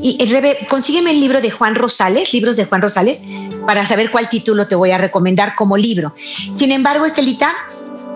y, 0.01 0.25
Rebe, 0.25 0.67
consígueme 0.69 1.11
el 1.11 1.19
libro 1.19 1.41
de 1.41 1.51
Juan 1.51 1.75
Rosales, 1.75 2.33
libros 2.33 2.55
de 2.55 2.63
Juan 2.63 2.81
Rosales, 2.81 3.23
para 3.69 3.85
saber 3.85 4.09
cuál 4.09 4.27
título 4.27 4.67
te 4.67 4.73
voy 4.73 4.89
a 4.89 4.97
recomendar 4.97 5.53
como 5.53 5.77
libro. 5.77 6.15
Sin 6.55 6.71
embargo, 6.71 7.05
Estelita, 7.05 7.53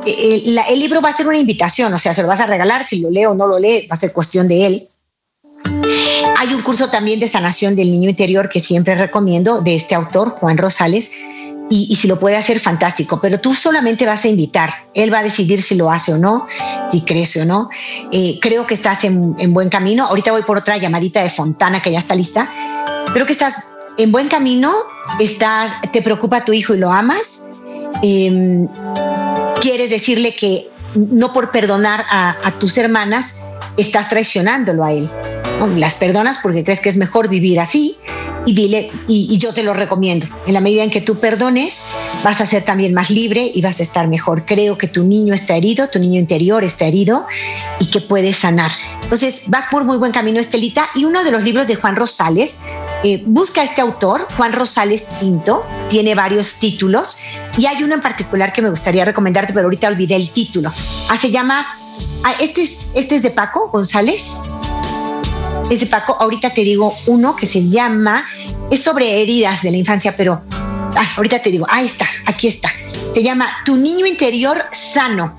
eh, 0.04 0.42
el, 0.48 0.60
el 0.68 0.80
libro 0.80 1.00
va 1.00 1.10
a 1.10 1.16
ser 1.16 1.28
una 1.28 1.38
invitación, 1.38 1.94
o 1.94 2.00
sea, 2.00 2.12
se 2.12 2.24
lo 2.24 2.28
vas 2.28 2.40
a 2.40 2.48
regalar, 2.48 2.84
si 2.84 3.02
lo 3.02 3.12
lee 3.12 3.28
o 3.28 3.36
no 3.36 3.46
lo 3.46 3.60
lee, 3.60 3.86
va 3.86 3.94
a 3.94 3.98
ser 3.98 4.14
cuestión 4.14 4.48
de 4.48 4.66
él. 4.66 4.90
Hay 6.40 6.56
un 6.56 6.64
curso 6.64 6.90
también 6.90 7.20
de 7.20 7.28
sanación 7.28 7.76
del 7.76 7.92
niño 7.92 8.10
interior 8.10 8.50
que 8.50 8.62
siempre 8.62 8.96
recomiendo 8.96 9.62
de 9.62 9.76
este 9.76 9.94
autor, 9.94 10.32
Juan 10.32 10.58
Rosales, 10.58 11.12
y, 11.70 11.96
si 11.98 12.08
lo 12.08 12.18
puede 12.18 12.36
hacer, 12.36 12.60
fantástico, 12.60 13.20
pero 13.22 13.40
tú 13.40 13.54
solamente 13.54 14.08
vas 14.08 14.26
a 14.26 14.30
invitar, 14.30 14.72
él 14.96 15.14
va 15.14 15.20
a 15.20 15.24
decidir 15.24 15.62
si 15.62 15.76
lo 15.76 15.92
hace 15.92 16.14
o 16.14 16.18
no, 16.18 16.48
si 16.90 17.02
crece 17.02 17.44
o 17.44 17.46
no. 17.46 17.70
Eh, 18.12 18.40
creo 18.42 18.66
que 18.66 18.74
estás 18.74 19.04
en, 19.04 19.36
en, 19.38 19.54
buen 19.54 19.70
camino. 19.70 20.08
Ahorita 20.08 20.32
voy 20.32 20.44
por 20.44 20.58
otra 20.58 20.78
llamadita 20.78 21.22
de 21.22 21.30
Fontana 21.30 21.80
que 21.80 21.92
ya 21.92 22.00
está 22.00 22.16
lista. 22.16 22.50
Creo 23.14 23.26
que 23.26 23.34
estás 23.34 23.66
en 23.98 24.12
buen 24.12 24.28
camino, 24.28 24.74
estás, 25.20 25.80
te 25.92 26.02
preocupa 26.02 26.46
tu 26.46 26.54
hijo 26.54 26.74
y 26.74 26.78
lo 26.78 26.92
amas. 26.92 27.46
Em, 28.02 28.68
quieres 29.62 29.90
decirle 29.90 30.36
que 30.36 30.70
no 30.96 31.34
por 31.34 31.52
perdonar 31.52 32.06
a, 32.10 32.52
tus 32.60 32.78
hermanas 32.78 33.40
estás 33.78 34.10
traicionándolo 34.10 34.84
a 34.84 34.92
él. 34.92 35.10
Las 35.78 35.96
perdonas 35.96 36.40
porque 36.44 36.64
crees 36.64 36.82
que 36.82 36.90
es 36.90 36.98
mejor 36.98 37.30
vivir 37.30 37.60
así 37.60 37.98
y 38.46 38.54
dile, 38.54 38.92
y, 39.08 39.38
yo 39.38 39.54
te 39.54 39.64
lo 39.64 39.74
recomiendo. 39.74 40.28
En 40.46 40.54
la 40.54 40.60
medida 40.60 40.84
en 40.84 40.90
que 40.90 41.00
tú 41.00 41.20
perdones, 41.20 41.86
vas 42.24 42.42
a 42.42 42.46
ser 42.46 42.64
también 42.64 42.94
más 42.94 43.10
libre 43.10 43.50
y 43.54 43.62
vas 43.62 43.80
a 43.80 43.84
estar 43.84 44.08
mejor. 44.08 44.46
Creo 44.46 44.78
que 44.78 44.88
tu 44.88 45.06
niño 45.06 45.34
está 45.34 45.56
herido, 45.56 45.88
tu 45.90 46.00
niño 46.00 46.20
interior 46.20 46.64
está 46.66 46.86
herido 46.86 47.26
y 47.80 47.90
que 47.90 48.02
puedes 48.02 48.38
sanar. 48.38 48.72
Entonces, 49.04 49.46
vas 49.48 49.66
por 49.72 49.86
muy 49.86 49.98
buen 49.98 50.12
camino, 50.12 50.40
Estelita. 50.40 50.86
Y 50.96 51.06
uno 51.06 51.24
de 51.24 51.32
los 51.32 51.44
libros 51.44 51.68
de 51.68 51.76
Juan 51.76 51.96
Rosales, 51.96 52.60
eh, 53.04 53.24
busca 53.26 53.62
a 53.62 53.64
este 53.64 53.82
autor, 53.82 54.28
Juan 54.36 54.52
Rosales 54.52 55.12
Pinto, 55.20 55.66
tiene 55.90 56.16
varios 56.16 56.60
títulos 56.60 57.18
y 57.58 57.66
hay 57.66 57.84
uno 57.84 57.96
en 57.96 58.02
particular 58.02 58.52
que 58.52 58.62
me 58.62 58.70
gustaría 58.70 59.06
recomendarte, 59.06 59.54
pero 59.54 59.66
ahorita 59.66 59.88
olvidé 59.88 60.16
el 60.16 60.30
título. 60.32 60.74
Ah, 61.10 61.18
se 61.18 61.32
llama, 61.32 61.66
ah, 62.24 62.34
este, 62.40 62.62
es, 62.62 62.92
este 62.94 63.18
es 63.18 63.22
de 63.22 63.32
Paco 63.32 63.70
González 63.70 64.42
es 65.70 65.80
de 65.80 65.86
Paco. 65.86 66.16
Ahorita 66.20 66.50
te 66.52 66.62
digo 66.62 66.94
uno 67.08 67.36
que 67.36 67.46
se 67.46 67.68
llama, 67.68 68.26
es 68.70 68.84
sobre 68.84 69.22
heridas 69.22 69.64
de 69.64 69.72
la 69.72 69.78
infancia, 69.78 70.16
pero 70.16 70.42
ah, 70.52 71.14
ahorita 71.18 71.42
te 71.42 71.52
digo, 71.52 71.66
ahí 71.70 71.86
está, 71.86 72.08
aquí 72.26 72.48
está. 72.48 72.70
Se 73.14 73.24
llama 73.24 73.48
Tu 73.66 73.76
niño 73.76 74.06
interior 74.06 74.64
sano. 74.72 75.36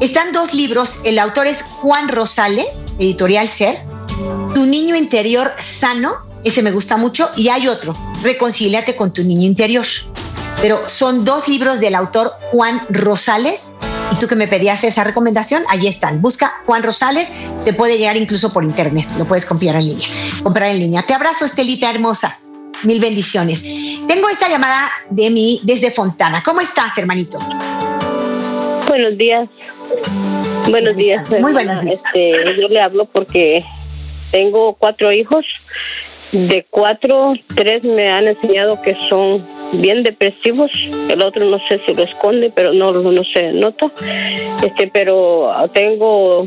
Están 0.00 0.32
dos 0.32 0.54
libros, 0.54 1.00
el 1.04 1.18
autor 1.18 1.46
es 1.46 1.62
Juan 1.62 2.08
Rosales, 2.08 2.66
editorial 2.98 3.48
Ser. 3.48 3.78
Tu 4.54 4.64
niño 4.64 4.96
interior 4.96 5.52
sano, 5.58 6.26
ese 6.44 6.62
me 6.62 6.70
gusta 6.70 6.96
mucho, 6.96 7.28
y 7.36 7.48
hay 7.48 7.68
otro, 7.68 7.94
Reconcíliate 8.22 8.96
con 8.96 9.12
tu 9.12 9.22
niño 9.22 9.46
interior. 9.46 9.86
Pero 10.60 10.88
son 10.88 11.24
dos 11.24 11.48
libros 11.48 11.78
del 11.78 11.94
autor 11.94 12.32
Juan 12.50 12.84
Rosales 12.90 13.70
y 14.10 14.16
tú 14.18 14.26
que 14.26 14.36
me 14.36 14.48
pedías 14.48 14.84
esa 14.84 15.04
recomendación, 15.04 15.62
ahí 15.68 15.86
están. 15.86 16.22
Busca 16.22 16.62
Juan 16.66 16.82
Rosales, 16.82 17.46
te 17.64 17.72
puede 17.72 17.98
llegar 17.98 18.16
incluso 18.16 18.52
por 18.52 18.64
internet, 18.64 19.08
lo 19.18 19.26
puedes 19.26 19.46
comprar 19.46 19.76
en 19.76 19.88
línea. 19.88 20.08
Comprar 20.42 20.70
en 20.70 20.78
línea. 20.80 21.02
Te 21.02 21.14
abrazo, 21.14 21.44
Estelita 21.44 21.90
hermosa. 21.90 22.38
Mil 22.84 23.00
bendiciones. 23.00 23.64
Tengo 24.06 24.28
esta 24.28 24.48
llamada 24.48 24.88
de 25.10 25.30
mí 25.30 25.60
desde 25.64 25.90
Fontana. 25.90 26.42
¿Cómo 26.44 26.60
estás, 26.60 26.96
hermanito? 26.96 27.38
Buenos 28.86 29.18
días. 29.18 29.48
Buenos 30.70 30.96
días. 30.96 31.28
Muy 31.40 31.52
buenos 31.52 31.84
días. 31.84 32.00
Este, 32.04 32.60
yo 32.60 32.68
le 32.68 32.80
hablo 32.80 33.06
porque 33.06 33.64
tengo 34.30 34.74
cuatro 34.74 35.12
hijos. 35.12 35.44
De 36.30 36.66
cuatro, 36.70 37.34
tres 37.54 37.82
me 37.82 38.10
han 38.12 38.28
enseñado 38.28 38.80
que 38.82 38.94
son 39.08 39.44
bien 39.72 40.02
depresivos, 40.02 40.72
el 41.08 41.22
otro 41.22 41.44
no 41.44 41.58
sé 41.58 41.80
si 41.84 41.94
lo 41.94 42.02
esconde, 42.02 42.50
pero 42.54 42.72
no, 42.72 42.92
no 42.92 43.24
se 43.24 43.52
nota. 43.52 43.90
Este, 44.62 44.88
pero 44.88 45.52
tengo 45.72 46.46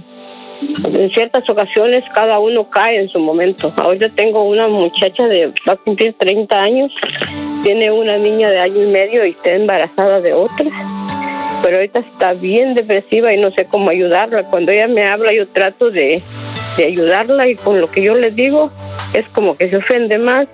en 0.84 1.10
ciertas 1.10 1.50
ocasiones 1.50 2.04
cada 2.14 2.40
uno 2.40 2.70
cae 2.70 3.00
en 3.00 3.10
su 3.10 3.20
momento. 3.20 3.72
Ahorita 3.76 4.10
tengo 4.10 4.44
una 4.44 4.68
muchacha 4.68 5.28
de 5.28 5.48
va 5.68 5.74
a 5.74 5.76
cumplir 5.76 6.14
30 6.14 6.56
años, 6.56 6.94
tiene 7.64 7.92
una 7.92 8.18
niña 8.18 8.50
de 8.50 8.60
año 8.60 8.84
y 8.84 8.88
medio 8.88 9.26
y 9.26 9.32
está 9.32 9.52
embarazada 9.52 10.22
de 10.22 10.34
otra. 10.34 10.66
Pero 11.62 11.78
ahorita 11.78 12.00
está 12.00 12.34
bien 12.34 12.74
depresiva 12.74 13.34
y 13.34 13.38
no 13.40 13.52
sé 13.52 13.66
cómo 13.66 13.90
ayudarla. 13.90 14.46
Cuando 14.46 14.72
ella 14.72 14.88
me 14.88 15.06
habla 15.06 15.32
yo 15.32 15.48
trato 15.48 15.92
de, 15.92 16.22
de 16.78 16.86
ayudarla 16.86 17.48
y 17.48 17.56
con 17.56 17.80
lo 17.80 17.92
que 17.92 18.02
yo 18.02 18.16
le 18.16 18.32
digo 18.32 18.72
es 19.14 19.28
como 19.30 19.56
que 19.56 19.70
se 19.70 19.78
ofende 19.78 20.18
más 20.18 20.48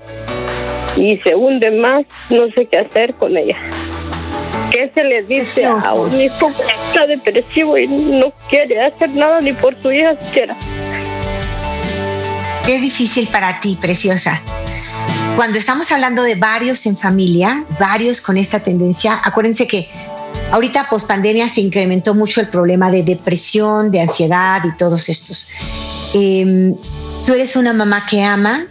y 0.98 1.18
se 1.18 1.36
hunde 1.36 1.72
más, 1.72 2.06
no 2.30 2.50
sé 2.54 2.66
qué 2.66 2.80
hacer 2.80 3.14
con 3.16 3.38
ella. 3.38 3.56
¿Qué 4.72 4.92
se 4.94 5.04
le 5.04 5.24
dice 5.24 5.66
a 5.66 5.94
un 5.94 6.20
hijo 6.20 6.48
que 6.48 6.74
está 6.88 7.08
depresivo 7.08 7.78
y 7.78 7.88
no 7.88 8.34
quiere 8.50 8.86
hacer 8.86 9.10
nada 9.12 9.40
ni 9.40 9.54
por 9.54 9.80
su 9.82 9.92
hija 9.92 10.20
siquiera? 10.20 10.56
Qué 12.66 12.80
difícil 12.80 13.28
para 13.32 13.60
ti, 13.60 13.78
preciosa. 13.80 14.42
Cuando 15.36 15.58
estamos 15.58 15.92
hablando 15.92 16.22
de 16.24 16.36
varios 16.36 16.86
en 16.86 16.98
familia, 16.98 17.64
varios 17.80 18.20
con 18.20 18.36
esta 18.38 18.60
tendencia, 18.60 19.22
acuérdense 19.24 19.68
que 19.68 19.88
ahorita 20.52 20.90
post 20.90 21.08
pandemia 21.08 21.48
se 21.48 21.62
incrementó 21.62 22.14
mucho 22.14 22.42
el 22.42 22.50
problema 22.50 22.92
de 22.92 23.04
depresión, 23.04 23.90
de 23.90 24.02
ansiedad 24.02 24.62
y 24.66 24.76
todos 24.76 25.08
estos. 25.08 25.48
Em, 26.14 26.76
tú 27.26 27.34
eres 27.34 27.56
una 27.56 27.72
mamá 27.72 28.06
que 28.06 28.22
ama, 28.22 28.66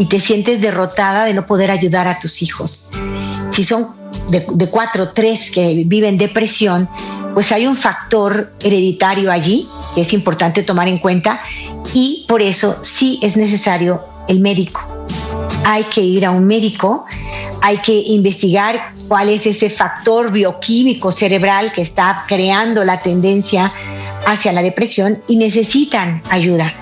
y 0.00 0.06
te 0.06 0.18
sientes 0.18 0.62
derrotada 0.62 1.26
de 1.26 1.34
no 1.34 1.44
poder 1.44 1.70
ayudar 1.70 2.08
a 2.08 2.18
tus 2.18 2.40
hijos. 2.40 2.88
Si 3.50 3.62
son 3.62 3.88
de, 4.30 4.70
cuatro 4.70 5.04
o 5.04 5.08
tres 5.10 5.50
que 5.50 5.84
viven 5.86 6.16
depresión, 6.16 6.88
pues 7.34 7.52
hay 7.52 7.66
un 7.66 7.76
factor 7.76 8.50
hereditario 8.62 9.30
allí 9.30 9.68
que 9.94 10.00
es 10.00 10.12
importante 10.14 10.62
tomar 10.62 10.88
en 10.88 10.98
cuenta 10.98 11.42
y 11.92 12.24
por 12.28 12.40
eso 12.40 12.78
sí 12.82 13.20
es 13.22 13.36
necesario 13.36 14.02
el 14.26 14.40
médico. 14.40 14.80
Hay 15.64 15.84
que 15.84 16.00
ir 16.00 16.24
a 16.24 16.30
un 16.30 16.46
médico, 16.46 17.04
hay 17.60 17.76
que 17.76 17.92
investigar 17.92 18.94
cuál 19.06 19.28
es 19.28 19.46
ese 19.46 19.68
factor 19.68 20.32
bioquímico 20.32 21.12
cerebral 21.12 21.72
que 21.72 21.82
está 21.82 22.24
creando 22.26 22.84
la 22.86 23.02
tendencia 23.02 23.70
hacia 24.26 24.52
la 24.52 24.62
depresión 24.62 25.20
y 25.28 25.36
necesitan 25.36 26.22
ayuda. 26.30 26.72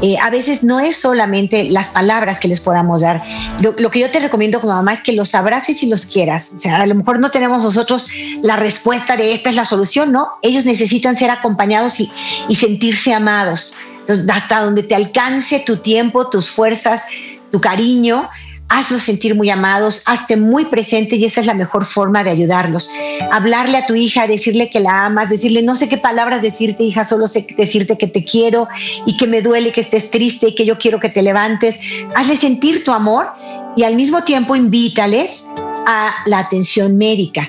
Eh, 0.00 0.16
a 0.22 0.30
veces 0.30 0.62
no 0.62 0.78
es 0.78 0.96
solamente 0.96 1.64
las 1.64 1.90
palabras 1.90 2.38
que 2.38 2.46
les 2.46 2.60
podamos 2.60 3.00
dar. 3.00 3.22
Lo, 3.60 3.90
que 3.90 4.00
yo 4.00 4.10
te 4.10 4.20
recomiendo 4.20 4.60
como 4.60 4.72
mamá 4.72 4.92
es 4.92 5.02
que 5.02 5.12
los 5.12 5.34
abraces 5.34 5.82
y 5.82 5.88
los 5.88 6.06
quieras. 6.06 6.52
O 6.54 6.58
sea, 6.58 6.80
a 6.80 6.86
lo 6.86 6.94
mejor 6.94 7.18
no 7.18 7.30
tenemos 7.30 7.64
nosotros 7.64 8.08
la 8.42 8.56
respuesta 8.56 9.16
de 9.16 9.32
esta 9.32 9.50
es 9.50 9.56
la 9.56 9.64
solución, 9.64 10.12
¿no? 10.12 10.28
Ellos 10.42 10.66
necesitan 10.66 11.16
ser 11.16 11.30
acompañados 11.30 11.98
y, 11.98 12.10
y 12.48 12.54
sentirse 12.54 13.12
amados. 13.12 13.74
Entonces, 14.00 14.24
hasta 14.30 14.60
donde 14.60 14.84
te 14.84 14.94
alcance 14.94 15.58
tu 15.60 15.78
tiempo, 15.78 16.30
tus 16.30 16.48
fuerzas, 16.48 17.06
tu 17.50 17.60
cariño, 17.60 18.28
hazlos 18.68 19.02
sentir 19.02 19.34
muy 19.34 19.50
amados, 19.50 20.02
hazte 20.06 20.36
muy 20.36 20.66
presente 20.66 21.16
y 21.16 21.24
esa 21.24 21.40
es 21.40 21.46
la 21.46 21.54
mejor 21.54 21.84
forma 21.84 22.22
de 22.22 22.30
ayudarlos. 22.30 22.90
Hablarle 23.32 23.78
a 23.78 23.86
tu 23.86 23.94
hija, 23.94 24.26
decirle 24.26 24.70
que 24.70 24.80
la 24.80 25.06
amas, 25.06 25.30
decirle 25.30 25.62
no 25.62 25.74
sé 25.74 25.88
qué 25.88 25.96
palabras 25.96 26.42
decirte, 26.42 26.82
hija, 26.82 27.04
solo 27.04 27.28
sé 27.28 27.46
decirte 27.56 27.96
que 27.96 28.06
te 28.06 28.24
quiero 28.24 28.68
y 29.06 29.16
que 29.16 29.26
me 29.26 29.42
duele 29.42 29.72
que 29.72 29.80
estés 29.80 30.10
triste 30.10 30.48
y 30.48 30.54
que 30.54 30.66
yo 30.66 30.78
quiero 30.78 31.00
que 31.00 31.08
te 31.08 31.22
levantes. 31.22 31.80
Hazle 32.14 32.36
sentir 32.36 32.84
tu 32.84 32.92
amor 32.92 33.32
y 33.76 33.84
al 33.84 33.96
mismo 33.96 34.22
tiempo 34.22 34.54
invítales 34.54 35.46
a 35.86 36.14
la 36.26 36.40
atención 36.40 36.98
médica. 36.98 37.48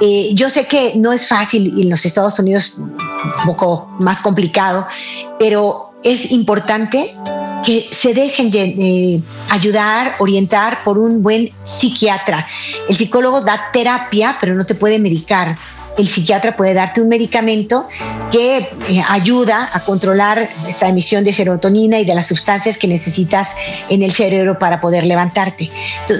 Eh, 0.00 0.30
yo 0.32 0.48
sé 0.48 0.66
que 0.66 0.94
no 0.96 1.12
es 1.12 1.28
fácil 1.28 1.74
y 1.76 1.82
en 1.82 1.90
los 1.90 2.06
Estados 2.06 2.38
Unidos 2.38 2.74
un 2.78 2.94
poco 3.44 3.90
más 3.98 4.22
complicado, 4.22 4.86
pero 5.38 5.94
es 6.02 6.32
importante 6.32 7.14
que 7.64 7.88
se 7.90 8.14
dejen 8.14 8.50
eh, 8.54 9.20
ayudar, 9.50 10.16
orientar 10.18 10.84
por 10.84 10.98
un 10.98 11.22
buen 11.22 11.52
psiquiatra. 11.64 12.46
El 12.88 12.96
psicólogo 12.96 13.40
da 13.40 13.70
terapia, 13.72 14.36
pero 14.40 14.54
no 14.54 14.66
te 14.66 14.74
puede 14.74 14.98
medicar 14.98 15.58
el 15.96 16.08
psiquiatra 16.08 16.56
puede 16.56 16.74
darte 16.74 17.00
un 17.00 17.08
medicamento 17.08 17.88
que 18.30 18.56
eh, 18.88 19.02
ayuda 19.08 19.70
a 19.72 19.80
controlar 19.80 20.50
esta 20.68 20.88
emisión 20.88 21.24
de 21.24 21.32
serotonina 21.32 21.98
y 22.00 22.04
de 22.04 22.14
las 22.14 22.26
sustancias 22.26 22.78
que 22.78 22.86
necesitas 22.86 23.54
en 23.88 24.02
el 24.02 24.12
cerebro 24.12 24.58
para 24.58 24.80
poder 24.80 25.06
levantarte. 25.06 25.70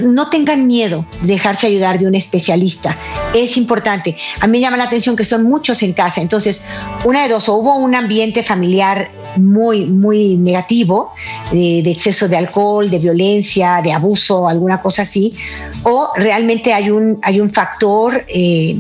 no 0.05 0.31
tengan 0.31 0.67
miedo 0.67 1.07
de 1.23 1.35
dejarse 1.35 1.67
ayudar 1.67 1.99
de 1.99 2.07
un 2.07 2.15
especialista. 2.15 2.97
Es 3.35 3.57
importante. 3.57 4.17
A 4.41 4.47
mí 4.47 4.53
me 4.53 4.61
llama 4.61 4.77
la 4.77 4.85
atención 4.85 5.17
que 5.17 5.25
son 5.25 5.45
muchos 5.45 5.83
en 5.83 5.93
casa. 5.93 6.21
Entonces, 6.21 6.67
una 7.05 7.25
de 7.25 7.29
dos, 7.29 7.49
o 7.49 7.55
hubo 7.55 7.75
un 7.75 7.95
ambiente 7.95 8.43
familiar 8.43 9.11
muy, 9.37 9.87
muy 9.87 10.37
negativo, 10.37 11.13
eh, 11.53 11.83
de 11.83 11.91
exceso 11.91 12.29
de 12.29 12.37
alcohol, 12.37 12.89
de 12.91 12.99
violencia, 12.99 13.81
de 13.83 13.93
abuso, 13.93 14.47
alguna 14.47 14.81
cosa 14.81 15.03
así, 15.03 15.35
o 15.83 16.11
realmente 16.17 16.73
hay 16.73 16.91
un, 16.91 17.19
hay 17.23 17.41
un 17.41 17.51
factor 17.51 18.25
eh, 18.29 18.77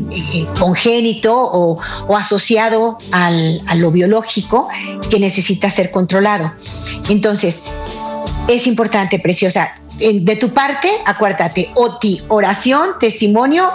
congénito 0.58 0.83
o, 1.26 1.80
asociado 2.16 2.98
al, 3.12 3.62
a 3.66 3.74
lo 3.74 3.90
biológico 3.90 4.68
que 5.10 5.18
necesita 5.18 5.70
ser 5.70 5.90
controlado. 5.90 6.52
Entonces, 7.08 7.64
es 8.48 8.66
importante, 8.66 9.18
preciosa, 9.18 9.74
de 9.98 10.36
tu 10.36 10.50
parte, 10.50 10.90
acuérdate, 11.06 11.70
OTI, 11.74 12.22
oración, 12.28 12.90
testimonio 12.98 13.70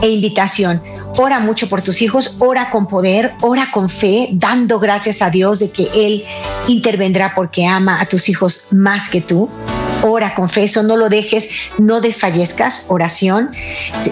e 0.00 0.08
invitación. 0.08 0.80
Ora 1.18 1.40
mucho 1.40 1.68
por 1.68 1.82
tus 1.82 2.00
hijos, 2.00 2.36
ora 2.38 2.70
con 2.70 2.86
poder, 2.86 3.34
ora 3.42 3.68
con 3.72 3.88
fe, 3.88 4.28
dando 4.32 4.78
gracias 4.78 5.20
a 5.20 5.30
Dios 5.30 5.58
de 5.60 5.72
que 5.72 5.90
Él 5.94 6.24
intervendrá 6.68 7.34
porque 7.34 7.66
ama 7.66 8.00
a 8.00 8.06
tus 8.06 8.28
hijos 8.28 8.68
más 8.72 9.08
que 9.08 9.20
tú. 9.20 9.48
Ora 10.02 10.34
con 10.34 10.48
fe, 10.48 10.64
eso 10.64 10.82
no 10.82 10.96
lo 10.96 11.08
dejes, 11.08 11.50
no 11.78 12.00
desfallezcas, 12.00 12.86
oración. 12.88 13.50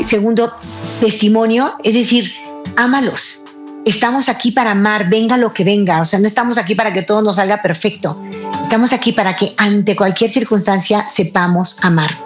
Segundo, 0.02 0.52
testimonio, 1.00 1.74
es 1.84 1.94
decir, 1.94 2.32
ámalos. 2.76 3.44
Estamos 3.84 4.28
aquí 4.28 4.52
para 4.52 4.72
amar, 4.72 5.08
venga 5.08 5.36
lo 5.36 5.52
que 5.52 5.64
venga. 5.64 6.00
O 6.00 6.04
sea, 6.04 6.20
no 6.20 6.26
estamos 6.26 6.58
aquí 6.58 6.74
para 6.74 6.92
que 6.92 7.02
todo 7.02 7.22
nos 7.22 7.36
salga 7.36 7.62
perfecto. 7.62 8.20
Estamos 8.62 8.92
aquí 8.92 9.12
para 9.12 9.34
que 9.34 9.54
ante 9.56 9.96
cualquier 9.96 10.30
circunstancia 10.30 11.06
sepamos 11.08 11.84
amar. 11.84 12.16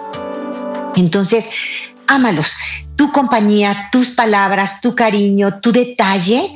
Entonces, 0.95 1.51
ámalos. 2.07 2.55
Tu 2.95 3.11
compañía, 3.11 3.89
tus 3.91 4.11
palabras, 4.11 4.81
tu 4.81 4.95
cariño, 4.95 5.59
tu 5.59 5.71
detalle 5.71 6.53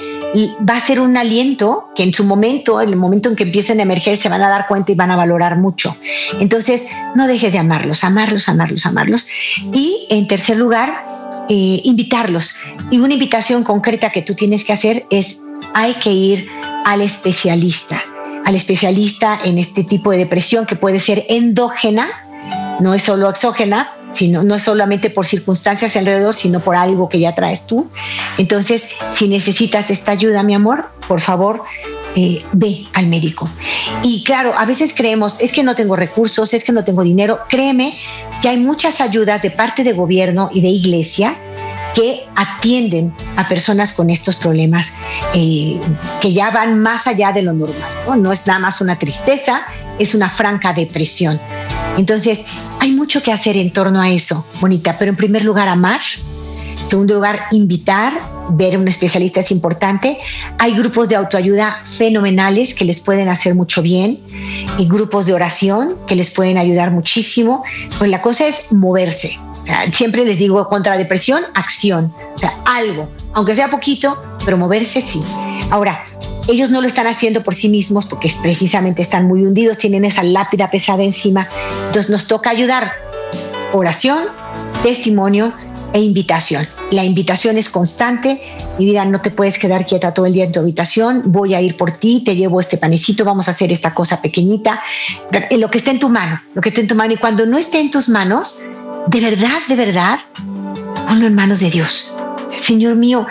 va 0.67 0.77
a 0.77 0.79
ser 0.79 0.99
un 0.99 1.17
aliento 1.17 1.89
que 1.95 2.03
en 2.03 2.13
su 2.13 2.23
momento, 2.23 2.81
en 2.81 2.89
el 2.89 2.95
momento 2.95 3.29
en 3.29 3.35
que 3.35 3.43
empiecen 3.43 3.79
a 3.79 3.83
emerger, 3.83 4.15
se 4.15 4.29
van 4.29 4.41
a 4.41 4.49
dar 4.49 4.67
cuenta 4.67 4.91
y 4.91 4.95
van 4.95 5.11
a 5.11 5.15
valorar 5.15 5.57
mucho. 5.57 5.95
Entonces, 6.39 6.87
no 7.15 7.27
dejes 7.27 7.53
de 7.53 7.59
amarlos, 7.59 8.03
amarlos, 8.03 8.47
amarlos, 8.47 8.85
amarlos. 8.85 9.27
Y 9.73 10.07
en 10.09 10.27
tercer 10.27 10.57
lugar, 10.57 11.03
eh, 11.53 11.81
invitarlos. 11.83 12.59
Y 12.91 12.99
una 12.99 13.11
invitación 13.11 13.65
concreta 13.65 14.09
que 14.09 14.21
tú 14.21 14.35
tienes 14.35 14.63
que 14.63 14.71
hacer 14.71 15.05
es, 15.09 15.41
hay 15.73 15.93
que 15.95 16.09
ir 16.09 16.47
al 16.85 17.01
especialista, 17.01 18.01
al 18.45 18.55
especialista 18.55 19.37
en 19.43 19.57
este 19.57 19.83
tipo 19.83 20.11
de 20.11 20.19
depresión 20.19 20.65
que 20.65 20.77
puede 20.77 21.01
ser 21.01 21.25
endógena, 21.27 22.07
no 22.79 22.93
es 22.93 23.03
solo 23.03 23.29
exógena, 23.29 23.91
sino, 24.11 24.43
no 24.43 24.55
es 24.55 24.63
solamente 24.63 25.09
por 25.09 25.25
circunstancias 25.25 25.95
alrededor, 25.95 26.33
sino 26.33 26.61
por 26.61 26.75
algo 26.75 27.09
que 27.09 27.19
ya 27.19 27.33
traes 27.33 27.67
tú. 27.67 27.89
Entonces, 28.37 28.97
si 29.11 29.27
necesitas 29.27 29.89
esta 29.91 30.11
ayuda, 30.11 30.43
mi 30.43 30.53
amor, 30.53 30.85
por 31.07 31.21
favor, 31.21 31.63
eh, 32.15 32.39
ve 32.51 32.85
al 32.93 33.07
médico. 33.07 33.49
Y 34.03 34.23
claro, 34.23 34.53
a 34.57 34.65
veces 34.65 34.93
creemos, 34.93 35.37
es 35.39 35.53
que 35.53 35.63
no 35.63 35.75
tengo 35.75 35.95
recursos, 35.95 36.53
es 36.53 36.63
que 36.63 36.73
no 36.73 36.83
tengo 36.83 37.03
dinero. 37.03 37.39
Créeme 37.47 37.95
que 38.41 38.49
hay 38.49 38.57
muchas 38.57 39.01
ayudas 39.01 39.41
de 39.41 39.51
parte 39.51 39.83
de 39.83 39.93
gobierno 39.93 40.49
y 40.53 40.61
de 40.61 40.67
iglesia 40.67 41.37
que 41.93 42.27
atienden 42.35 43.13
a 43.35 43.47
personas 43.47 43.93
con 43.93 44.09
estos 44.09 44.35
problemas 44.35 44.95
eh, 45.33 45.79
que 46.21 46.33
ya 46.33 46.51
van 46.51 46.79
más 46.79 47.07
allá 47.07 47.31
de 47.31 47.41
lo 47.41 47.53
normal. 47.53 47.89
¿no? 48.07 48.15
no 48.15 48.31
es 48.31 48.47
nada 48.47 48.59
más 48.59 48.81
una 48.81 48.97
tristeza, 48.97 49.65
es 49.99 50.15
una 50.15 50.29
franca 50.29 50.73
depresión. 50.73 51.39
Entonces, 51.97 52.45
hay 52.79 52.91
mucho 52.91 53.21
que 53.21 53.31
hacer 53.31 53.57
en 53.57 53.71
torno 53.71 54.01
a 54.01 54.09
eso, 54.09 54.47
bonita, 54.59 54.97
pero 54.97 55.11
en 55.11 55.17
primer 55.17 55.43
lugar, 55.43 55.67
amar. 55.67 56.01
Segundo 56.87 57.15
lugar, 57.15 57.39
invitar, 57.51 58.11
ver 58.49 58.75
a 58.75 58.79
un 58.79 58.87
especialista 58.87 59.39
es 59.39 59.51
importante. 59.51 60.17
Hay 60.57 60.75
grupos 60.75 61.09
de 61.09 61.15
autoayuda 61.15 61.79
fenomenales 61.85 62.75
que 62.75 62.85
les 62.85 62.99
pueden 62.99 63.29
hacer 63.29 63.55
mucho 63.55 63.81
bien 63.81 64.19
y 64.77 64.87
grupos 64.87 65.25
de 65.25 65.33
oración 65.33 65.97
que 66.07 66.15
les 66.15 66.31
pueden 66.31 66.57
ayudar 66.57 66.91
muchísimo. 66.91 67.63
Pues 67.97 68.09
la 68.09 68.21
cosa 68.21 68.47
es 68.47 68.73
moverse. 68.73 69.39
siempre 69.91 70.25
les 70.25 70.39
digo 70.39 70.67
contra 70.67 70.97
depresión, 70.97 71.43
acción. 71.53 72.13
O 72.35 72.39
sea, 72.39 72.51
algo, 72.65 73.09
aunque 73.33 73.55
sea 73.55 73.69
poquito, 73.69 74.21
pero 74.43 74.57
moverse 74.57 75.01
sí. 75.01 75.21
Ahora, 75.69 76.03
ellos 76.47 76.71
no 76.71 76.81
lo 76.81 76.87
están 76.87 77.07
haciendo 77.07 77.43
por 77.43 77.53
sí 77.53 77.69
mismos 77.69 78.05
porque 78.05 78.31
precisamente 78.41 79.01
están 79.01 79.27
muy 79.27 79.45
hundidos, 79.45 79.77
tienen 79.77 80.05
esa 80.05 80.23
lápida 80.23 80.69
pesada 80.69 81.03
encima. 81.03 81.47
Entonces 81.87 82.09
nos 82.09 82.27
toca 82.27 82.49
ayudar. 82.49 82.91
Oración, 83.73 84.25
testimonio 84.83 85.53
e 85.93 85.99
invitación. 85.99 86.67
La 86.91 87.03
invitación 87.03 87.57
es 87.57 87.69
constante. 87.69 88.41
Mi 88.77 88.85
vida, 88.85 89.05
no 89.05 89.21
te 89.21 89.31
puedes 89.31 89.57
quedar 89.57 89.85
quieta 89.85 90.13
todo 90.13 90.25
el 90.25 90.33
día 90.33 90.45
en 90.45 90.51
tu 90.51 90.59
habitación. 90.59 91.23
Voy 91.25 91.53
a 91.53 91.61
ir 91.61 91.77
por 91.77 91.91
ti, 91.91 92.23
te 92.23 92.35
llevo 92.35 92.59
este 92.59 92.77
panecito, 92.77 93.25
vamos 93.25 93.47
a 93.47 93.51
hacer 93.51 93.71
esta 93.71 93.93
cosa 93.93 94.21
pequeñita. 94.21 94.81
Lo 95.51 95.69
que 95.69 95.77
esté 95.77 95.91
en 95.91 95.99
tu 95.99 96.09
mano, 96.09 96.41
lo 96.53 96.61
que 96.61 96.69
esté 96.69 96.81
en 96.81 96.87
tu 96.87 96.95
mano. 96.95 97.13
Y 97.13 97.17
cuando 97.17 97.45
no 97.45 97.57
esté 97.57 97.79
en 97.79 97.91
tus 97.91 98.09
manos, 98.09 98.61
de 99.07 99.19
verdad, 99.19 99.59
de 99.67 99.75
verdad, 99.75 100.19
ponlo 101.07 101.27
en 101.27 101.35
manos 101.35 101.59
de 101.59 101.69
Dios. 101.69 102.17
Señor 102.47 102.95
mío, 102.95 103.25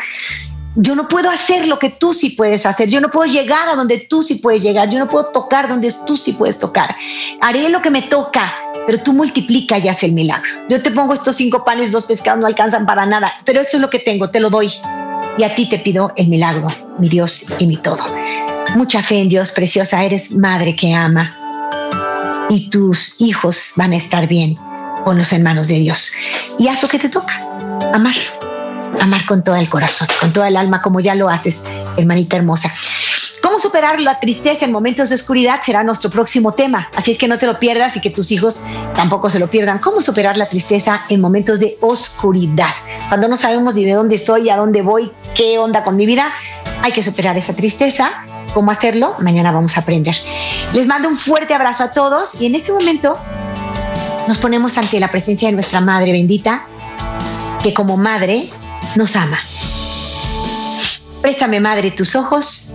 yo 0.76 0.94
no 0.94 1.08
puedo 1.08 1.30
hacer 1.30 1.66
lo 1.66 1.78
que 1.78 1.90
tú 1.90 2.12
sí 2.12 2.30
puedes 2.30 2.64
hacer. 2.64 2.88
Yo 2.88 3.00
no 3.00 3.11
puedo 3.11 3.30
llegar 3.30 3.68
a 3.68 3.74
donde 3.74 3.98
tú 3.98 4.22
sí 4.22 4.36
puedes 4.36 4.62
llegar. 4.62 4.88
Yo 4.88 4.98
no 4.98 5.08
puedo 5.08 5.26
tocar 5.26 5.68
donde 5.68 5.92
tú 6.06 6.16
sí 6.16 6.32
puedes 6.32 6.58
tocar. 6.58 6.96
Haré 7.40 7.68
lo 7.68 7.82
que 7.82 7.90
me 7.90 8.02
toca, 8.02 8.54
pero 8.91 9.05
tú 9.05 9.12
multiplica 9.12 9.78
y 9.78 9.86
haz 9.86 10.03
el 10.03 10.11
milagro. 10.11 10.51
Yo 10.68 10.82
te 10.82 10.91
pongo 10.91 11.14
estos 11.14 11.36
cinco 11.36 11.64
panes, 11.64 11.93
dos 11.93 12.07
pescados, 12.07 12.41
no 12.41 12.47
alcanzan 12.49 12.86
para 12.86 13.07
nada, 13.07 13.32
pero 13.45 13.61
esto 13.61 13.76
es 13.76 13.80
lo 13.80 13.88
que 13.88 14.01
tengo, 14.01 14.30
te 14.30 14.41
lo 14.41 14.51
doy. 14.51 14.68
Y 15.38 15.45
a 15.45 15.55
ti 15.55 15.68
te 15.68 15.78
pido 15.78 16.12
el 16.16 16.26
milagro, 16.26 16.66
mi 16.99 17.09
Dios 17.09 17.47
y 17.61 17.68
mi 17.68 17.76
todo. 17.76 18.05
Mucha 18.74 19.01
fe 19.01 19.20
en 19.20 19.28
Dios, 19.28 19.53
preciosa. 19.53 20.03
Eres 20.03 20.32
madre 20.32 20.74
que 20.74 20.93
ama. 20.93 21.36
Y 22.51 22.68
tus 22.68 23.20
hijos 23.20 23.74
van 23.76 23.93
a 23.93 23.97
estar 23.97 24.26
bien. 24.26 24.59
Ponlos 25.05 25.32
en 25.32 25.45
manos 25.45 25.68
de 25.68 25.78
Dios. 25.78 26.11
Y 26.59 26.66
haz 26.66 26.82
lo 26.82 26.88
que 26.88 26.99
te 26.99 27.09
toca, 27.09 27.41
amar 27.95 28.16
amar 29.01 29.24
con 29.24 29.45
todo 29.45 29.55
el 29.55 29.68
corazón, 29.68 30.09
con 30.20 30.32
toda 30.32 30.49
el 30.49 30.57
alma, 30.57 30.82
como 30.82 30.99
ya 30.99 31.14
lo 31.14 31.28
haces, 31.28 31.61
hermanita 31.97 32.36
hermosa. 32.36 32.68
¿Cómo 33.43 33.59
superar 33.59 34.01
la 34.01 34.20
tristeza 34.20 34.66
en 34.66 34.72
momentos 34.72 35.09
de 35.09 35.14
oscuridad? 35.14 35.61
Será 35.62 35.82
nuestro 35.82 36.11
próximo 36.11 36.53
tema. 36.53 36.91
Así 36.95 37.12
es 37.12 37.18
que 37.18 37.26
no 37.26 37.38
te 37.38 37.47
lo 37.47 37.59
pierdas 37.59 37.97
y 37.97 38.01
que 38.01 38.11
tus 38.11 38.30
hijos 38.32 38.62
tampoco 38.95 39.30
se 39.30 39.38
lo 39.38 39.49
pierdan. 39.49 39.78
¿Cómo 39.78 40.03
superar 40.03 40.36
la 40.36 40.47
tristeza 40.47 41.03
en 41.09 41.20
momentos 41.20 41.59
de 41.59 41.78
oscuridad? 41.80 42.74
Cuando 43.09 43.28
no 43.28 43.36
sabemos 43.36 43.74
ni 43.74 43.84
de 43.84 43.93
dónde 43.95 44.18
soy, 44.18 44.51
a 44.51 44.57
dónde 44.57 44.82
voy, 44.82 45.11
qué 45.34 45.59
onda 45.59 45.82
con 45.82 45.97
mi 45.97 46.05
vida, 46.05 46.30
hay 46.82 46.93
que 46.93 47.03
superar 47.03 47.38
esa 47.38 47.55
tristeza. 47.55 48.11
¿Cómo 48.53 48.70
hacerlo? 48.70 49.14
Mañana 49.20 49.53
vamos 49.53 49.76
a 49.78 49.80
aprender. 49.80 50.14
Les 50.74 50.86
mando 50.86 51.09
un 51.09 51.16
fuerte 51.16 51.55
abrazo 51.55 51.84
a 51.84 51.93
todos 51.93 52.41
y 52.41 52.47
en 52.47 52.55
este 52.55 52.72
momento 52.72 53.18
nos 54.28 54.36
ponemos 54.36 54.76
ante 54.76 55.01
la 55.01 55.11
presencia 55.11 55.49
de 55.49 55.55
nuestra 55.55 55.80
Madre 55.80 56.12
bendita, 56.12 56.66
que 57.62 57.72
como 57.72 57.97
madre 57.97 58.49
nos 58.97 59.16
ama. 59.16 59.38
Préstame, 61.22 61.61
Madre, 61.61 61.91
tus 61.91 62.16
ojos 62.16 62.74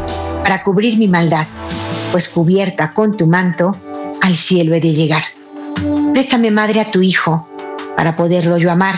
para 0.51 0.63
cubrir 0.63 0.97
mi 0.97 1.07
maldad, 1.07 1.47
pues 2.11 2.27
cubierta 2.27 2.91
con 2.91 3.15
tu 3.15 3.25
manto 3.25 3.79
al 4.21 4.35
cielo 4.35 4.75
he 4.75 4.81
de 4.81 4.91
llegar. 4.91 5.23
Préstame, 6.11 6.51
Madre, 6.51 6.81
a 6.81 6.91
tu 6.91 7.01
Hijo 7.01 7.47
para 7.95 8.17
poderlo 8.17 8.57
yo 8.57 8.69
amar, 8.69 8.95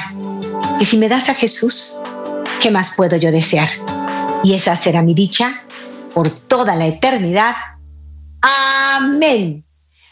que 0.79 0.85
si 0.85 0.97
me 0.97 1.07
das 1.07 1.29
a 1.29 1.35
Jesús, 1.35 1.99
¿qué 2.59 2.71
más 2.71 2.95
puedo 2.95 3.17
yo 3.17 3.31
desear? 3.31 3.69
Y 4.43 4.55
esa 4.55 4.75
será 4.75 5.03
mi 5.03 5.13
dicha 5.13 5.61
por 6.15 6.27
toda 6.27 6.75
la 6.75 6.87
eternidad. 6.87 7.53
Amén. 8.41 9.63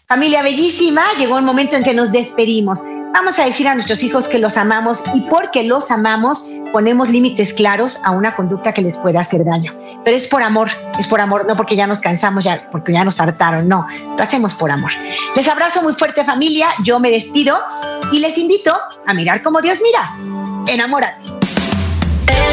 Familia 0.05 0.43
bellísima, 0.43 1.01
llegó 1.17 1.39
el 1.39 1.43
momento 1.43 1.75
en 1.75 1.83
que 1.83 1.95
nos 1.95 2.11
despedimos. 2.11 2.81
Vamos 3.15 3.39
a 3.39 3.45
decir 3.45 3.67
a 3.67 3.73
nuestros 3.73 4.03
hijos 4.03 4.27
que 4.27 4.37
los 4.37 4.57
amamos 4.57 5.01
y 5.15 5.21
porque 5.21 5.63
los 5.63 5.89
amamos 5.89 6.51
ponemos 6.71 7.09
límites 7.09 7.53
claros 7.53 8.01
a 8.03 8.11
una 8.11 8.35
conducta 8.35 8.73
que 8.73 8.81
les 8.81 8.97
pueda 8.97 9.21
hacer 9.21 9.43
daño. 9.43 9.73
Pero 10.03 10.17
es 10.17 10.27
por 10.27 10.43
amor, 10.43 10.69
es 10.97 11.07
por 11.07 11.21
amor, 11.21 11.45
no 11.47 11.55
porque 11.55 11.75
ya 11.75 11.87
nos 11.87 11.99
cansamos, 11.99 12.43
ya, 12.43 12.69
porque 12.71 12.93
ya 12.93 13.03
nos 13.03 13.19
hartaron, 13.19 13.67
no, 13.67 13.87
lo 14.17 14.23
hacemos 14.23 14.53
por 14.53 14.71
amor. 14.71 14.91
Les 15.35 15.47
abrazo 15.47 15.81
muy 15.81 15.93
fuerte 15.93 16.23
familia, 16.23 16.67
yo 16.83 16.99
me 16.99 17.11
despido 17.11 17.57
y 18.11 18.19
les 18.19 18.37
invito 18.37 18.75
a 19.05 19.13
mirar 19.13 19.41
como 19.41 19.61
Dios 19.61 19.79
mira. 19.81 20.15
Enamórate. 20.71 21.41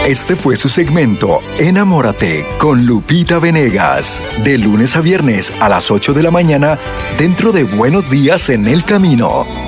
Este 0.06 0.36
fue 0.36 0.56
su 0.56 0.68
segmento 0.68 1.40
Enamórate 1.58 2.46
con 2.58 2.86
Lupita 2.86 3.38
Venegas, 3.38 4.22
de 4.42 4.56
lunes 4.56 4.96
a 4.96 5.00
viernes 5.00 5.52
a 5.60 5.68
las 5.68 5.90
8 5.90 6.14
de 6.14 6.22
la 6.22 6.30
mañana 6.30 6.78
dentro 7.18 7.52
de 7.52 7.64
Buenos 7.64 8.08
Días 8.10 8.48
en 8.48 8.66
el 8.68 8.84
Camino. 8.84 9.67